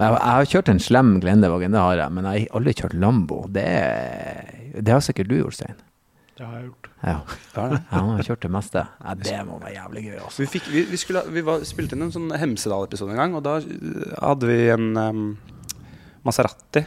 Jeg, 0.00 0.12
jeg 0.16 0.32
har 0.36 0.48
kjørt 0.52 0.68
en 0.72 0.78
slem 0.80 1.10
Glendevagen, 1.20 1.72
det 1.76 1.80
har 1.80 1.96
jeg, 1.96 2.12
men 2.16 2.24
jeg 2.28 2.46
har 2.48 2.56
aldri 2.60 2.74
kjørt 2.76 2.94
Lambo. 3.00 3.40
Det, 3.52 3.66
det 4.80 4.92
har 4.94 5.00
sikkert 5.04 5.28
du 5.28 5.36
gjort, 5.40 5.56
Stein. 5.58 5.76
Det 6.38 6.46
har 6.46 6.54
jeg 6.60 6.68
gjort. 6.70 6.89
Ja. 7.00 7.16
Det 7.24 7.62
er 7.62 7.74
det. 7.74 7.80
ja, 7.80 7.96
han 7.96 8.10
har 8.12 8.26
kjørt 8.26 8.44
det 8.44 8.52
meste. 8.52 8.84
Ja, 9.00 9.16
det 9.16 9.36
må 9.48 9.58
være 9.62 9.74
jævlig 9.78 10.04
gøy, 10.04 10.16
altså. 10.20 10.42
Vi, 10.42 10.48
fikk, 10.52 10.68
vi, 10.72 10.84
vi, 10.90 11.00
skulle, 11.00 11.24
vi 11.32 11.44
var, 11.46 11.64
spilte 11.68 11.96
inn 11.96 12.06
en 12.06 12.14
sånn 12.14 12.30
Hemsedal-episode 12.36 13.14
en 13.14 13.22
gang, 13.22 13.36
og 13.38 13.44
da 13.46 13.56
øh, 13.62 14.14
hadde 14.20 14.50
vi 14.50 14.58
en 14.74 14.90
um, 15.00 15.26
Maserati 16.28 16.84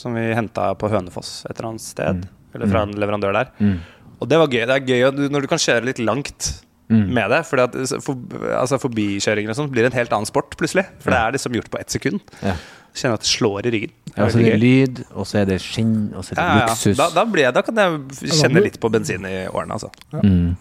som 0.00 0.16
vi 0.16 0.30
henta 0.32 0.70
på 0.80 0.88
Hønefoss 0.88 1.44
et 1.44 1.58
eller 1.58 1.74
annet 1.74 1.84
sted. 1.84 2.22
Eller 2.56 2.70
fra 2.70 2.86
en 2.86 2.96
leverandør 2.98 3.36
der. 3.36 3.50
Mm. 3.60 3.76
Og 4.20 4.28
det 4.28 4.38
var 4.40 4.50
gøy. 4.50 4.64
Det 4.66 4.76
er 4.76 4.88
gøy 4.88 5.28
når 5.30 5.44
du 5.44 5.48
kan 5.50 5.60
kjøre 5.60 5.86
litt 5.86 6.00
langt 6.02 6.48
Mm. 6.90 7.06
med 7.14 7.30
det. 7.30 7.40
Fordi 7.46 7.62
at 7.68 8.02
for, 8.02 8.18
altså 8.58 8.80
Forbikjøringer 8.82 9.52
og 9.52 9.58
sånn 9.60 9.70
blir 9.72 9.86
en 9.86 9.94
helt 9.96 10.12
annen 10.16 10.28
sport 10.28 10.56
plutselig. 10.58 10.88
For 11.00 11.14
det 11.14 11.20
er 11.22 11.36
liksom 11.36 11.54
gjort 11.54 11.70
på 11.70 11.80
ett 11.80 11.94
sekund. 11.94 12.22
Ja. 12.42 12.56
Kjenner 12.90 13.20
at 13.20 13.26
det 13.26 13.30
slår 13.30 13.68
i 13.68 13.74
ryggen. 13.76 13.92
Ja, 14.16 14.26
så 14.26 14.40
det 14.40 14.48
er 14.50 14.58
lyd, 14.58 15.04
og 15.14 15.28
så 15.30 15.44
er 15.44 15.46
det 15.52 15.60
skinn, 15.62 16.10
og 16.10 16.26
så 16.26 16.34
er 16.34 16.40
det 16.40 16.42
Ja, 16.42 16.48
ja, 16.48 16.64
ja. 16.64 16.72
luksus. 16.72 16.96
Da, 16.98 17.06
da, 17.14 17.22
blir 17.30 17.46
jeg, 17.46 17.54
da 17.54 17.62
kan 17.62 17.78
jeg 17.78 18.34
kjenne 18.40 18.64
litt 18.64 18.80
på 18.82 18.90
bensin 18.90 19.28
i 19.28 19.36
årene, 19.46 19.78
altså. 19.78 19.92
Mm. 20.18 20.58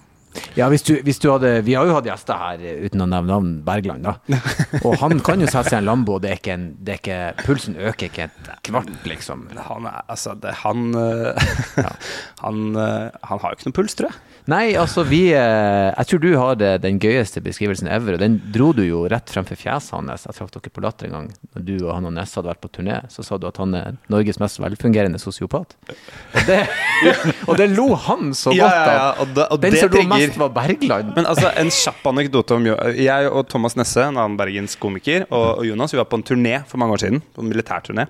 Ja, 0.53 0.67
hvis 0.69 0.83
du, 0.85 0.91
hvis 1.01 1.17
du 1.17 1.25
hadde 1.31 1.49
Vi 1.65 1.73
har 1.73 1.87
jo 1.89 1.95
hatt 1.95 2.05
gjester 2.05 2.37
her, 2.37 2.61
eh, 2.61 2.83
uten 2.85 3.01
å 3.01 3.07
nevne 3.09 3.33
navn, 3.33 3.49
Bergland, 3.65 4.05
da. 4.05 4.39
Og 4.85 4.99
han 5.01 5.17
kan 5.25 5.41
jo 5.41 5.49
sette 5.49 5.71
seg 5.71 5.79
en 5.81 5.89
Lambo, 5.89 6.19
og 6.19 6.21
det 6.23 6.29
er 6.35 6.37
ikke 6.37 6.53
en 6.53 6.67
det 6.77 6.93
er 6.93 7.01
ikke, 7.01 7.19
Pulsen 7.47 7.79
øker 7.79 8.11
ikke 8.11 8.27
et 8.27 8.51
kvart, 8.69 8.91
liksom. 9.09 9.47
Han 9.71 9.89
er 9.89 10.03
altså 10.05 10.35
det, 10.37 10.53
han, 10.61 10.91
ja. 10.93 11.95
han, 12.45 12.61
øh, 12.77 13.09
han 13.31 13.41
har 13.41 13.49
jo 13.49 13.57
ikke 13.57 13.71
noe 13.71 13.79
puls, 13.81 13.97
tror 13.97 14.11
jeg. 14.11 14.21
Nei, 14.49 14.73
altså, 14.79 15.03
vi 15.05 15.29
eh, 15.35 15.89
Jeg 15.93 16.09
tror 16.09 16.21
du 16.23 16.29
har 16.33 16.57
det, 16.59 16.71
den 16.85 16.97
gøyeste 17.01 17.41
beskrivelsen 17.45 17.89
ever, 17.91 18.15
og 18.15 18.21
den 18.23 18.39
dro 18.53 18.71
du 18.75 18.81
jo 18.85 19.03
rett 19.11 19.29
fremfor 19.29 19.59
fjeset 19.59 19.93
hans. 19.95 20.25
Jeg 20.25 20.37
traff 20.37 20.53
dere 20.55 20.73
på 20.73 20.83
Latter 20.83 21.09
en 21.09 21.15
gang, 21.15 21.27
når 21.55 21.65
du 21.67 21.73
og 21.77 21.91
han 21.93 22.09
og 22.09 22.15
Nesse 22.15 22.39
hadde 22.39 22.51
vært 22.51 22.61
på 22.63 22.71
turné. 22.79 22.99
Så 23.13 23.25
sa 23.25 23.37
du 23.37 23.45
at 23.49 23.59
han 23.61 23.75
er 23.77 23.99
Norges 24.11 24.41
mest 24.41 24.61
velfungerende 24.61 25.21
sosiopat. 25.21 25.75
Og 25.89 26.49
det, 26.49 26.59
og 27.49 27.59
det 27.61 27.69
lo 27.75 27.89
han 28.07 28.33
så 28.37 28.55
godt 28.55 28.79
av. 28.79 29.21
Og, 29.23 29.35
da, 29.37 29.49
og 29.53 29.61
Den 29.65 29.75
det 29.75 29.83
som 29.83 29.93
lo 29.93 30.05
mest, 30.15 30.39
var 30.41 30.53
Bergland. 30.57 31.13
Men 31.17 31.29
altså, 31.29 31.51
en 31.53 31.73
kjapp 31.73 32.09
anekdote 32.13 32.57
om 32.57 32.69
Jeg 32.97 33.29
og 33.29 33.45
Thomas 33.51 33.77
Nesse, 33.79 34.07
en 34.07 34.17
annen 34.17 34.39
bergensk 34.39 34.81
komiker, 34.81 35.27
og, 35.29 35.61
og 35.61 35.69
Jonas, 35.69 35.93
vi 35.93 36.01
var 36.01 36.09
på 36.09 36.21
en 36.21 36.25
turné 36.25 36.61
for 36.69 36.81
mange 36.81 36.97
år 36.97 37.05
siden. 37.05 37.21
På 37.35 37.45
en 37.45 37.53
militærturné. 37.53 38.09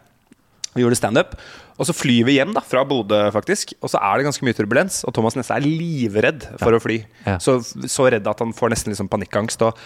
Vi 0.76 0.84
gjorde 0.84 0.98
standup. 1.00 1.34
Og 1.80 1.88
så 1.88 1.94
flyr 1.96 2.26
vi 2.28 2.36
hjem 2.36 2.52
da, 2.52 2.62
fra 2.66 2.82
Bodø, 2.88 3.18
faktisk. 3.32 3.72
Og 3.80 3.92
så 3.92 4.02
er 4.04 4.20
det 4.20 4.26
ganske 4.28 4.44
mye 4.44 4.56
turbulens. 4.58 5.00
Og 5.08 5.14
Thomas 5.16 5.38
Nesse 5.40 5.56
er 5.56 5.64
livredd 5.64 6.44
for 6.60 6.76
å 6.76 6.82
fly. 6.84 6.98
Ja. 7.24 7.38
Så, 7.42 7.56
så 7.64 8.10
redd 8.12 8.28
at 8.28 8.44
han 8.44 8.52
får 8.56 8.74
nesten 8.74 8.92
liksom 8.92 9.08
panikkangst. 9.12 9.64
Og, 9.64 9.80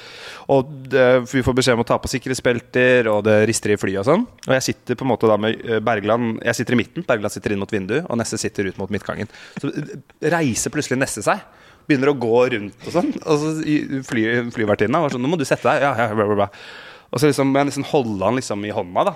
og 0.51 0.71
det, 0.89 1.05
vi 1.29 1.43
får 1.45 1.57
beskjed 1.59 1.77
om 1.77 1.83
å 1.85 1.87
ta 1.87 1.99
på 2.01 2.09
sikkerhetsbelter, 2.15 3.11
og 3.13 3.21
det 3.27 3.37
rister 3.49 3.75
i 3.75 3.77
flyet 3.79 4.01
og 4.01 4.09
sånn. 4.09 4.25
Og 4.47 4.55
jeg 4.57 4.67
sitter 4.71 4.97
på 4.97 5.05
en 5.05 5.11
måte 5.13 5.29
da 5.29 5.37
med 5.39 5.61
eh, 5.61 5.83
Bergland 5.85 6.39
Jeg 6.41 6.57
sitter 6.57 6.75
i 6.75 6.79
midten, 6.81 7.05
Bergland 7.07 7.35
sitter 7.35 7.53
inn 7.53 7.61
mot 7.61 7.73
vinduet, 7.73 8.07
og 8.09 8.17
Nesse 8.19 8.41
sitter 8.41 8.71
ut 8.71 8.79
mot 8.81 8.93
midtgangen. 8.93 9.29
Så 9.61 9.69
eh, 9.69 9.93
reiser 10.33 10.73
plutselig 10.73 10.97
Nesse 11.03 11.21
seg. 11.25 11.45
Begynner 11.85 12.09
å 12.09 12.17
gå 12.17 12.39
rundt 12.55 12.87
og 12.87 12.95
sånn. 12.95 13.13
Og 13.21 13.43
så 13.43 13.53
fly, 14.09 14.25
flyvertinna 14.55 15.03
var 15.03 15.13
sånn 15.13 15.21
Nå 15.21 15.29
må 15.29 15.37
du 15.37 15.45
sette 15.45 15.67
deg. 15.69 15.85
Ja, 15.85 15.93
ja, 15.99 16.09
bla, 16.17 16.25
bla, 16.25 16.41
bla. 16.41 16.49
Og 17.13 17.21
så 17.21 17.29
liksom, 17.29 17.51
jeg 17.53 17.69
liksom 17.69 17.85
holde 17.91 18.25
han 18.25 18.37
liksom 18.39 18.63
i 18.65 18.71
hånda. 18.73 19.03
da 19.05 19.13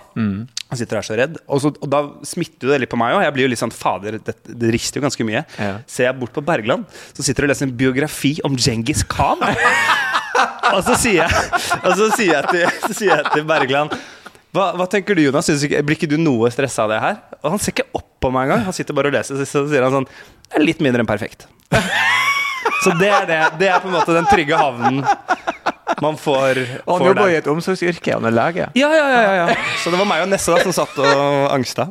Han 0.70 0.78
sitter 0.78 1.00
der 1.00 1.06
så 1.08 1.16
redd. 1.18 1.40
Og, 1.48 1.62
så, 1.64 1.72
og 1.74 1.90
da 1.90 2.02
smitter 2.30 2.70
det 2.74 2.84
litt 2.84 2.92
på 2.92 3.00
meg 3.02 3.16
òg. 3.16 3.24
Jeg 3.26 3.34
blir 3.34 3.48
jo 3.48 3.52
litt 3.56 3.62
sånn 3.64 3.74
Fader, 3.74 4.20
det, 4.22 4.36
det 4.46 4.74
rister 4.76 5.02
jo 5.02 5.08
ganske 5.08 5.26
mye. 5.26 5.42
Ja. 5.58 5.72
Ser 5.90 6.12
jeg 6.12 6.20
bort 6.20 6.36
på 6.36 6.44
Bergland, 6.46 6.86
så 7.18 7.26
sitter 7.26 7.44
du 7.44 7.48
og 7.48 7.54
leser 7.56 7.66
en 7.66 7.74
biografi 7.80 8.36
om 8.46 8.54
Djengis 8.58 9.02
Khan. 9.10 9.42
og 10.76 10.84
så 10.86 10.94
sier 11.00 11.24
jeg, 11.24 11.50
og 11.82 11.98
så 11.98 12.12
sier 12.14 12.36
jeg, 12.36 12.52
til, 12.52 12.86
så 12.86 12.94
sier 12.94 13.16
jeg 13.16 13.34
til 13.34 13.50
Bergland 13.50 13.98
hva, 14.56 14.72
hva 14.80 14.88
tenker 14.90 15.18
du, 15.18 15.22
Jonas? 15.26 15.46
Synes 15.50 15.66
ikke, 15.68 15.82
blir 15.86 15.98
ikke 15.98 16.10
du 16.10 16.16
noe 16.22 16.50
stressa 16.54 16.86
av 16.86 16.94
det 16.94 17.00
her? 17.04 17.18
Og 17.42 17.50
han 17.54 17.62
ser 17.62 17.76
ikke 17.76 17.90
opp 17.98 18.08
på 18.24 18.32
meg 18.34 18.48
engang. 18.48 18.64
Han 18.66 18.74
sitter 18.74 18.96
bare 18.98 19.12
og 19.12 19.18
leser, 19.18 19.42
så 19.46 19.66
sier 19.70 19.86
han 19.86 19.94
sånn 19.94 20.08
Det 20.08 20.58
er 20.58 20.66
litt 20.66 20.82
mindre 20.86 21.04
enn 21.04 21.10
perfekt. 21.10 21.50
Så 22.84 22.92
det 23.00 23.10
er 23.10 23.26
det. 23.26 23.38
Det 23.58 23.68
er 23.72 23.82
på 23.82 23.90
en 23.90 23.96
måte 23.96 24.14
den 24.14 24.28
trygge 24.30 24.58
havnen 24.60 25.02
man 26.02 26.18
får, 26.20 26.60
Han 26.86 27.00
får 27.00 27.08
jobber 27.08 27.30
i 27.32 27.38
et 27.40 27.48
omsorgsyrke, 27.52 28.14
han 28.18 28.26
er 28.28 28.36
lege. 28.36 28.68
Ja, 28.78 28.90
ja, 28.96 29.06
ja, 29.14 29.22
ja, 29.24 29.34
ja. 29.44 29.56
Så 29.84 29.94
det 29.94 30.00
var 30.02 30.08
meg 30.10 30.26
og 30.26 30.30
Nesse 30.34 30.52
da 30.54 30.60
som 30.66 30.76
satt 30.76 30.98
og 31.04 31.48
angsta. 31.54 31.88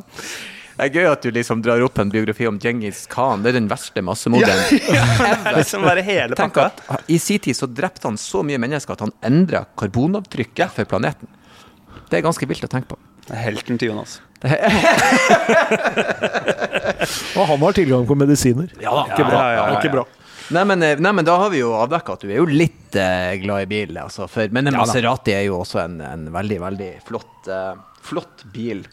Det 0.77 0.85
er 0.85 0.93
gøy 0.93 1.07
at 1.09 1.23
du 1.25 1.31
liksom 1.33 1.61
drar 1.65 1.81
opp 1.81 1.97
en 1.97 2.11
biografi 2.13 2.45
om 2.45 2.59
Djengis 2.61 3.07
Khan. 3.09 3.41
Det 3.41 3.49
er 3.49 3.55
den 3.57 3.69
verste 3.71 4.03
massemorderen 4.05 4.77
Ja, 4.93 5.05
Liksom 5.55 5.81
bare 5.87 6.03
hele 6.05 6.37
Tenk 6.37 6.59
at 6.61 6.83
I 7.09 7.17
sin 7.17 7.41
tid 7.41 7.57
så 7.57 7.65
drepte 7.65 8.05
han 8.05 8.17
så 8.21 8.43
mye 8.45 8.59
mennesker 8.61 8.93
at 8.93 9.01
han 9.07 9.13
endra 9.25 9.63
karbonavtrykket 9.79 10.69
for 10.77 10.85
planeten. 10.85 11.27
Det 12.11 12.19
er 12.19 12.27
ganske 12.27 12.45
vilt 12.47 12.61
å 12.63 12.69
tenke 12.69 12.93
på. 12.93 12.97
Det 13.25 13.33
er 13.35 13.41
Helten 13.47 13.81
til 13.81 13.89
Jonas. 13.89 14.19
Og 17.37 17.43
han 17.49 17.59
har 17.65 17.73
tilgang 17.75 18.05
på 18.07 18.15
medisiner. 18.21 18.69
Ja 18.79 18.93
da. 18.93 19.03
Ikke 19.09 19.25
bra. 19.25 19.41
Ja, 19.41 19.49
ja, 19.49 19.57
ja, 19.57 19.65
ja. 19.73 19.79
Ikke 19.81 19.91
bra. 19.97 20.05
Nei 20.55 20.63
men, 20.63 20.83
eh, 20.83 20.99
nei, 21.03 21.11
men 21.11 21.25
da 21.27 21.35
har 21.41 21.51
vi 21.51 21.59
jo 21.59 21.73
avdekka 21.75 22.15
at 22.15 22.21
du 22.23 22.29
er 22.29 22.39
jo 22.39 22.47
litt 22.47 22.95
eh, 22.95 23.35
glad 23.41 23.65
i 23.65 23.71
bil. 23.71 23.97
Altså, 23.99 24.29
for, 24.31 24.47
men 24.55 24.69
en 24.69 24.77
Ja. 24.77 24.85
Maserati 24.85 25.35
er 25.35 25.47
jo 25.49 25.59
også 25.61 25.81
en, 25.83 25.99
en 26.01 26.29
veldig, 26.31 26.59
veldig 26.63 26.91
flott, 27.07 27.49
eh, 27.51 27.73
flott 28.07 28.45
bil. 28.53 28.85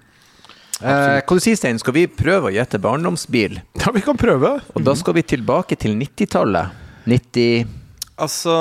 Eh, 0.83 1.21
hva 1.23 1.37
du 1.39 1.43
sier 1.43 1.57
Stein, 1.59 1.79
skal 1.79 1.95
vi 1.95 2.09
prøve 2.11 2.51
å 2.51 2.55
gjette 2.55 2.81
barndomsbil? 2.83 3.61
Ja, 3.79 3.93
vi 3.95 4.03
kan 4.03 4.19
prøve. 4.19 4.57
Og 4.75 4.85
da 4.85 4.97
skal 4.99 5.15
vi 5.19 5.23
tilbake 5.35 5.79
til 5.79 5.95
90-tallet. 6.01 6.83
90 7.07 7.81
Altså, 8.15 8.53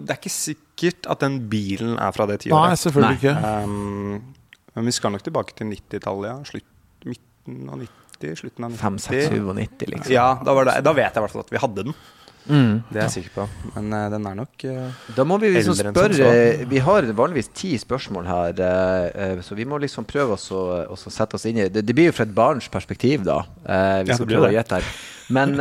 det 0.00 0.14
er 0.14 0.18
ikke 0.18 0.32
sikkert 0.32 1.08
at 1.12 1.20
den 1.20 1.42
bilen 1.52 1.98
er 2.00 2.14
fra 2.16 2.24
det 2.30 2.38
Nei, 2.48 2.72
selvfølgelig 2.80 3.10
Nei. 3.10 3.18
ikke. 3.20 3.34
Um, 3.68 4.54
men 4.74 4.88
vi 4.88 4.94
skal 4.96 5.12
nok 5.12 5.24
tilbake 5.26 5.56
til 5.58 5.68
90-tallet, 5.68 6.30
ja. 6.30 6.36
Slutt, 6.48 6.70
midten 7.04 7.68
av 7.68 7.82
90, 7.82 8.38
slutten 8.40 8.66
av 8.66 8.72
90. 8.72 8.80
5, 8.80 8.98
6, 9.04 9.28
97, 9.36 9.84
liksom. 9.92 10.14
Ja, 10.14 10.28
da, 10.40 10.54
var 10.56 10.70
det, 10.70 10.78
da 10.86 10.94
vet 10.96 11.10
jeg 11.10 11.20
i 11.20 11.26
hvert 11.26 11.34
fall 11.36 11.44
at 11.44 11.52
vi 11.52 11.60
hadde 11.60 11.84
den. 11.90 11.98
Mm. 12.44 12.82
Det 12.90 12.98
er 12.98 13.06
jeg 13.06 13.12
sikker 13.14 13.32
på. 13.38 13.44
Men 13.74 13.86
uh, 13.94 14.02
den 14.12 14.26
er 14.28 14.34
nok 14.36 14.64
uh, 14.68 15.04
Da 15.16 15.24
må 15.24 15.38
vi 15.40 15.48
liksom 15.54 15.78
spørre 15.78 16.66
Vi 16.68 16.80
har 16.84 17.06
vanligvis 17.16 17.48
ti 17.56 17.70
spørsmål 17.80 18.26
her, 18.28 18.60
uh, 18.60 19.40
så 19.44 19.56
vi 19.56 19.64
må 19.68 19.78
liksom 19.80 20.04
prøve 20.08 20.36
oss 20.36 20.50
å, 20.52 20.60
oss 20.92 21.06
å 21.08 21.12
sette 21.14 21.38
oss 21.38 21.46
inn 21.48 21.62
i 21.62 21.68
det. 21.72 21.84
Det 21.86 21.96
blir 21.96 22.10
jo 22.10 22.16
fra 22.18 22.26
et 22.28 22.34
barns 22.36 22.68
perspektiv, 22.72 23.24
da. 23.24 23.38
Eh, 23.64 24.02
vi 24.04 24.12
Ja, 24.12 24.18
skal 24.18 24.28
det 24.28 24.36
prøve 24.36 24.50
å 24.50 24.56
gjette 24.58 24.80
her. 24.80 24.90
Men 25.32 25.56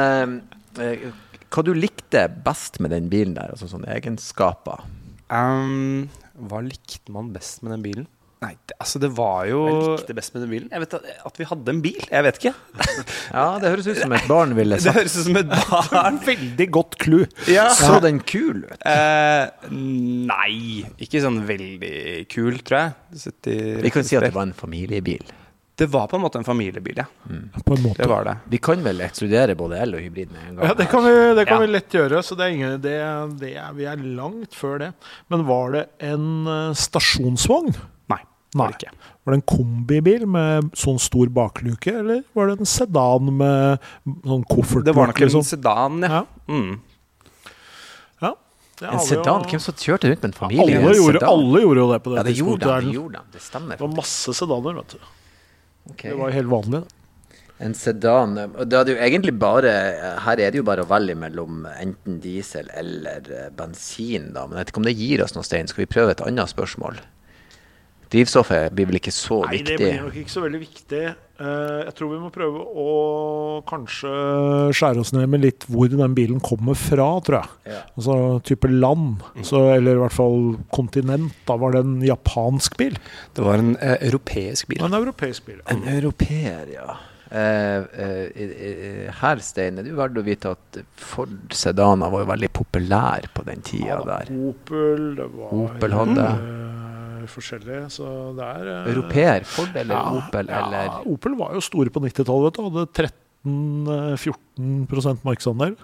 hva 1.54 1.62
du 1.62 1.72
likte 1.78 2.26
best 2.44 2.80
med 2.82 2.92
den 2.96 3.08
bilen 3.12 3.36
der? 3.38 3.54
Altså 3.54 3.70
sånne 3.70 3.92
egenskaper? 3.94 4.84
um, 5.30 6.10
Hva 6.50 6.64
likte 6.66 7.14
man 7.14 7.32
best 7.36 7.62
med 7.64 7.76
den 7.76 7.86
bilen? 7.86 8.08
Nei, 8.44 8.52
det, 8.68 8.76
altså 8.84 9.00
det 9.00 9.10
var 9.16 9.46
jo 9.48 9.60
Jeg 9.70 9.82
likte 10.02 10.16
best 10.18 10.34
med 10.36 10.44
den 10.44 10.52
bilen? 10.52 10.70
Jeg 10.74 10.84
vet 10.84 10.96
at, 11.00 11.06
at 11.30 11.38
vi 11.40 11.48
hadde 11.48 11.74
en 11.76 11.82
bil. 11.86 12.00
Jeg 12.12 12.26
vet 12.28 12.40
ikke. 12.42 12.54
Ja, 13.38 13.46
det 13.64 13.72
høres 13.72 13.88
ut 13.88 14.02
som 14.02 14.16
et 14.18 14.28
barn 14.30 14.56
ville 14.58 14.78
Det 14.84 14.94
høres 14.98 15.16
ut 15.18 15.28
som 15.30 15.40
et 15.40 15.54
barn. 15.54 16.20
Veldig 16.32 16.68
godt 16.76 16.98
clou. 17.02 17.24
Ja. 17.50 17.70
Så 17.78 17.98
den 18.04 18.20
kul 18.28 18.66
ut? 18.68 18.76
Eh, 18.90 19.70
nei, 19.72 20.84
ikke 21.02 21.22
sånn 21.24 21.42
veldig 21.48 22.26
kul, 22.32 22.60
tror 22.66 22.90
jeg. 22.90 23.38
Vi 23.84 23.94
kan 23.94 24.06
si 24.06 24.18
at 24.20 24.28
det 24.28 24.34
var 24.36 24.48
en 24.50 24.54
familiebil. 24.58 25.24
Det 25.76 25.88
var 25.90 26.06
på 26.06 26.20
en 26.20 26.22
måte 26.22 26.38
en 26.38 26.46
familiebil, 26.46 27.00
ja. 27.02 27.06
På 27.66 27.74
en 27.74 27.82
måte. 27.82 28.04
Det 28.04 28.10
var 28.12 28.28
det. 28.28 28.36
Vi 28.52 28.60
kan 28.62 28.84
vel 28.86 29.02
ekskludere 29.08 29.56
både 29.58 29.80
el 29.82 29.96
og 29.98 30.04
hybrid 30.06 30.30
med 30.30 30.44
en 30.44 30.60
gang? 30.60 30.68
Ja, 30.70 30.76
det 30.78 30.86
kan 30.92 31.02
vi, 31.08 31.14
det 31.40 31.46
kan 31.50 31.58
Ja. 31.58 31.64
vi 31.66 31.72
lett 31.74 31.96
gjøre. 31.98 32.20
Så 32.22 32.38
det 32.38 32.46
er 32.46 32.54
ingen, 32.54 32.76
det, 32.84 32.94
det 33.42 33.56
er, 33.58 33.72
vi 33.74 33.88
er 33.90 34.04
langt 34.20 34.54
før 34.54 34.78
det. 34.84 34.92
Men 35.34 35.48
var 35.50 35.74
det 35.74 35.84
en 36.12 36.28
eh, 36.46 36.76
stasjonsvogn? 36.78 37.74
Nei. 38.56 38.66
Var 38.68 38.74
det 38.74 38.80
ikke. 38.84 39.12
Var 39.24 39.34
det 39.34 39.38
en 39.40 39.46
kombibil 39.58 40.26
med 40.30 40.72
sånn 40.78 41.00
stor 41.02 41.30
bakluke, 41.34 41.94
eller 42.04 42.24
var 42.38 42.48
det 42.52 42.60
en 42.60 42.70
sedan 42.70 43.30
med 43.40 43.80
sånn 44.28 44.44
koffert? 44.52 44.84
Det 44.86 44.94
var 44.96 45.08
nok 45.10 45.22
en 45.22 45.28
liksom? 45.30 45.46
sedan, 45.48 46.02
ja. 46.06 46.10
Ja. 46.20 46.26
Mm. 46.54 46.74
ja. 48.22 48.34
En 48.92 49.00
sedan? 49.00 49.44
jo- 49.46 49.50
Hvem 49.54 49.60
som 49.62 49.74
kjørte 49.80 50.10
rundt 50.12 50.22
med 50.22 50.30
en 50.34 50.38
familie? 50.40 50.64
alle, 50.64 50.90
en 50.90 50.96
gjorde, 50.98 51.20
sedan? 51.20 51.30
alle 51.30 51.62
gjorde 51.62 51.80
jo 51.84 51.92
det 51.94 52.00
på 52.04 52.10
det 52.14 52.18
Ja, 52.18 52.24
det 52.24 52.36
gjorde 52.38 52.60
de. 52.60 52.66
tidspunktet. 52.66 52.84
Det, 52.90 52.94
gjorde 52.94 53.14
de. 53.14 53.32
det 53.34 53.42
stemmer. 53.42 53.78
Det 53.78 53.88
var 53.88 53.96
masse 53.96 54.34
sedaner, 54.34 54.74
vet 54.82 54.88
du. 54.90 55.00
Okay. 55.92 56.10
Det 56.12 56.18
var 56.20 56.30
helt 56.32 56.48
vanlig. 56.48 56.82
Da. 56.84 57.00
En 57.64 57.74
sedan 57.78 58.34
det 58.36 58.74
er 58.74 58.90
jo 58.90 58.96
egentlig 58.98 59.38
bare 59.40 59.70
Her 60.20 60.40
er 60.42 60.52
det 60.52 60.56
jo 60.58 60.64
bare 60.64 60.84
å 60.84 60.88
velge 60.90 61.16
mellom 61.16 61.66
enten 61.80 62.20
diesel 62.20 62.68
eller 62.76 63.22
eh, 63.32 63.50
bensin, 63.56 64.34
da. 64.34 64.48
Men 64.48 64.58
jeg 64.58 64.66
vet 64.66 64.72
ikke 64.74 64.82
om 64.82 64.88
det 64.90 64.96
gir 64.98 65.24
oss 65.24 65.36
noe, 65.36 65.44
Stein. 65.44 65.68
Skal 65.68 65.86
vi 65.86 65.92
prøve 65.94 66.12
et 66.12 66.22
annet 66.26 66.50
spørsmål? 66.50 66.98
Drivstoffet 68.14 68.74
blir 68.76 68.90
vel 68.90 69.00
ikke 69.00 69.14
så 69.16 69.40
Nei, 69.48 69.62
det 69.66 69.78
blir 69.82 70.02
nok 70.04 70.18
ikke 70.22 70.34
så 70.34 70.44
veldig 70.44 70.60
viktig. 70.62 71.04
Eh, 71.44 71.80
jeg 71.88 71.94
tror 71.98 72.12
vi 72.12 72.20
må 72.22 72.30
prøve 72.34 72.62
å 72.62 72.90
kanskje 73.70 74.12
skjære 74.78 75.02
oss 75.02 75.14
ned 75.16 75.32
med 75.34 75.42
litt 75.44 75.66
hvor 75.66 75.90
den 75.90 76.14
bilen 76.18 76.42
kommer 76.46 76.78
fra, 76.78 77.08
tror 77.26 77.40
jeg. 77.42 77.74
Ja. 77.74 77.80
Altså 77.98 78.18
type 78.46 78.70
land, 78.70 79.24
så, 79.42 79.64
eller 79.74 79.98
i 79.98 80.04
hvert 80.04 80.16
fall 80.16 80.54
kontinent. 80.76 81.34
Da 81.50 81.58
var 81.62 81.74
det 81.74 81.82
en 81.88 81.98
japansk 82.06 82.78
bil. 82.80 83.00
Det 83.34 83.48
var 83.48 83.64
en 83.64 83.74
eh, 83.80 83.98
europeisk 84.12 84.70
bil. 84.70 84.84
En 84.86 84.94
europeisk 85.00 85.50
bil. 85.50 85.64
En 85.74 85.82
europeer, 85.90 86.70
ja. 86.78 87.00
Eh, 87.34 87.82
eh, 87.98 89.08
her, 89.18 89.40
Stein, 89.42 89.80
er 89.82 89.88
det 89.88 89.90
jo 89.90 89.98
verdt 89.98 90.20
å 90.22 90.26
vite 90.28 90.52
at 90.54 90.78
Ford 91.02 91.56
Sedana 91.58 92.12
var 92.14 92.22
jo 92.22 92.30
veldig 92.30 92.50
populær 92.54 93.26
på 93.34 93.46
den 93.48 93.64
tida 93.66 93.98
der. 94.06 94.30
Opel, 94.52 95.16
det 95.18 95.26
var 95.34 95.56
Opel 95.64 95.96
hadde. 95.98 96.28
eh, 96.30 97.03
forskjellige, 97.32 97.90
så 97.94 98.06
det 98.38 98.46
er 98.48 98.70
eh, 98.74 98.92
Europeer? 98.94 99.44
Ford 99.46 99.76
eller 99.76 99.96
ja, 99.96 100.04
Opel 100.20 100.48
ja, 100.50 101.02
Opel 101.06 101.36
var 101.40 101.54
jo 101.58 101.62
store 101.64 101.90
på 101.94 102.00
90-tallet, 102.04 102.50
vet 102.50 102.56
du. 102.58 102.64
Hadde 102.70 103.12
13-14 103.44 105.20
markedsandel. 105.26 105.76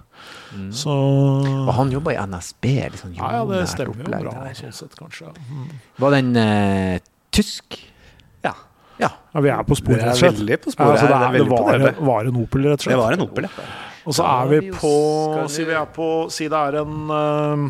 Mm. 0.55 0.69
Så 0.75 0.93
Og 0.93 1.73
han 1.75 1.91
jobba 1.93 2.13
i 2.15 2.19
NSB, 2.25 2.65
Liksom, 2.93 3.11
sånn 3.11 3.17
Ja, 3.19 3.31
ja, 3.39 3.45
det 3.49 3.63
stemmer 3.71 3.99
jo 3.99 4.09
bra, 4.09 4.33
der. 4.43 4.53
sånn 4.57 4.73
sett, 4.75 4.95
kanskje. 4.99 5.31
Mm. 5.49 5.67
Var 6.03 6.15
den 6.17 6.29
eh, 6.39 6.99
tysk? 7.35 7.79
Ja. 8.45 8.53
Ja. 8.99 9.11
Ja, 9.33 9.39
vi 9.45 9.49
er 9.53 9.63
på 9.67 9.75
sporet, 9.79 9.99
er 10.01 10.09
rett 10.09 10.15
og 10.15 10.23
slett. 10.23 10.39
veldig 10.39 10.57
på 10.63 10.73
Ja, 10.75 10.89
altså, 10.91 11.05
det, 11.07 11.13
er, 11.13 11.19
Det 11.19 11.19
er 11.19 11.29
er, 11.29 11.83
det 11.83 11.93
var, 11.99 12.01
var 12.13 12.31
en 12.31 12.41
Opel, 12.43 12.65
rett 12.69 12.79
og 12.79 12.83
slett. 12.87 12.95
Det 12.95 13.03
var 13.03 13.11
en 13.19 13.25
Opel, 13.27 13.43
ja. 13.49 13.69
Og 14.09 14.15
så 14.15 14.23
er 14.25 14.47
vi 14.49 14.71
på 14.73 14.93
Si 15.51 15.63
vi 15.63 15.69
vi- 15.69 15.75
er 15.77 15.85
på 15.93 16.05
Si 16.31 16.47
det 16.49 16.57
er 16.57 16.79
en 16.81 17.11
eh, 17.11 17.69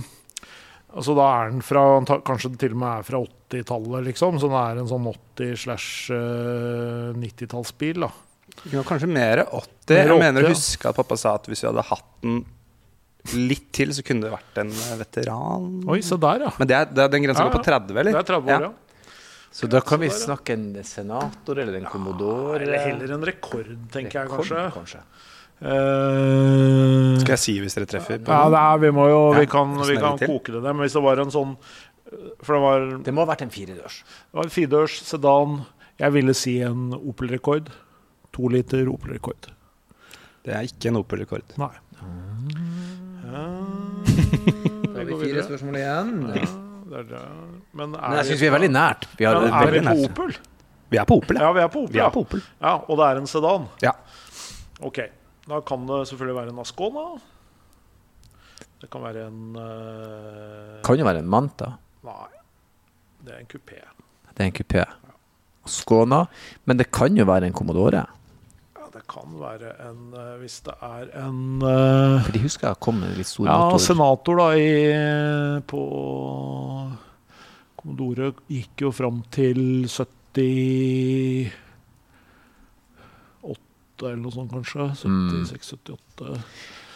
Altså 0.89 1.13
Da 1.17 1.25
er 1.37 1.45
den 1.53 1.61
fra 1.65 1.81
Kanskje 2.25 2.49
til 2.57 2.71
og 2.73 2.79
med 2.81 2.89
er 2.89 3.03
fra 3.07 3.17
80-tallet, 3.21 4.01
liksom. 4.09 4.33
Så 4.41 4.45
det 4.51 4.61
er 4.61 4.75
en 4.81 4.89
sånn 4.89 5.07
80-slash-90-tallsbil. 5.13 7.97
da 8.05 8.11
Ja, 8.73 8.81
kanskje 8.87 9.07
mer 9.09 9.37
80. 9.45 9.93
Mer 9.93 10.07
jeg 10.13 10.19
mener 10.23 10.39
å 10.43 10.45
ja. 10.49 10.53
huske 10.55 10.85
at 10.89 10.95
pappa 10.97 11.15
sa 11.19 11.29
at 11.39 11.45
hvis 11.49 11.61
vi 11.63 11.69
hadde 11.69 11.83
hatt 11.89 12.09
den 12.25 12.37
litt 13.35 13.67
til, 13.75 13.89
så 13.93 14.01
kunne 14.05 14.21
det 14.25 14.31
vært 14.31 14.57
en 14.61 14.69
eh, 14.71 14.95
veteran. 15.01 15.65
Oi, 15.91 15.99
så 16.05 16.15
der, 16.21 16.37
ja. 16.47 16.51
Men 16.57 16.67
det 16.69 16.75
er, 16.77 16.85
det 16.89 17.01
er 17.03 17.09
den 17.13 17.23
grensa 17.25 17.41
Ja, 17.43 17.47
går 17.49 17.57
på 17.57 17.63
30, 17.67 17.97
eller? 17.99 18.11
Det 18.15 18.21
er 18.21 18.29
30 18.31 18.53
år, 18.55 18.61
ja. 18.69 18.73
Så 19.59 19.65
da 19.69 19.79
kan 19.81 19.99
vi 19.99 20.07
Så 20.09 20.13
der, 20.13 20.19
ja. 20.19 20.25
snakke 20.29 20.49
en 20.55 20.65
senator 20.85 21.55
eller 21.59 21.73
en 21.79 21.85
commodore. 21.89 22.61
Eller 22.63 22.79
heller 22.85 23.09
en 23.17 23.25
rekord, 23.25 23.69
tenker 23.93 24.15
jeg 24.21 24.27
kanskje. 24.31 24.57
kanskje. 24.75 24.99
Eh, 25.59 27.19
Skal 27.19 27.33
jeg 27.35 27.41
si 27.43 27.53
hvis 27.59 27.75
dere 27.75 27.87
treffer? 27.91 28.21
på 28.23 28.31
ja, 28.31 28.45
det 28.53 28.59
er, 28.61 28.77
vi 28.85 28.91
må 28.95 29.09
jo 29.09 29.17
Ja, 29.33 29.39
Vi 29.41 29.49
kan, 29.51 29.73
vi 29.75 29.97
kan 29.99 30.15
koke 30.21 30.53
det 30.55 30.61
ned. 30.63 30.71
Men 30.71 30.85
hvis 30.85 30.95
det 30.95 31.03
var 31.03 31.19
en 31.19 31.33
sånn 31.33 31.57
For 32.45 32.55
det 32.55 32.61
var, 32.63 32.85
Det 33.03 33.13
må 33.13 33.25
ha 33.25 33.29
vært 33.33 33.43
en 33.43 33.51
firedørs. 33.53 33.97
det 34.07 34.39
var 34.39 34.47
en 34.47 34.53
firedørs 34.55 34.95
sedan. 35.03 35.59
Jeg 35.99 36.15
ville 36.15 36.33
si 36.33 36.55
en 36.63 36.93
Opel-rekord. 36.95 37.67
To 38.33 38.47
liter 38.47 38.87
Opel-rekord. 38.87 39.49
Det 40.47 40.55
er 40.55 40.63
ikke 40.69 40.93
en 40.93 41.01
Opel-rekord. 41.03 41.43
Nei. 41.59 41.73
Da 43.29 45.03
Vi 45.05 45.11
har 45.13 45.19
vi 45.19 45.27
fire 45.27 45.43
spørsmål 45.45 45.75
igjen. 45.79 46.09
Ja, 46.33 46.47
det 46.89 46.97
er 47.03 47.03
det. 47.11 47.19
Men 47.77 47.93
er 47.93 48.01
Men 48.09 48.17
jeg 48.19 48.25
syns 48.31 48.41
vi 48.41 48.47
er 48.49 48.55
veldig 48.55 48.71
nært. 48.73 49.05
Vi 49.19 49.27
har 49.27 49.35
Ja, 49.37 49.61
er 49.61 49.71
vi 49.75 49.79
på. 49.85 49.95
Opel? 50.07 50.33
Vi 50.89 50.97
er 50.97 51.05
på 51.05 51.17
Opel, 51.21 51.37
Ja, 51.37 51.51
vi 51.53 51.61
er 51.61 51.67
på 51.69 51.83
Opel. 51.83 51.93
Vi 51.93 51.99
er 52.01 52.09
på 52.09 52.23
Opel. 52.25 52.41
Ja, 52.61 52.73
og 52.87 52.97
det 52.97 53.05
er 53.05 53.19
en 53.21 53.27
sedan. 53.29 53.67
Ja. 53.85 53.91
Ok. 54.81 54.99
Da 55.49 55.59
kan 55.65 55.85
det 55.89 56.03
selvfølgelig 56.09 56.37
være 56.37 56.51
en 56.53 56.59
Ascona. 56.61 57.05
Det 58.79 58.87
kan 58.93 59.01
være 59.03 59.25
en 59.27 59.39
uh, 59.57 60.77
Kan 60.85 60.99
jo 61.01 61.07
være 61.07 61.19
en 61.23 61.29
Manta. 61.31 61.71
Nei, 62.05 62.29
det 63.25 63.33
er 63.35 63.41
en 63.41 63.49
kupé. 63.51 63.79
Det 64.29 64.45
er 64.45 64.51
en 64.51 64.55
kupé. 64.55 64.85
Skåna. 65.69 66.21
Men 66.65 66.79
det 66.79 66.87
kan 66.95 67.17
jo 67.17 67.25
være 67.27 67.49
en 67.49 67.53
Commodore. 67.57 68.05
Ja, 68.77 68.85
det 68.93 69.03
kan 69.11 69.33
være 69.41 69.73
en 69.89 69.99
uh, 70.15 70.37
Hvis 70.41 70.59
det 70.65 70.73
er 70.85 71.09
en 71.25 71.41
uh, 71.61 72.21
For 72.23 72.31
de 72.33 72.41
husker 72.45 72.69
jeg 72.71 72.79
kom 72.81 73.01
med 73.03 73.17
litt 73.19 73.29
stor 73.29 73.45
Ja, 73.49 73.57
motor. 73.65 73.83
senator 73.83 74.39
da 74.39 74.47
i 74.57 74.69
På 75.69 75.81
Commodore 77.79 78.31
gikk 78.49 78.85
jo 78.87 78.93
fram 78.95 79.21
til 79.33 79.59
78 79.89 81.51
eller 84.03 84.21
noe 84.21 84.31
sånt, 84.31 84.51
kanskje. 84.51 84.87
Mm. 85.05 85.43
76-78. 85.49 86.37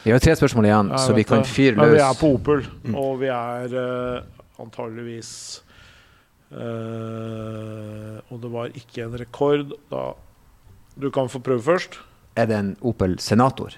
Vi 0.04 0.12
har 0.12 0.20
tre 0.20 0.36
spørsmål 0.36 0.66
igjen, 0.68 0.90
Jeg 0.92 1.00
så 1.00 1.14
vi 1.16 1.24
kan 1.24 1.44
fyre 1.48 1.76
løs. 1.80 1.94
vi 1.96 2.00
er 2.04 2.14
på 2.20 2.34
Opel, 2.36 2.66
Mm. 2.84 2.96
og 3.00 3.20
vi 3.22 3.28
er 3.32 3.76
uh, 3.76 4.24
antageligvis 4.60 5.62
uh, 6.52 8.20
Og 8.32 8.42
det 8.44 8.52
var 8.54 8.72
ikke 8.78 9.06
en 9.08 9.18
rekord. 9.20 9.74
Da 9.92 10.14
Du 11.00 11.10
kan 11.10 11.30
få 11.30 11.40
prøve 11.42 11.62
først. 11.66 12.00
Er 12.38 12.46
det 12.46 12.58
en 12.60 12.76
Opel 12.82 13.16
Senator? 13.20 13.74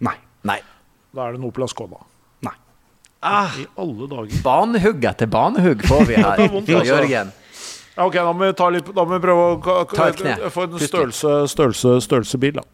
Nei. 0.00 0.14
Nei. 0.44 0.60
Da 1.14 1.26
er 1.26 1.32
det 1.34 1.40
en 1.42 1.48
Opel 1.50 1.64
Ascona. 1.66 1.98
Nei. 2.44 2.54
I 3.24 3.66
alle 3.80 4.08
dager. 4.08 4.40
Banehugg 4.44 5.04
etter 5.10 5.26
banehugg 5.32 5.84
får 5.88 6.06
vi 6.08 6.14
her 6.24 6.40
er 6.40 6.48
altså. 6.48 6.84
Jørgen. 6.88 7.32
Ja, 7.96 8.06
ok, 8.08 8.14
da 8.18 8.32
må 8.34 8.46
vi, 8.48 8.52
ta 8.58 8.68
litt, 8.74 8.88
da 8.94 9.04
må 9.06 9.18
vi 9.18 9.22
prøve 9.26 9.42
å 9.52 9.58
ka- 9.62 9.84
ka- 9.86 9.96
Ta 9.96 10.08
et 10.10 10.16
kne. 10.22 10.50
få 10.50 10.64
en 10.66 10.78
størrelse, 10.82 11.34
størrelse, 11.52 12.00
størrelsebil. 12.08 12.54
Da. 12.60 12.64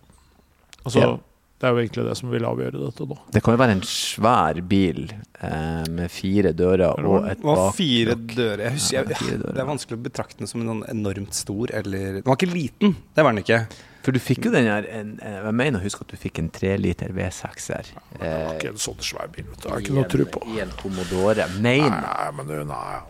Altså, 0.84 1.00
Ja. 1.04 1.16
Det 1.60 1.68
er 1.68 1.74
jo 1.74 1.80
egentlig 1.82 2.04
det 2.08 2.12
som 2.16 2.30
vil 2.32 2.40
avgjøre 2.48 2.78
dette 2.86 3.04
nå. 3.04 3.16
Det 3.36 3.42
kan 3.44 3.52
jo 3.52 3.58
være 3.60 3.72
en 3.74 3.82
svær 3.84 4.62
bil 4.66 5.10
eh, 5.42 5.84
med 5.92 6.08
fire 6.10 6.54
dører 6.56 7.04
og 7.04 7.26
et 7.28 7.42
bak... 7.42 7.74
fire 7.76 8.14
dører. 8.16 8.62
Jeg 8.64 8.72
husker, 8.78 8.96
jeg, 9.12 9.18
ja, 9.28 9.36
det 9.52 9.60
er 9.60 9.68
vanskelig 9.68 9.98
å 9.98 10.02
betrakte 10.06 10.38
den 10.40 10.48
som 10.48 10.62
en 10.62 10.70
sånn 10.72 10.80
enormt 10.88 11.34
stor 11.36 11.68
eller 11.76 12.22
Den 12.22 12.24
var 12.24 12.38
ikke 12.40 12.48
liten, 12.54 12.96
det 13.14 13.26
var 13.26 13.36
den 13.36 13.42
ikke. 13.44 13.60
For 14.00 14.16
du 14.16 14.18
fikk 14.24 14.46
jo 14.48 14.54
den 14.56 14.64
her 14.72 14.88
en, 14.88 15.18
en, 15.20 15.34
Jeg 15.50 15.52
mener 15.60 15.82
å 15.82 15.84
huske 15.84 16.00
at 16.00 16.08
du 16.08 16.16
fikk 16.16 16.38
en 16.40 16.48
treliter 16.48 17.12
V6-er. 17.12 17.92
Det 18.16 18.32
var 18.46 18.54
ikke 18.56 18.72
en 18.72 18.80
sånn 18.80 19.04
svær 19.04 19.28
bil. 19.28 19.44
vet 19.44 19.60
du. 19.60 19.68
Det 19.68 19.70
har 19.74 19.80
jeg 19.82 19.90
ikke 19.90 19.98
noe 20.00 20.08
tro 20.16 20.24
på. 20.40 20.46
I 20.56 20.60
en 20.64 20.72
Commodore. 20.80 21.44
Nei, 21.60 21.76
Mener 21.84 22.00
nei, 22.08 22.30
men 22.40 22.46
du, 22.48 22.56
nei. 22.64 23.00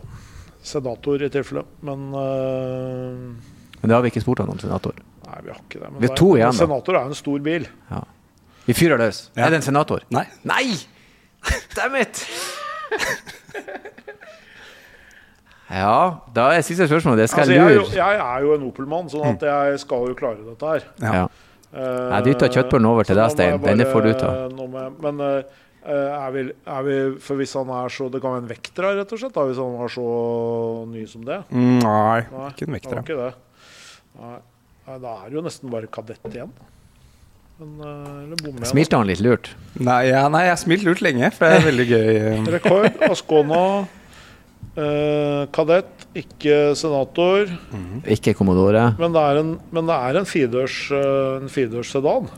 Sedator 0.63 1.23
i 1.25 1.29
tilfelle. 1.33 1.63
Men 1.81 2.07
uh, 2.13 3.35
Men 3.81 3.89
det 3.89 3.95
har 3.95 4.01
vi 4.05 4.11
ikke 4.13 4.21
spurt 4.21 4.39
han 4.43 4.49
om 4.53 4.59
senator. 4.61 4.93
Nei, 5.27 5.39
vi 5.45 5.49
har 5.53 5.59
ikke 5.61 5.79
det. 5.81 5.89
Men 5.91 5.99
Vi 6.01 6.07
det 6.07 6.11
er- 6.11 6.19
to 6.21 6.31
igjen. 6.37 6.53
Senator 6.53 6.95
er 6.99 7.05
en 7.09 7.15
stor 7.17 7.39
bil. 7.39 7.67
Ja. 7.89 8.01
Vi 8.67 8.73
fyrer 8.77 8.97
løs. 9.01 9.29
Ja. 9.35 9.45
Er 9.45 9.49
det 9.55 9.61
en 9.61 9.67
senator? 9.71 10.03
Nei. 10.13 10.25
Nei! 10.45 10.65
Damn 11.75 11.95
it! 12.01 12.25
Ja, 15.71 16.19
da 16.35 16.49
er 16.51 16.61
siste 16.67 16.83
spørsmål. 16.89 17.15
Det 17.21 17.29
skal 17.31 17.45
Altså, 17.45 17.53
jeg 17.55 17.63
jeg, 17.63 17.75
jo, 17.77 17.83
lure. 17.85 17.95
jeg 17.95 18.15
er 18.19 18.41
jo 18.43 18.53
en 18.57 18.63
Opel-mann, 18.67 19.07
sånn 19.09 19.23
at 19.29 19.45
jeg 19.47 19.79
skal 19.85 20.09
jo 20.09 20.15
klare 20.19 20.43
dette 20.43 20.67
her. 20.73 20.87
Ja. 20.99 21.21
Eh, 21.71 22.07
Jeg 22.11 22.25
dytta 22.27 22.49
kjøttbullen 22.51 22.87
over 22.89 23.07
til 23.07 23.15
deg, 23.15 23.31
Stein. 23.31 23.55
bare- 23.61 23.71
Denne 23.71 23.87
får 23.87 24.01
du 24.03 24.13
ta. 24.19 24.31
men 25.07 25.21
eh, 25.21 25.43
er, 25.85 26.31
vi, 26.35 26.41
er 26.69 26.83
vi 26.85 26.95
For 27.25 27.39
hvis 27.39 27.53
han 27.57 27.69
er 27.73 27.89
så 27.89 28.05
Det 28.13 28.19
kan 28.21 28.35
være 28.35 28.43
en 28.43 28.49
vekter 28.51 28.85
her, 28.85 28.99
rett 28.99 29.13
og 29.15 29.21
slett? 29.21 29.33
Da, 29.33 29.45
hvis 29.49 29.57
han 29.57 29.71
var 29.79 29.89
så 29.89 30.05
ny 30.91 31.05
som 31.09 31.23
det? 31.25 31.39
Mm, 31.49 31.79
Nei, 31.81 32.19
Nei, 32.29 32.49
ikke 32.53 32.67
en 32.67 32.75
det 32.75 32.75
vekter. 32.77 32.93
da. 32.99 33.01
ikke 33.01 33.17
det. 33.21 33.31
Nei. 34.21 34.35
Nei, 34.87 34.97
da 35.07 35.15
er 35.23 35.31
det 35.31 35.37
jo 35.39 35.43
nesten 35.45 35.71
bare 35.73 35.89
kadett 35.89 36.29
igjen. 36.29 36.51
Men, 37.61 37.73
eh? 37.85 38.65
Smilte 38.69 38.97
han 38.97 39.09
litt 39.09 39.21
lurt? 39.21 39.51
Nei, 39.77 40.03
ja, 40.09 40.23
nei, 40.33 40.43
jeg 40.47 40.53
har 40.55 40.61
smilt 40.61 40.85
lurt 40.87 41.01
lenge, 41.05 41.29
for 41.35 41.45
det 41.45 41.59
er 41.59 41.65
veldig 41.69 41.87
gøy. 41.91 42.11
eh. 42.17 42.45
Rekord. 42.57 43.01
Ascona. 43.09 43.63
Eh, 44.71 45.43
kadett, 45.53 46.05
ikke 46.15 46.59
senator. 46.79 47.49
Ikke 48.11 48.33
kommodore. 48.37 48.85
Men 49.01 49.13
det 49.15 49.23
er 49.29 49.39
en, 49.41 49.51
men 49.75 49.89
det 49.89 49.97
er 49.97 50.19
en 50.21 50.27
firedørs 50.29 50.77
eh, 50.95 51.41
en 51.41 51.51
fidørs 51.51 51.91
sedan. 51.93 52.29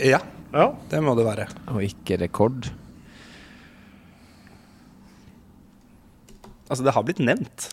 Ja, 0.00 0.20
Ja. 0.52 0.66
det 0.90 1.00
må 1.04 1.14
det 1.16 1.24
være. 1.26 1.46
Og 1.72 1.80
ikke 1.86 2.18
rekord. 2.20 2.68
Altså, 6.72 6.84
det 6.88 6.94
har 6.96 7.04
blitt 7.04 7.20
nevnt. 7.20 7.68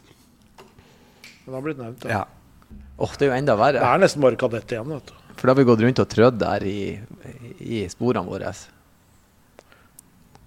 Det 1.46 1.54
har 1.56 1.64
blitt 1.66 1.80
nevnt. 1.80 2.04
Ja. 2.06 2.10
Ja. 2.20 2.24
Åh, 3.00 3.14
det 3.16 3.24
er 3.26 3.30
jo 3.32 3.38
enda 3.40 3.54
Det 3.56 3.62
verre. 3.64 3.80
er 3.94 3.98
nesten 4.04 4.22
bare 4.26 4.36
kadett 4.40 4.72
igjen. 4.76 4.90
vet 4.92 5.06
du. 5.08 5.14
For 5.40 5.44
da 5.48 5.52
har 5.54 5.60
vi 5.62 5.68
gått 5.70 5.84
rundt 5.86 6.02
og 6.04 6.10
trødd 6.12 6.38
der 6.42 6.62
i, 6.68 6.80
i 7.64 7.86
sporene 7.90 8.28
våre. 8.28 8.52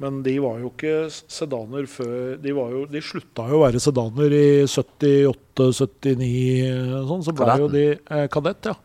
Men 0.02 0.12
de 0.26 0.34
var 0.42 0.56
jo 0.60 0.68
ikke 0.72 0.94
sedaner 1.30 1.84
før 1.86 2.36
De, 2.42 2.50
var 2.56 2.68
jo, 2.74 2.80
de 2.90 3.00
slutta 3.06 3.44
jo 3.48 3.54
å 3.60 3.64
være 3.64 3.78
sedaner 3.80 4.30
i 4.34 4.46
78-79 4.66 7.06
sånn, 7.08 7.22
så 7.24 7.32
ble 7.38 7.54
jo 7.62 7.68
de 7.72 7.84
eh, 7.94 8.26
kadett, 8.32 8.62
ja. 8.72 8.76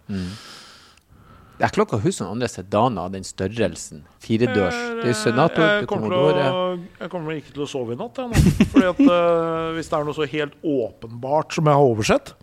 Jeg 1.58 1.74
klarer 1.74 1.88
ikke 1.88 1.98
å 1.98 2.04
huske 2.04 2.22
noen 2.22 2.36
andre 2.36 2.48
sedaner 2.54 3.08
av 3.08 3.14
den 3.16 3.24
størrelsen. 3.26 4.04
Firedørs. 4.22 4.76
Det 5.02 5.10
er 5.10 5.16
senator, 5.18 5.64
jeg, 5.64 5.80
det 5.82 5.88
er 5.88 5.90
kommer 5.90 6.14
Commodore. 6.14 6.44
å, 6.54 6.76
jeg 7.02 7.10
kommer 7.14 7.40
ikke 7.40 7.56
til 7.56 7.64
å 7.66 7.70
sove 7.72 7.96
i 7.96 7.98
natt, 7.98 8.20
jeg 8.22 8.30
nå. 8.30 8.42
Fordi 8.74 8.86
at 8.92 9.02
uh, 9.02 9.72
Hvis 9.78 9.90
det 9.90 9.98
er 9.98 10.06
noe 10.06 10.18
så 10.20 10.28
helt 10.30 10.54
åpenbart 10.62 11.58
som 11.58 11.70
jeg 11.72 11.80
har 11.80 11.90
oversett 11.96 12.34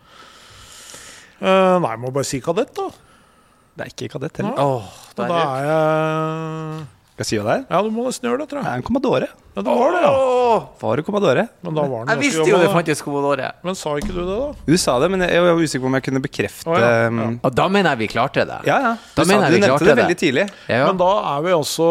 uh, 1.39 1.79
Nei, 1.79 1.93
jeg 1.93 2.03
må 2.03 2.11
bare 2.17 2.27
si 2.27 2.43
kadett, 2.43 2.75
da. 2.75 2.89
Det 3.75 3.87
er 3.87 3.95
ikke 3.95 4.11
kadett 4.17 4.43
heller. 4.43 4.59
Åh, 4.59 4.91
Da, 5.15 5.25
er 5.25 5.31
da 5.31 5.39
er 5.39 5.47
er 5.47 5.71
jeg 5.71 6.85
Skal 7.15 7.23
jeg 7.23 7.29
si 7.29 7.37
hva 7.39 7.45
det 7.47 7.55
er? 7.61 7.67
Ja, 7.71 7.79
du 7.87 7.93
må 7.95 8.05
nesten 8.09 8.27
gjøre 8.27 8.41
det, 8.43 8.49
tror 8.51 8.59
Det 8.59 8.67
jeg. 8.67 8.75
er 8.75 8.81
en 8.81 8.83
Commodore. 8.83 9.27
Ja, 9.55 9.63
det 9.63 9.71
var 9.79 9.93
det, 9.95 9.99
ja. 10.03 10.55
Var 10.81 10.97
det 10.99 11.03
Commodore? 11.07 11.43
Men 11.63 11.77
da 11.77 11.83
var 11.87 12.01
den 12.03 12.11
Jeg 12.11 12.19
visste 12.25 12.47
jo 12.51 12.57
det 12.59 12.71
fantes 12.75 13.03
Commodore. 13.07 13.51
Men 13.63 13.77
sa 13.79 13.93
ikke 14.01 14.11
du 14.11 14.19
det, 14.19 14.35
da? 14.41 14.49
Du 14.67 14.73
sa 14.83 14.97
det, 14.99 15.09
men 15.15 15.23
jeg 15.23 15.45
var 15.45 15.61
usikker 15.63 15.85
på 15.85 15.91
om 15.93 15.95
jeg 15.95 16.05
kunne 16.09 16.23
bekrefte 16.25 16.73
oh, 16.73 16.75
ja, 16.75 16.89
ja. 17.05 17.13
um, 17.15 17.37
Og 17.39 17.55
da 17.55 17.69
mener 17.71 17.95
jeg 17.95 18.01
vi 18.03 18.09
klarte 18.17 18.43
det. 18.51 18.57
Ja, 18.67 18.81
ja. 18.83 18.91
Du, 18.99 19.13
Da 19.21 19.23
sa, 19.23 19.31
mener 19.31 19.47
jeg 19.47 19.53
du 19.53 19.55
vi 19.55 19.63
nevnte 19.63 19.85
det 19.87 19.93
det. 19.93 19.97
veldig 20.03 20.19
tidlig. 20.25 20.47
Ja. 20.75 20.81
Men 20.91 20.99
da 21.05 21.13
er 21.37 21.47
vi 21.47 21.55
også 21.55 21.89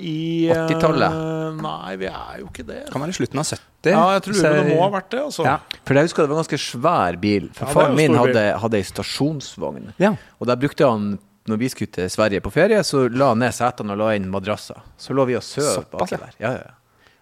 i 0.00 0.16
eh, 0.48 0.64
80-tallet. 0.72 1.20
Nei, 1.60 1.92
vi 2.00 2.08
er 2.14 2.40
jo 2.40 2.48
ikke 2.48 2.66
det. 2.72 2.80
Kan 2.96 3.04
være 3.04 3.18
slutten 3.20 3.44
av 3.44 3.50
70. 3.52 3.92
Ja, 3.92 4.00
jeg 4.16 4.24
tror 4.24 4.40
så 4.40 4.56
det 4.56 4.64
må 4.72 4.80
ha 4.86 4.88
vært 4.96 5.12
det, 5.12 5.20
altså. 5.28 5.44
Ja. 5.46 5.58
For 5.84 6.00
jeg 6.00 6.08
husker 6.08 6.24
det 6.24 6.32
var 6.32 6.40
en 6.40 6.44
ganske 6.46 6.62
svær 6.64 7.20
bil. 7.28 7.52
For 7.54 7.68
Ja, 7.68 7.76
Faren 7.76 8.00
min 8.00 8.16
hadde, 8.16 8.48
hadde 8.64 8.80
ei 8.80 8.88
stasjonsvogn. 8.88 9.92
Ja. 10.00 10.16
Og 10.40 10.48
der 10.48 10.56
brukte 10.64 10.88
han 10.88 11.18
Når 11.46 11.60
vi 11.60 11.68
skulle 11.70 11.92
til 11.94 12.10
Sverige 12.10 12.42
på 12.42 12.50
ferie, 12.54 12.80
så 12.86 13.04
la 13.12 13.28
han 13.32 13.38
ned 13.44 13.54
setene 13.54 13.94
og 13.94 14.00
la 14.02 14.10
inn 14.18 14.26
madrasser. 14.32 14.80
Så 14.98 15.14
lå 15.14 15.26
vi 15.28 15.36
og 15.38 15.44
sov 15.46 15.84
baki 15.92 16.18
der. 16.18 16.34
Ja, 16.42 16.52
ja. 16.58 16.64
ja. 16.66 16.74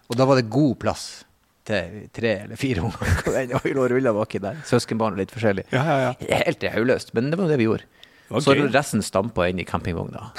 Og 0.09 0.17
da 0.19 0.25
var 0.29 0.39
det 0.39 0.47
god 0.53 0.75
plass 0.81 1.03
til 1.65 2.07
tre 2.13 2.31
eller 2.45 2.59
fire 2.61 2.83
unger. 2.85 3.11
Og 3.57 3.61
vi 3.65 3.73
lå 3.73 3.83
og 3.85 3.91
rulla 3.93 4.13
baki 4.13 4.41
der. 4.41 4.57
Søskenbarn 4.69 5.15
og 5.17 5.21
litt 5.21 5.33
forskjellig. 5.33 5.67
Ja, 5.73 5.83
ja, 5.85 5.97
ja. 6.09 6.41
Helt 6.45 6.65
hodeløst, 6.73 7.13
men 7.17 7.29
det 7.33 7.39
var 7.41 7.49
det 7.49 7.57
vi 7.61 7.67
gjorde. 7.69 7.85
Okay. 8.25 8.41
Så 8.41 8.53
resten 8.73 9.03
stampa 9.05 9.45
inn 9.51 9.59
i 9.61 9.65
campingvogna. 9.69 10.31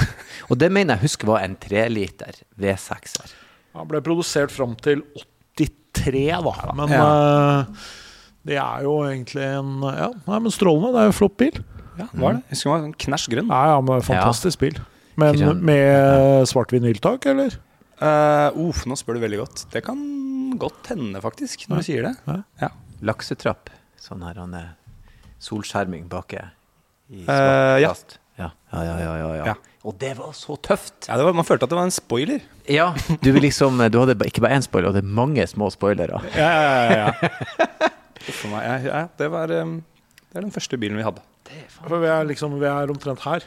Og 0.50 0.58
det 0.58 0.72
mener 0.74 0.96
jeg 0.96 1.06
husker 1.06 1.30
var 1.30 1.44
en 1.46 1.54
treliter 1.62 2.40
V6-er. 2.58 3.34
Han 3.78 3.86
ble 3.90 4.00
produsert 4.02 4.50
fram 4.50 4.74
til 4.82 5.04
83, 5.54 6.42
da. 6.42 6.72
Men 6.74 6.90
Ja. 6.94 7.04
eh, 7.62 7.86
det 8.46 8.58
er 8.62 8.82
jo 8.86 8.96
egentlig 9.06 9.42
en 9.46 9.82
Ja, 9.86 10.10
nei, 10.26 10.38
men 10.40 10.50
strålende. 10.54 10.92
Det 10.94 11.00
er 11.02 11.06
jo 11.10 11.14
en 11.14 11.18
flott 11.20 11.36
bil. 11.38 11.62
Ja, 11.98 12.06
var 12.12 12.36
det? 12.36 12.42
Jeg 12.48 12.56
husker 12.56 12.68
den 12.68 12.74
var 12.74 12.82
sånn 12.86 12.96
knæsj 13.06 13.26
grønn. 13.34 13.50
Ja, 13.52 13.62
ja, 13.72 13.80
men 13.88 14.02
fantastisk 14.06 14.60
bil. 14.62 14.80
Men 15.16 15.38
Grønn. 15.40 15.62
med 15.64 16.48
svart 16.50 16.72
vinyltak, 16.76 17.24
eller? 17.32 17.54
Uh, 17.96 18.50
uff, 18.68 18.82
nå 18.84 18.96
spør 19.00 19.16
du 19.16 19.22
veldig 19.24 19.38
godt. 19.40 19.62
Det 19.72 19.80
kan 19.86 20.00
godt 20.60 20.90
hende, 20.92 21.20
faktisk, 21.24 21.64
når 21.70 21.80
du 21.80 21.86
sier 21.88 22.02
det. 22.10 22.14
Ja. 22.28 22.36
Ja. 22.66 22.68
Laksetrapp. 23.08 23.70
Sånn 24.00 24.20
her 24.26 24.36
han 24.42 24.52
er 24.58 24.74
solskjerming 25.42 26.06
baki 26.12 26.38
i 27.08 27.22
Eh, 27.22 27.24
svart 27.24 27.80
ja. 27.80 27.88
plast. 27.88 28.18
Ja. 28.36 28.50
Ja, 28.72 28.82
ja, 28.84 28.96
ja, 29.00 29.12
ja, 29.22 29.30
ja. 29.40 29.44
Ja. 29.52 29.54
Og 29.86 29.94
det 30.02 30.12
var 30.18 30.32
så 30.36 30.56
tøft! 30.60 31.06
Ja, 31.08 31.16
det 31.16 31.24
var, 31.24 31.32
man 31.38 31.46
følte 31.46 31.64
at 31.64 31.70
det 31.72 31.76
var 31.78 31.86
en 31.88 31.94
spoiler. 31.94 32.42
Ja, 32.68 32.88
du, 33.22 33.28
vil 33.32 33.40
liksom, 33.46 33.78
du 33.88 33.98
hadde 34.02 34.16
ba- 34.18 34.26
ikke 34.28 34.42
bare 34.44 34.58
én 34.58 34.64
spoiler, 34.66 34.90
du 34.90 34.98
hadde 34.98 35.06
mange 35.16 35.44
små 35.48 35.70
spoilere. 35.72 36.18
Ja, 36.34 36.50
ja, 36.50 36.72
ja. 36.90 37.06
ja. 37.06 37.30
Uff 38.28 38.44
a 38.44 38.50
meg. 38.50 38.66
Ja, 38.66 38.76
ja, 38.90 39.02
det 39.16 39.28
var 39.30 39.52
um, 39.62 39.76
Det 40.32 40.40
er 40.40 40.44
den 40.48 40.52
første 40.52 40.76
bilen 40.82 40.98
vi 40.98 41.04
hadde. 41.06 41.22
For 41.86 41.98
vi 42.02 42.06
er 42.10 42.24
liksom 42.28 42.58
Vi 42.60 42.66
er 42.66 42.92
omtrent 42.92 43.20
her. 43.26 43.44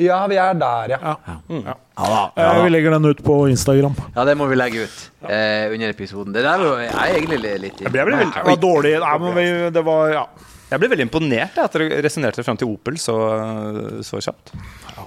Ja, 0.00 0.22
vi 0.26 0.36
er 0.40 0.54
der, 0.56 0.94
ja. 0.94 0.98
Ja. 1.04 1.34
Mm. 1.50 1.64
ja. 1.66 1.74
Ja, 1.98 2.06
da, 2.08 2.20
Eh, 2.56 2.62
Vi 2.64 2.70
legger 2.72 2.90
den 2.94 3.04
ut 3.10 3.18
på 3.22 3.34
Instagram. 3.50 3.94
ja, 4.16 4.24
det 4.24 4.36
må 4.40 4.46
vi 4.48 4.56
legge 4.56 4.86
ut 4.86 5.10
eh, 5.28 5.68
under 5.74 5.90
episoden. 5.92 6.32
Det 6.32 6.42
der 6.42 6.64
jeg 6.80 6.88
er 6.94 7.18
egentlig 7.18 7.60
litt 7.60 7.76
Det 7.78 7.92
ble 7.92 8.04
vel 8.08 8.14
veldig- 8.16 8.34
Det 8.34 8.46
var 8.46 8.56
dårlig. 8.56 8.94
Nei, 9.00 9.18
men 9.18 9.34
vi, 9.36 9.70
det 9.70 9.84
var 9.84 10.10
Ja. 10.12 10.26
Jeg 10.72 10.80
ble 10.80 10.88
veldig 10.88 11.04
imponert 11.10 11.54
jeg, 11.54 11.64
at 11.64 11.72
dere 11.76 12.00
resonnerte 12.02 12.42
fram 12.42 12.56
til 12.56 12.66
Opel 12.72 12.94
så, 12.96 13.12
så 14.00 14.16
kjapt. 14.24 14.54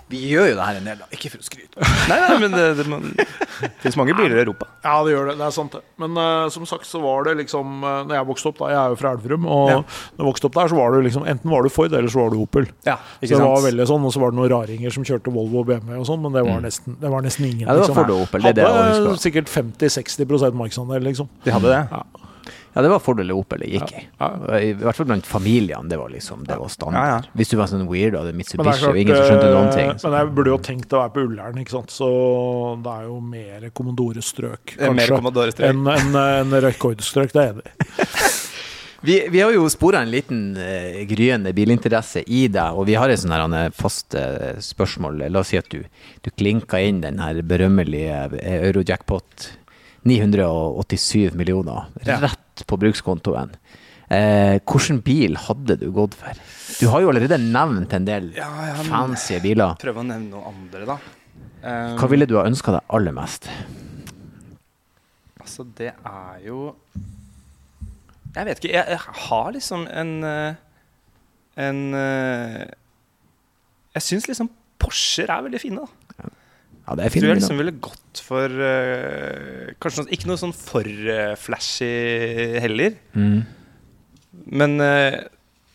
Vi 0.06 0.20
gjør 0.30 0.52
jo 0.52 0.58
det 0.60 0.66
her 0.68 0.78
en 0.78 0.86
del, 0.86 1.00
da. 1.02 1.08
Ikke 1.16 1.32
for 1.34 1.42
å 1.42 1.46
skryte. 1.46 1.82
Nei, 2.12 2.18
nei, 2.22 2.36
men 2.44 2.54
det, 2.54 2.66
det, 2.78 2.84
man, 2.92 3.08
det 3.18 3.26
finnes 3.82 3.96
mange 3.98 4.14
biler 4.14 4.36
i 4.38 4.42
Europa. 4.44 4.68
Ja, 4.84 5.00
det 5.06 5.16
gjør 5.16 5.32
det. 5.32 5.36
Det 5.40 5.46
er 5.48 5.56
sant, 5.56 5.74
det. 5.74 5.82
Men 6.02 6.20
uh, 6.20 6.46
som 6.54 6.68
sagt 6.70 6.86
så 6.86 7.02
var 7.02 7.26
det 7.26 7.34
liksom 7.40 7.80
uh, 7.82 8.04
Når 8.06 8.14
jeg 8.20 8.28
vokste 8.30 8.52
opp, 8.52 8.60
da 8.60 8.70
Jeg 8.70 8.80
er 8.84 8.94
jo 8.94 9.00
fra 9.00 9.14
Elverum. 9.16 9.48
Og 9.50 9.72
Ja. 9.72 9.80
når 9.82 10.22
jeg 10.22 10.30
vokste 10.30 10.50
opp 10.52 10.60
der, 10.60 10.70
så 10.70 10.78
var 10.78 10.94
det 10.94 11.00
liksom 11.08 11.26
enten 11.34 11.54
var 11.56 11.66
du 11.66 11.72
Ford, 11.74 11.96
eller 11.98 12.14
så 12.14 12.22
var 12.22 12.36
du 12.36 12.44
Opel. 12.44 12.70
Ja, 12.86 13.00
Så 13.24 13.32
det 13.34 13.42
var 13.42 13.66
veldig 13.66 13.88
sånn, 13.90 14.06
Og 14.06 14.14
så 14.14 14.22
var 14.22 14.36
det 14.36 14.40
noen 14.42 14.52
raringer 14.54 14.94
som 14.94 15.08
kjørte 15.08 15.34
Volvo 15.34 15.64
og 15.64 15.72
BMW 15.72 15.98
og 16.04 16.06
sånn, 16.12 16.22
men 16.22 16.38
det 16.38 16.46
var 16.46 16.62
nesten, 16.68 17.00
det 17.02 17.14
var 17.16 17.26
nesten 17.26 17.50
ingen. 17.50 17.66
Ja, 17.66 17.74
det 17.74 17.82
var 17.82 17.90
liksom. 17.90 17.98
Ford 18.04 18.14
og 18.14 18.28
Opel, 18.28 18.46
det 18.46 18.54
er 18.54 18.60
det 18.62 18.68
jeg 18.70 19.02
Hadde 19.10 19.18
sikkert 19.26 19.52
50-60 19.56 20.62
markedsandel, 20.62 21.10
liksom. 21.10 21.34
De 21.48 21.56
hadde 21.56 21.74
det. 21.74 21.82
Ja, 21.90 22.25
det 22.84 22.90
var 22.92 23.00
Fordel 23.00 23.24
eller 23.24 23.40
Opel 23.40 23.62
det 23.64 23.70
gikk 23.72 23.92
i. 23.96 24.02
Ja. 24.20 24.30
I 24.60 24.74
hvert 24.82 24.98
fall 24.98 25.08
blant 25.08 25.28
familiene. 25.30 25.88
Det 25.88 26.00
var 26.02 26.10
liksom, 26.12 26.44
det 26.48 26.58
var 26.60 26.72
standard. 26.74 27.00
Ja, 27.00 27.20
ja. 27.22 27.36
Hvis 27.40 27.54
du 27.54 27.56
var 27.60 27.72
sånn 27.72 27.86
weird 27.88 28.18
og 28.18 28.24
hadde 28.24 28.34
det 28.34 28.40
Mitsubishi 28.42 28.90
og 28.90 29.00
ingen 29.00 29.16
som 29.16 29.30
skjønte 29.30 29.52
noen 29.54 29.72
ting. 29.72 29.94
Så. 29.96 30.10
Men 30.10 30.18
jeg 30.20 30.34
burde 30.40 30.52
jo 30.52 30.58
tenkt 30.70 30.96
å 30.96 31.04
være 31.06 31.14
på 31.16 31.28
Ullern, 31.30 31.62
ikke 31.64 31.76
sant. 31.78 31.96
Så 31.96 32.10
det 32.84 32.98
er 32.98 33.08
jo 33.08 33.20
mer 33.24 33.70
Commodore-strøk, 33.80 34.76
er 34.76 34.98
mer 34.98 35.16
kanskje, 35.16 35.70
enn 35.70 35.88
en, 35.94 36.20
en 36.24 36.58
rekordstrøk. 36.68 37.32
Det 37.36 37.46
er 37.46 37.62
det. 37.62 37.72
enig. 37.72 38.34
Vi, 39.06 39.28
vi 39.30 39.42
har 39.42 39.52
jo 39.54 39.68
spora 39.70 40.00
en 40.02 40.10
liten 40.10 40.58
eh, 40.58 41.04
gryende 41.06 41.52
bilinteresse 41.54 42.24
i 42.26 42.48
deg, 42.50 42.74
og 42.74 42.88
vi 42.90 42.96
har 42.98 43.12
et 43.14 43.22
sånn 43.22 43.54
eh, 43.54 43.68
fast 43.76 44.16
eh, 44.18 44.56
spørsmål. 44.58 45.28
La 45.30 45.44
oss 45.44 45.52
si 45.54 45.60
at 45.60 45.70
du, 45.70 45.84
du 46.26 46.32
klinka 46.34 46.80
inn 46.82 47.04
den 47.04 47.22
her 47.22 47.38
berømmelige 47.46 48.24
eh, 48.40 48.66
Eurojackpot. 48.72 49.52
987 50.06 51.34
millioner 51.38 51.90
rett 52.06 52.64
på 52.70 52.78
brukskontoen. 52.78 53.56
Eh, 54.08 54.60
hvilken 54.62 55.00
bil 55.02 55.34
hadde 55.48 55.80
du 55.82 55.88
gått 55.94 56.14
for? 56.20 56.38
Du 56.78 56.86
har 56.92 57.02
jo 57.02 57.10
allerede 57.10 57.40
nevnt 57.42 57.94
en 57.96 58.06
del 58.06 58.28
Ja, 58.38 58.50
ja, 58.70 58.76
fancy 58.86 59.40
biler. 59.42 59.74
Prøv 59.82 60.04
å 60.04 60.06
nevne 60.06 60.30
noen 60.36 60.52
andre, 60.52 60.86
da. 60.92 60.98
Um, 61.66 61.96
Hva 61.98 62.10
ville 62.12 62.28
du 62.30 62.36
ha 62.38 62.44
ønska 62.46 62.76
deg 62.76 62.94
aller 62.94 63.16
mest? 63.18 63.48
Altså, 65.42 65.66
det 65.78 65.92
er 65.96 66.38
jo 66.46 66.76
Jeg 68.36 68.46
vet 68.46 68.62
ikke. 68.62 68.74
Jeg, 68.76 68.86
jeg 68.94 69.18
har 69.26 69.52
liksom 69.56 69.88
en 69.90 70.14
eh, 70.30 70.62
En 71.66 71.82
eh, 71.98 72.62
Jeg 73.96 74.06
syns 74.06 74.30
liksom 74.30 74.52
Porscher 74.82 75.32
er 75.34 75.46
veldig 75.48 75.62
fine, 75.64 75.82
da. 75.82 76.05
Ja, 76.86 76.94
det 76.94 77.02
er 77.02 77.08
Jeg 77.08 77.14
fine 77.16 77.24
tror 77.24 77.32
jeg 77.32 77.40
liksom 77.42 77.62
ville 77.62 77.76
gått 77.82 78.20
for 78.26 78.58
uh, 78.62 79.72
Kanskje 79.82 80.04
noe, 80.04 80.12
ikke 80.14 80.30
noe 80.30 80.42
sånn 80.42 80.54
for 80.56 80.86
uh, 80.86 81.34
flashy 81.40 81.88
heller. 82.62 83.00
Mm. 83.18 83.40
Men 84.62 84.76
uh, 84.84 85.18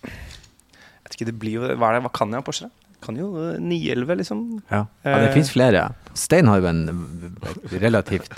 Jeg 0.06 1.08
vet 1.08 1.16
ikke, 1.16 1.30
det 1.32 1.38
blir 1.40 1.58
jo 1.58 1.72
Hva, 1.72 1.90
er 1.90 1.98
det, 1.98 2.04
hva 2.06 2.14
kan 2.14 2.30
jeg 2.30 2.42
av 2.42 2.46
Porsche? 2.46 2.70
Kan 3.00 3.16
jo 3.16 3.30
eh, 3.40 3.54
911, 3.56 4.16
liksom. 4.20 4.40
Ja. 4.68 4.82
ja, 5.06 5.14
det 5.24 5.30
finnes 5.32 5.48
flere. 5.54 5.86
Stein 6.12 6.50
har 6.50 6.61
jo 6.61 6.66
en 6.68 6.82
relativt 7.72 8.36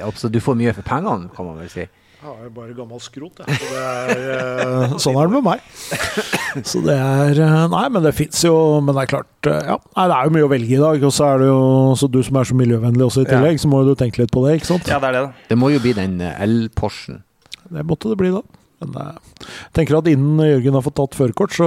Altså, 0.00 0.30
du 0.32 0.40
får 0.40 0.56
mye 0.56 0.72
for 0.72 0.88
pengene, 0.88 1.28
kan 1.36 1.50
man 1.50 1.60
vel 1.60 1.68
si. 1.74 1.84
Jeg 1.84 2.24
har 2.24 2.48
jo 2.48 2.54
bare 2.56 2.72
gammel 2.74 3.02
skrot, 3.04 3.44
jeg. 3.44 3.60
Så 3.60 3.68
det 3.74 3.82
er, 3.84 4.96
sånn 5.04 5.20
er 5.20 5.28
det 5.28 5.36
med 5.36 5.44
meg. 5.52 5.60
Så 6.70 6.80
det 6.84 6.96
er 6.96 7.40
eh, 7.44 7.68
Nei, 7.72 7.84
men 7.94 8.02
det 8.06 8.14
fins 8.16 8.42
jo 8.44 8.54
Men 8.84 8.94
det 8.96 9.02
er 9.06 9.10
klart, 9.14 9.30
eh, 9.50 9.62
ja. 9.72 9.78
Nei, 9.96 10.06
det 10.10 10.18
er 10.18 10.28
jo 10.30 10.34
mye 10.38 10.46
å 10.48 10.52
velge 10.52 10.76
i 10.76 10.82
dag. 10.82 11.04
Og 11.08 11.12
så 11.14 11.28
er 11.32 11.42
det 11.44 11.48
jo 11.50 11.62
Så 12.00 12.10
du 12.10 12.20
som 12.26 12.36
er 12.40 12.48
så 12.50 12.58
miljøvennlig 12.58 13.06
også 13.08 13.24
i 13.24 13.26
Ja. 13.28 13.32
tillegg, 13.36 13.60
så 13.62 13.70
må 13.72 13.82
jo 13.84 13.92
du 13.94 13.98
tenke 14.04 14.22
litt 14.22 14.32
på 14.34 14.44
det, 14.46 14.58
ikke 14.60 14.72
sant? 14.74 14.86
Ja, 14.90 14.98
det 15.02 15.10
er 15.12 15.18
det, 15.18 15.24
da. 15.28 15.48
Det 15.52 15.58
må 15.60 15.72
jo 15.74 15.82
bli 15.84 15.92
den 15.98 16.20
eh, 16.24 16.38
el-Porschen. 16.44 17.22
Det 17.68 17.84
måtte 17.84 18.08
det 18.12 18.16
bli, 18.20 18.30
da. 18.32 18.40
Men 18.78 18.92
jeg 18.94 19.48
tenker 19.74 19.96
at 19.98 20.06
innen 20.06 20.38
Jørgen 20.38 20.76
har 20.78 20.82
fått 20.86 20.94
tatt 21.00 21.16
førerkort, 21.18 21.50
så 21.50 21.66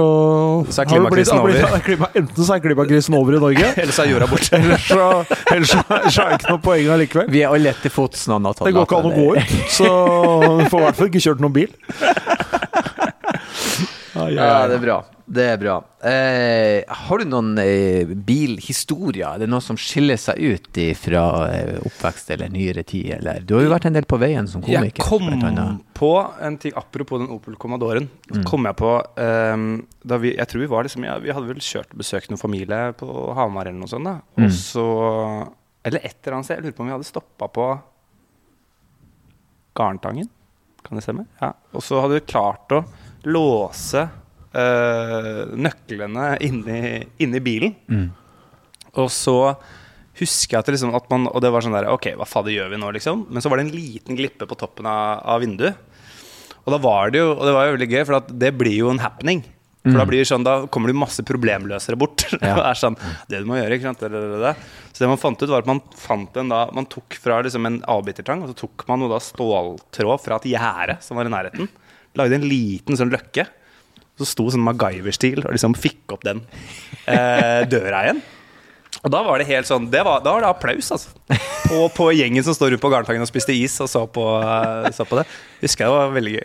Så 0.72 0.80
er 0.80 0.86
klimakrisen 0.88 1.42
blitt- 1.44 1.60
over. 1.60 1.76
er 1.76 1.82
klima, 1.84 2.08
Enten 2.16 2.46
så 2.48 2.54
er 2.56 2.62
klimakrisen 2.64 3.14
over 3.18 3.36
i 3.36 3.40
Norge, 3.42 3.66
Eller 3.82 3.92
så 3.92 4.06
er 4.06 4.12
jorda 4.14 4.28
borte. 4.30 4.56
eller 4.56 4.80
så, 4.80 5.08
eller 5.52 5.68
så, 5.68 5.82
så 6.08 6.24
er 6.24 6.30
det 6.32 6.38
ikke 6.40 6.54
noe 6.54 6.62
poeng 6.64 6.88
allikevel. 6.96 7.28
Vi 7.34 7.42
er 7.44 7.52
alle 7.52 7.68
etter 7.74 7.92
fots 7.92 8.24
tatt 8.24 8.62
Det 8.64 8.72
går 8.72 8.88
ikke 8.88 9.00
an 9.02 9.10
å 9.10 9.12
gå 9.12 9.28
ut, 9.36 9.52
så 9.76 9.90
får 10.72 10.78
i 10.80 10.84
hvert 10.86 10.96
fall 11.02 11.10
ikke 11.12 11.24
kjørt 11.26 11.44
noen 11.44 11.52
bil. 11.52 11.68
Ja, 14.30 14.44
Ja, 14.44 14.62
ai. 14.62 14.68
det 14.68 14.76
er 14.78 14.84
bra. 14.86 14.96
Det 15.32 15.44
er 15.48 15.56
bra. 15.56 15.74
Eh, 16.04 16.82
har 17.06 17.18
du 17.18 17.24
noen 17.30 17.52
eh, 17.62 18.04
bilhistorier? 18.26 19.36
Er 19.36 19.38
det 19.44 19.48
noe 19.48 19.62
som 19.64 19.76
skiller 19.80 20.18
seg 20.20 20.36
ut 20.42 20.80
fra 20.98 21.22
eh, 21.48 21.78
oppvekst 21.86 22.30
eller 22.34 22.50
nyere 22.52 22.82
tid? 22.84 23.12
Eller? 23.20 23.40
Du 23.46 23.54
har 23.56 23.62
jo 23.64 23.70
vært 23.72 23.86
en 23.88 23.94
del 23.96 24.04
på 24.10 24.18
veien 24.20 24.48
som 24.50 24.60
Jeg 24.66 24.92
kom 24.98 25.30
på 25.94 26.10
en 26.42 26.58
ting 26.58 26.72
apropos 26.76 27.22
den 27.22 27.30
Opel 27.32 27.54
Commodoren. 27.56 28.10
Mm. 28.28 28.34
Så 28.34 28.42
kom 28.50 28.66
jeg 28.68 28.76
på 28.76 28.92
ehm, 29.22 29.86
da 30.04 30.18
vi, 30.18 30.34
Jeg 30.36 30.48
tror 30.50 30.60
vi 30.64 30.66
var 30.74 30.84
liksom 30.84 31.04
ja, 31.06 31.16
Vi 31.22 31.30
hadde 31.32 31.46
vel 31.48 31.62
kjørt 31.62 31.92
og 31.94 32.02
besøkt 32.02 32.28
noen 32.32 32.40
familie 32.42 32.92
på 32.98 33.08
Hamar 33.38 33.70
eller 33.70 33.78
noe 33.78 33.88
sånt. 33.88 34.04
da 34.10 34.18
Mm. 34.36 34.44
Og 34.48 34.52
så 34.58 34.86
Eller 35.86 36.00
et 36.04 36.16
eller 36.26 36.34
annet 36.36 36.46
sted. 36.50 36.56
Jeg 36.58 36.64
lurer 36.66 36.76
på 36.76 36.82
om 36.82 36.90
vi 36.90 36.96
hadde 36.98 37.08
stoppa 37.08 37.48
på 37.48 37.70
Garntangen. 39.78 40.28
Kan 40.82 40.98
det 40.98 41.04
stemme? 41.06 41.24
Ja. 41.40 41.52
Og 41.72 41.82
så 41.86 42.00
hadde 42.02 42.18
vi 42.18 42.26
klart 42.28 42.72
å 42.74 42.82
låse 43.28 44.02
eh, 44.02 45.44
nøklene 45.54 46.26
inni, 46.44 46.82
inni 47.22 47.42
bilen. 47.44 47.76
Mm. 47.88 48.08
Og 49.00 49.08
så 49.12 49.36
husker 50.18 50.58
jeg 50.58 50.60
at, 50.60 50.70
liksom, 50.74 50.92
at 50.96 51.06
man 51.08 51.24
Og 51.30 51.40
det 51.40 51.48
var 51.48 51.64
sånn 51.64 51.72
der 51.72 51.86
Ok, 51.88 52.10
hva 52.18 52.26
fader 52.28 52.52
gjør 52.52 52.68
vi 52.74 52.80
nå, 52.82 52.90
liksom? 52.92 53.24
Men 53.32 53.40
så 53.40 53.48
var 53.48 53.58
det 53.58 53.70
en 53.70 53.74
liten 53.76 54.18
glippe 54.18 54.44
på 54.44 54.58
toppen 54.60 54.84
av, 54.84 55.22
av 55.24 55.40
vinduet. 55.40 55.78
Og 56.66 56.74
da 56.74 56.78
var 56.82 57.14
det 57.14 57.22
jo 57.22 57.30
Og 57.32 57.42
det 57.48 57.54
var 57.56 57.66
jo 57.66 57.74
veldig 57.78 57.88
gøy, 57.94 58.02
for 58.04 58.32
det 58.44 58.52
blir 58.60 58.76
jo 58.82 58.92
en 58.92 59.00
happening. 59.02 59.40
For 59.82 59.98
da 59.98 60.04
blir 60.06 60.20
det 60.22 60.28
sånn 60.30 60.44
Da 60.46 60.54
kommer 60.70 60.92
det 60.92 60.98
masse 61.00 61.24
problemløsere 61.26 61.98
bort. 61.98 62.26
Ja. 62.42 62.54
det 62.58 62.66
er 62.68 62.78
sånn 62.78 62.98
Det 63.30 63.40
du 63.42 63.48
må 63.48 63.56
gjøre, 63.58 63.78
ikke 63.78 63.88
sant. 63.88 64.04
Det, 64.04 64.12
det, 64.12 64.38
det. 64.44 64.52
Så 64.92 65.02
det 65.02 65.10
man 65.10 65.20
fant 65.20 65.42
ut, 65.42 65.48
var 65.50 65.64
at 65.64 65.70
man 65.72 65.80
fant 65.98 66.38
en 66.38 66.52
da 66.52 66.66
Man 66.76 66.86
tok 66.92 67.16
fra 67.22 67.40
liksom 67.42 67.66
en 67.68 67.80
avbitertang, 67.90 68.44
og 68.44 68.52
så 68.52 68.60
tok 68.66 68.84
man 68.90 69.02
noe 69.02 69.10
da 69.12 69.18
ståltråd 69.22 70.22
fra 70.22 70.38
et 70.38 70.52
gjerde 70.52 71.00
som 71.02 71.18
var 71.18 71.30
i 71.30 71.32
nærheten. 71.32 71.72
Lagde 72.18 72.38
en 72.38 72.46
liten 72.48 72.98
sånn 72.98 73.12
løkke. 73.12 73.46
Så 74.20 74.28
sto 74.28 74.46
sånn 74.52 74.64
MacGyver-stil 74.66 75.42
og 75.46 75.54
liksom 75.54 75.74
fikk 75.78 76.14
opp 76.14 76.24
den 76.26 76.42
eh, 77.08 77.62
døra 77.72 78.04
igjen. 78.06 78.22
Og 79.02 79.10
da 79.10 79.22
var 79.24 79.40
det 79.40 79.48
helt 79.48 79.66
sånn 79.66 79.86
det 79.90 80.02
var, 80.04 80.20
Da 80.22 80.34
var 80.34 80.44
det 80.44 80.50
applaus, 80.52 80.90
altså. 80.94 81.14
På, 81.64 81.86
på 81.94 82.10
gjengen 82.12 82.44
som 82.44 82.54
står 82.54 82.74
ute 82.74 82.82
på 82.82 82.90
Garntangen 82.92 83.24
og 83.24 83.30
spiste 83.30 83.54
is 83.56 83.78
og 83.82 83.88
så 83.90 84.04
på, 84.04 84.26
eh, 84.42 84.90
så 84.94 85.08
på 85.08 85.18
det. 85.18 85.24
Husker 85.62 85.86
jeg 85.86 85.90
det 85.90 85.96
var 85.96 86.12
veldig 86.18 86.36
gøy. 86.36 86.44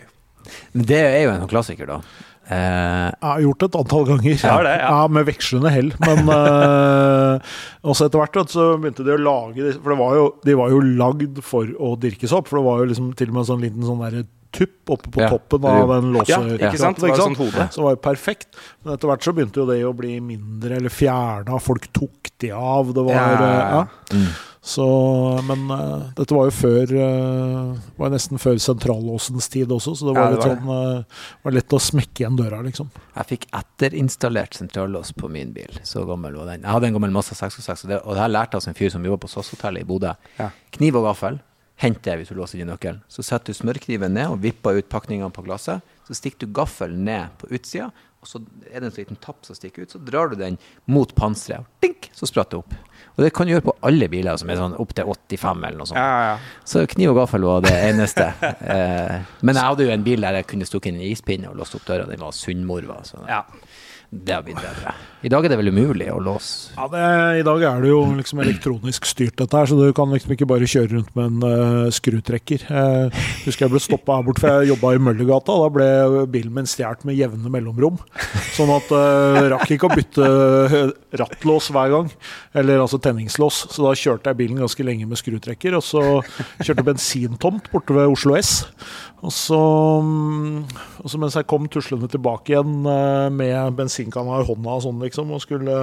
Men 0.72 0.88
det 0.88 1.02
er 1.04 1.20
jo 1.26 1.34
en 1.34 1.50
klassiker, 1.50 1.90
da. 1.90 2.00
Uh, 2.48 3.12
Jeg 3.12 3.26
har 3.28 3.42
gjort 3.44 3.60
det 3.60 3.66
et 3.68 3.76
antall 3.76 4.06
ganger. 4.08 4.36
Ja, 4.40 4.54
det, 4.64 4.74
ja. 4.80 4.92
Med 5.12 5.26
vekslende 5.28 5.72
hell. 5.74 5.90
Men 6.00 6.30
uh, 6.32 7.58
også 7.84 8.08
etter 8.08 8.22
hvert 8.22 8.38
vet 8.40 8.54
så 8.54 8.70
begynte 8.80 9.04
de 9.04 9.12
å 9.12 9.20
lage 9.20 9.60
disse 9.60 9.82
For 9.82 9.92
det 9.92 9.98
var 10.00 10.16
jo, 10.16 10.24
de 10.48 10.56
var 10.56 10.72
jo 10.72 10.80
lagd 11.02 11.42
for 11.44 11.68
å 11.76 11.92
dirkes 12.00 12.32
opp. 12.32 12.48
For 12.48 12.62
det 12.62 12.66
var 12.70 12.80
jo 12.80 12.88
liksom 12.94 13.12
til 13.18 13.28
og 13.28 13.36
med 13.36 13.44
en 13.44 13.50
sånn 13.50 13.64
liten 13.66 13.84
sånn 13.84 14.00
der 14.06 14.24
tupp 14.54 14.90
oppe 14.94 15.10
på 15.12 15.20
Ja. 15.20 15.28
toppen 15.34 15.64
av 15.68 15.88
den 15.92 16.12
låse... 16.14 16.30
Ja, 16.32 16.40
ikke 16.56 16.78
sant? 16.80 17.00
Det 17.00 17.08
var 17.10 17.16
et 17.16 17.22
sånt 17.22 17.40
hode. 17.42 17.68
Så 17.74 17.82
var 17.84 17.96
jo 17.96 18.02
perfekt. 18.02 18.48
Men 18.82 18.94
etter 18.94 19.10
hvert 19.10 19.24
så 19.26 19.34
begynte 19.36 19.60
jo 19.60 19.66
det 19.68 19.80
å 19.84 19.94
bli 19.96 20.18
mindre 20.24 20.78
eller 20.80 20.92
fjerna. 20.92 21.58
Folk 21.60 21.90
tok 21.92 22.30
de 22.40 22.52
av. 22.56 22.94
Det 22.96 23.04
var 23.08 23.18
Ja, 23.18 23.82
mm. 24.12 24.28
Så, 24.68 24.84
men 25.48 25.70
uh, 25.70 26.10
dette 26.18 26.34
var 26.34 26.48
jo 26.48 26.52
før 26.52 26.90
uh, 26.92 27.76
var 27.96 28.10
nesten 28.12 28.40
før 28.42 28.58
sentrallåsens 28.60 29.46
tid 29.48 29.70
også, 29.72 29.94
så 29.96 30.08
det 30.08 30.14
var 30.16 30.26
Ja, 30.26 30.28
det 30.28 30.34
litt 30.34 30.44
var 30.44 30.50
det. 30.50 30.58
sånn 30.58 31.04
uh, 31.06 31.22
var 31.46 31.54
lett 31.56 31.76
å 31.78 31.80
smekke 31.80 32.24
igjen 32.24 32.36
døra, 32.36 32.58
liksom. 32.66 32.90
Jeg 33.14 33.30
fikk 33.30 33.46
etterinstallert 33.56 34.58
sentrallås 34.58 35.14
på 35.16 35.30
min 35.32 35.54
bil. 35.56 35.78
Så 35.88 36.02
gammel 36.08 36.36
var 36.36 36.50
den. 36.52 36.66
Jeg 36.66 36.74
hadde 36.74 36.90
en 36.90 36.98
gammel 36.98 37.14
Mazda 37.14 37.38
606, 37.38 37.86
og 37.86 37.92
det, 37.94 38.00
og 38.02 38.18
det 38.18 38.24
her 38.26 38.34
lærte 38.34 38.58
jeg 38.58 38.66
av 38.66 38.72
en 38.74 38.80
fyr 38.82 38.92
som 38.92 39.06
jobber 39.08 39.24
på 39.24 39.30
SAS-hotellet 39.32 39.86
i 39.86 39.88
Bodø. 39.88 40.12
Ja. 40.42 40.50
Kniv 40.76 41.00
og 41.00 41.06
gaffel. 41.08 41.38
Hent 41.78 42.02
det 42.02 42.16
hvis 42.18 42.32
du 42.32 42.38
låser 42.38 42.58
inn 42.58 42.70
nøkkelen. 42.72 43.00
Så 43.10 43.22
setter 43.22 43.54
du 43.54 43.58
smørkniven 43.58 44.16
ned 44.16 44.32
og 44.32 44.42
vipper 44.42 44.80
ut 44.80 44.90
pakningene 44.90 45.30
på 45.34 45.44
glasset. 45.46 45.84
Så 46.08 46.16
stikker 46.18 46.46
du 46.46 46.54
gaffelen 46.56 47.04
ned 47.06 47.34
på 47.38 47.50
utsida, 47.54 47.92
og 48.18 48.26
så 48.26 48.40
er 48.66 48.80
det 48.80 48.88
en 48.88 48.90
sånn 48.90 49.02
liten 49.04 49.20
tapp 49.22 49.46
som 49.46 49.54
stikker 49.54 49.84
ut. 49.84 49.92
Så 49.94 50.00
drar 50.02 50.32
du 50.32 50.38
den 50.40 50.56
mot 50.90 51.12
panseret, 51.14 51.62
og 51.62 51.84
dink, 51.84 52.08
så 52.16 52.26
spratt 52.26 52.50
det 52.50 52.58
opp. 52.58 52.74
Og 53.14 53.22
det 53.22 53.30
kan 53.34 53.46
du 53.46 53.52
gjøre 53.52 53.66
på 53.68 53.76
alle 53.86 54.08
biler 54.10 54.38
som 54.40 54.50
er 54.50 54.58
sånn 54.58 54.74
opp 54.82 54.94
til 54.96 55.06
85 55.06 55.66
eller 55.68 55.78
noe 55.78 55.90
sånt. 55.90 56.00
Ja, 56.02 56.32
ja. 56.32 56.62
Så 56.66 56.82
kniv 56.90 57.12
og 57.12 57.20
gaffel 57.20 57.46
var 57.46 57.62
det 57.66 57.74
eneste. 57.92 58.26
eh, 58.74 59.30
men 59.42 59.58
jeg 59.58 59.70
hadde 59.70 59.86
jo 59.86 59.94
en 59.94 60.06
bil 60.06 60.26
der 60.26 60.40
jeg 60.40 60.48
kunne 60.50 60.66
stukket 60.66 60.90
inn 60.92 61.02
en 61.02 61.12
ispinne 61.12 61.52
og 61.52 61.60
låst 61.60 61.78
opp 61.78 61.86
døra. 61.86 62.08
Den 62.10 62.22
var 62.22 62.34
sunnmorva. 62.34 63.00
Så 63.06 63.22
ja. 63.28 63.44
Det 64.08 64.32
har 64.32 64.42
blitt 64.42 64.58
bedre. 64.62 64.94
I 65.18 65.30
dag 65.32 65.42
er 65.42 65.50
det 65.50 65.56
vel 65.58 65.72
umulig 65.74 66.06
å 66.14 66.20
låse 66.22 66.70
Ja, 66.76 66.84
det, 66.92 67.00
I 67.40 67.44
dag 67.46 67.62
er 67.66 67.80
det 67.82 67.90
jo 67.90 68.02
liksom 68.14 68.38
elektronisk 68.44 69.06
styrt, 69.08 69.34
dette 69.40 69.58
her, 69.58 69.66
så 69.66 69.74
du 69.74 69.88
kan 69.96 70.12
liksom 70.14 70.34
ikke 70.34 70.46
bare 70.46 70.68
kjøre 70.70 70.92
rundt 70.92 71.10
med 71.18 71.32
en 71.32 71.42
uh, 71.42 71.88
skrutrekker. 71.94 72.62
Jeg 72.68 73.10
husker 73.42 73.66
jeg 73.66 73.72
ble 73.72 73.82
stoppa 73.82 74.18
her 74.18 74.26
borte, 74.28 74.44
for 74.44 74.62
jeg 74.62 74.70
jobba 74.70 74.92
i 74.94 75.00
Møllergata. 75.02 75.56
Da 75.58 75.72
ble 75.74 75.88
bilen 76.30 76.54
min 76.54 76.70
stjålet 76.70 77.02
med 77.08 77.18
jevne 77.18 77.50
mellomrom. 77.50 77.98
Sånn 78.54 78.70
at 78.76 78.92
uh, 78.94 79.40
rakk 79.54 79.74
ikke 79.74 79.88
å 79.88 79.96
bytte 79.96 80.28
eh, 80.28 80.76
rattlås 81.18 81.72
hver 81.74 81.90
gang, 81.96 82.12
eller 82.58 82.84
altså 82.84 83.00
tenningslås. 83.02 83.64
Så 83.74 83.84
da 83.84 83.96
kjørte 83.98 84.30
jeg 84.30 84.40
bilen 84.44 84.62
ganske 84.62 84.86
lenge 84.86 85.08
med 85.10 85.18
skrutrekker, 85.18 85.80
og 85.80 85.84
så 85.86 86.04
kjørte 86.62 86.86
bensintomt 86.86 87.70
borte 87.74 87.96
ved 87.96 88.14
Oslo 88.14 88.38
S. 88.38 88.60
Og 89.26 89.34
så, 89.34 89.58
mm, 90.04 90.62
og 91.02 91.10
så 91.10 91.18
mens 91.18 91.34
jeg 91.34 91.48
kom 91.50 91.66
tuslende 91.66 92.06
tilbake 92.10 92.54
igjen 92.54 92.76
med 93.34 93.78
bensinkanna 93.78 94.44
i 94.44 94.46
hånda 94.46 94.76
og 94.78 94.84
sånn, 94.84 95.07
liksom, 95.08 95.32
og 95.34 95.42
skulle 95.44 95.78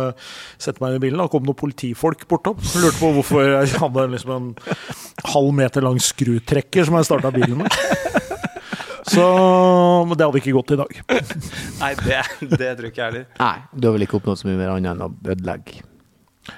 sette 0.61 0.81
meg 0.81 0.93
inn 0.93 1.01
i 1.01 1.05
bilen, 1.07 1.21
da 1.21 1.27
kom 1.31 1.45
noen 1.45 1.59
politifolk 1.59 2.25
bortom. 2.31 2.61
Lurte 2.79 3.01
på 3.01 3.11
hvorfor 3.17 3.43
jeg 3.45 3.75
hadde 3.81 4.07
liksom 4.15 4.35
en 4.37 4.51
halv 5.33 5.51
meter 5.57 5.85
lang 5.85 5.99
skrutrekker 6.01 6.87
som 6.87 6.97
jeg 6.99 7.09
starta 7.09 7.33
bilen 7.35 7.59
med. 7.65 7.81
Så 9.05 9.25
Men 10.09 10.17
det 10.17 10.25
hadde 10.25 10.39
ikke 10.41 10.55
gått 10.55 10.71
i 10.73 10.77
dag. 10.79 11.01
Nei, 11.81 11.91
det, 12.01 12.21
det 12.57 12.71
tror 12.77 12.87
ikke 12.89 13.01
jeg 13.03 13.09
heller. 13.11 13.27
Nei, 13.37 13.57
du 13.73 13.87
har 13.87 13.97
vel 13.97 14.05
ikke 14.07 14.17
oppnådd 14.19 14.41
så 14.41 14.49
mye 14.49 14.57
mer 14.59 14.71
annet 14.73 14.95
enn 14.95 15.03
å 15.05 15.11
ødelegge 15.13 15.83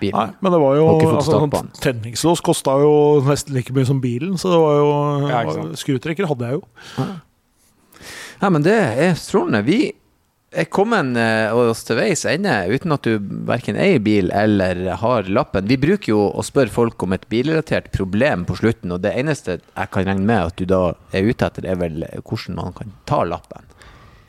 bilen. 0.02 0.16
Nei, 0.16 0.28
men 0.44 0.56
det 0.56 0.62
var 0.64 0.80
jo 0.80 0.88
altså, 0.96 1.38
start. 1.44 1.80
Tenningslås 1.84 2.44
kosta 2.46 2.76
jo 2.84 2.94
nesten 3.28 3.56
like 3.56 3.76
mye 3.76 3.88
som 3.88 4.02
bilen, 4.04 4.36
så 4.40 4.52
det 4.54 4.60
var 4.64 4.80
jo 4.80 4.90
Ja. 5.32 5.42
Skrutrekker 5.80 6.30
hadde 6.32 6.50
jeg 6.50 6.60
jo. 6.60 7.08
Ja, 8.38 8.52
men 8.54 8.64
det 8.66 8.76
er 8.78 9.16
strålende. 9.18 9.64
Vi 9.68 9.80
er 10.52 10.68
kommet 10.72 11.18
eh, 11.20 11.52
oss 11.52 11.84
til 11.88 11.98
veis 12.00 12.24
ende 12.30 12.54
uten 12.72 12.94
at 12.96 13.08
du 13.08 13.18
verken 13.48 13.78
eier 13.80 14.00
bil 14.04 14.32
eller 14.32 14.80
har 15.02 15.28
lappen. 15.28 15.68
Vi 15.68 15.80
bruker 15.82 16.14
jo 16.14 16.22
å 16.32 16.46
spørre 16.46 16.72
folk 16.72 17.04
om 17.04 17.16
et 17.18 17.28
bilrelatert 17.32 17.92
problem 17.96 18.46
på 18.48 18.56
slutten, 18.62 18.94
og 18.96 19.04
det 19.04 19.14
eneste 19.20 19.60
jeg 19.60 19.92
kan 19.94 20.08
regne 20.08 20.28
med 20.28 20.52
at 20.52 20.60
du 20.60 20.68
da 20.70 20.82
er 21.12 21.28
ute 21.28 21.50
etter, 21.50 21.68
er 21.68 21.82
vel 21.82 22.06
hvordan 22.24 22.62
man 22.62 22.78
kan 22.78 22.96
ta 23.10 23.24
lappen. 23.28 23.68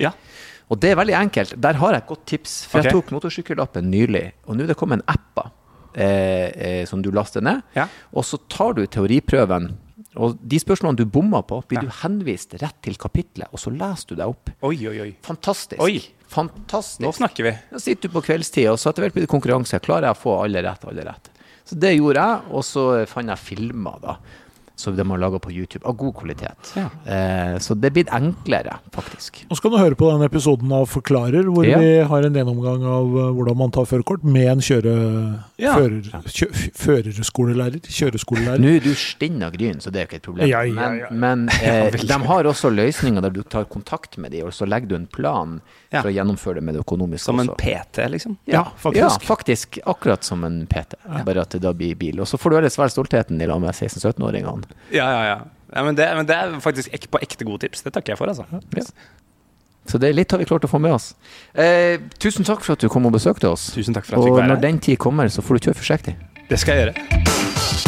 Ja. 0.03 0.13
Og 0.69 0.81
det 0.83 0.93
er 0.93 0.99
veldig 1.01 1.17
enkelt. 1.17 1.55
Der 1.57 1.79
har 1.81 1.95
jeg 1.95 2.03
et 2.03 2.11
godt 2.11 2.27
tips. 2.29 2.57
For 2.69 2.85
jeg 2.85 2.93
tok 2.93 3.15
motorsykkellappen 3.15 3.89
nylig, 3.89 4.27
og 4.47 4.59
nå 4.59 4.67
er 4.67 4.73
det 4.73 4.79
kommet 4.79 5.01
en 5.01 5.15
app 5.15 5.47
eh, 5.95 6.51
eh, 6.51 6.83
som 6.89 7.01
du 7.05 7.13
laster 7.15 7.45
ned. 7.45 7.63
Ja. 7.79 7.87
Og 8.13 8.27
så 8.29 8.41
tar 8.53 8.77
du 8.77 8.85
teoriprøven, 8.85 9.73
og 10.17 10.39
de 10.41 10.59
spørsmålene 10.61 11.03
du 11.03 11.09
bomma 11.13 11.43
på, 11.45 11.61
blir 11.69 11.85
du 11.85 11.91
henvist 12.01 12.55
rett 12.63 12.79
til 12.85 12.97
kapitlet, 13.01 13.51
og 13.53 13.61
så 13.61 13.73
leser 13.75 14.09
du 14.09 14.15
deg 14.17 14.33
opp. 14.33 14.53
Oi, 14.65 14.77
oi, 14.89 14.97
oi. 15.05 15.11
Fantastisk. 15.27 15.81
Oi. 15.85 16.01
Fantastisk. 16.33 17.03
Nå 17.05 17.13
snakker 17.17 17.47
vi. 17.47 17.53
Da 17.73 17.81
sitter 17.81 18.09
du 18.09 18.17
på 18.17 18.25
kveldstid, 18.25 18.71
og 18.73 18.81
så 18.81 18.91
etter 18.91 19.07
hvert 19.07 19.17
blir 19.17 19.25
det 19.27 19.33
konkurranse. 19.33 19.81
Klarer 19.85 20.09
jeg 20.09 20.17
å 20.17 20.21
få 20.21 20.35
alle 20.43 20.65
rett, 20.65 20.85
alle 20.89 21.05
rett? 21.09 21.31
Så 21.69 21.77
det 21.77 21.95
gjorde 21.99 22.25
jeg, 22.25 22.49
og 22.57 22.65
så 22.65 22.85
fant 23.09 23.33
jeg 23.33 23.45
filmer, 23.45 24.01
da. 24.01 24.17
Som 24.79 24.95
de 24.95 25.03
har 25.11 25.19
laga 25.19 25.41
på 25.43 25.51
YouTube, 25.51 25.83
av 25.91 25.97
god 25.99 26.15
kvalitet. 26.21 26.69
Ja. 26.79 26.85
Eh, 27.05 27.57
så 27.59 27.75
det 27.75 27.89
er 27.91 27.95
blitt 27.97 28.13
enklere, 28.15 28.77
faktisk. 28.95 29.41
Nå 29.51 29.57
skal 29.59 29.73
du 29.75 29.77
høre 29.81 29.97
på 29.99 30.07
den 30.13 30.23
episoden 30.23 30.71
av 30.73 30.87
Forklarer, 30.87 31.49
hvor 31.51 31.67
Ja. 31.67 31.81
vi 31.83 31.97
har 32.07 32.23
en 32.29 32.33
gjennomgang 32.39 32.85
av 32.87 33.07
eh, 33.19 33.33
hvordan 33.35 33.57
man 33.59 33.73
tar 33.75 33.89
førerkort 33.91 34.23
med 34.23 34.47
en 34.53 34.61
kjøre, 34.63 34.95
Ja. 35.59 35.75
fører, 35.75 36.23
kjø, 36.31 36.47
førerskolelærer. 36.79 37.81
Kjøreskolelærer. 37.83 38.63
Nå 38.63 38.77
er 38.77 38.85
du 38.85 38.95
stinn 38.95 39.43
av 39.43 39.53
gryn, 39.57 39.81
så 39.83 39.91
det 39.91 40.01
er 40.01 40.07
jo 40.07 40.11
ikke 40.13 40.21
et 40.21 40.29
problem. 40.29 40.49
Ja, 40.49 40.63
ja, 40.63 40.93
ja. 41.03 41.11
Men, 41.11 41.47
men 41.47 41.49
eh, 41.63 41.91
de 41.99 42.19
har 42.31 42.45
også 42.51 42.71
løsninger 42.71 43.23
der 43.25 43.35
du 43.35 43.43
tar 43.43 43.65
kontakt 43.71 44.17
med 44.19 44.31
dem, 44.33 44.47
og 44.47 44.55
så 44.55 44.67
legger 44.69 44.89
du 44.89 44.95
en 45.01 45.07
plan 45.11 45.61
Ja. 45.91 46.03
for 46.03 46.11
å 46.11 46.13
gjennomføre 46.13 46.61
det 46.61 46.65
med 46.69 46.75
det 46.77 46.83
økonomiske 46.85 47.25
Som 47.25 47.41
en 47.41 47.49
også. 47.49 47.57
PT, 47.65 48.09
liksom. 48.13 48.37
Ja, 48.47 48.65
faktisk. 48.77 49.01
Ja, 49.01 49.09
faktisk. 49.25 49.79
Akkurat 49.89 50.23
som 50.23 50.45
en 50.45 50.67
PT, 50.69 50.95
bare 51.25 51.41
at 51.41 51.51
det 51.57 51.63
da 51.65 51.73
blir 51.73 51.97
bil. 51.97 52.21
Og 52.21 52.27
så 52.29 52.37
får 52.39 52.51
du 52.53 52.57
ellers 52.59 52.77
være 52.77 52.93
stoltheten 52.93 53.41
i 53.41 53.47
lag 53.49 53.59
med 53.63 53.73
16-17-åringene. 53.73 54.68
Ja, 54.95 55.07
ja, 55.07 55.23
ja. 55.29 55.39
ja 55.75 55.85
men, 55.87 55.99
det, 55.99 56.09
men 56.17 56.29
det 56.29 56.37
er 56.37 56.59
faktisk 56.65 56.93
ek, 56.95 57.09
på 57.13 57.21
ekte 57.25 57.47
gode 57.49 57.67
tips. 57.67 57.85
Det 57.87 57.95
takker 57.95 58.15
jeg 58.15 58.21
for, 58.21 58.33
altså. 58.33 58.47
Ja. 58.77 58.87
Så 59.89 60.01
det 60.01 60.11
er 60.11 60.17
litt 60.19 60.33
har 60.33 60.41
vi 60.41 60.49
klart 60.49 60.67
å 60.69 60.71
få 60.71 60.81
med 60.85 60.93
oss. 60.93 61.13
Eh, 61.57 61.97
tusen 62.21 62.45
takk 62.45 62.65
for 62.65 62.77
at 62.77 62.85
du 62.85 62.91
kom 62.93 63.09
og 63.09 63.17
besøkte 63.17 63.49
oss. 63.49 63.71
Tusen 63.77 63.97
takk 63.97 64.09
for 64.09 64.19
at 64.19 64.21
jeg 64.21 64.27
Og 64.27 64.35
fikk 64.35 64.43
være 64.43 64.55
når 64.55 64.65
den 64.67 64.83
tid 64.85 65.01
kommer, 65.01 65.33
så 65.33 65.45
får 65.45 65.59
du 65.59 65.71
kjøre 65.71 65.81
forsiktig. 65.81 66.19
Det 66.49 66.61
skal 66.61 66.77
jeg 66.77 66.89
gjøre. 66.91 67.88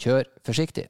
kjør 0.00 0.30
forsiktig. 0.46 0.88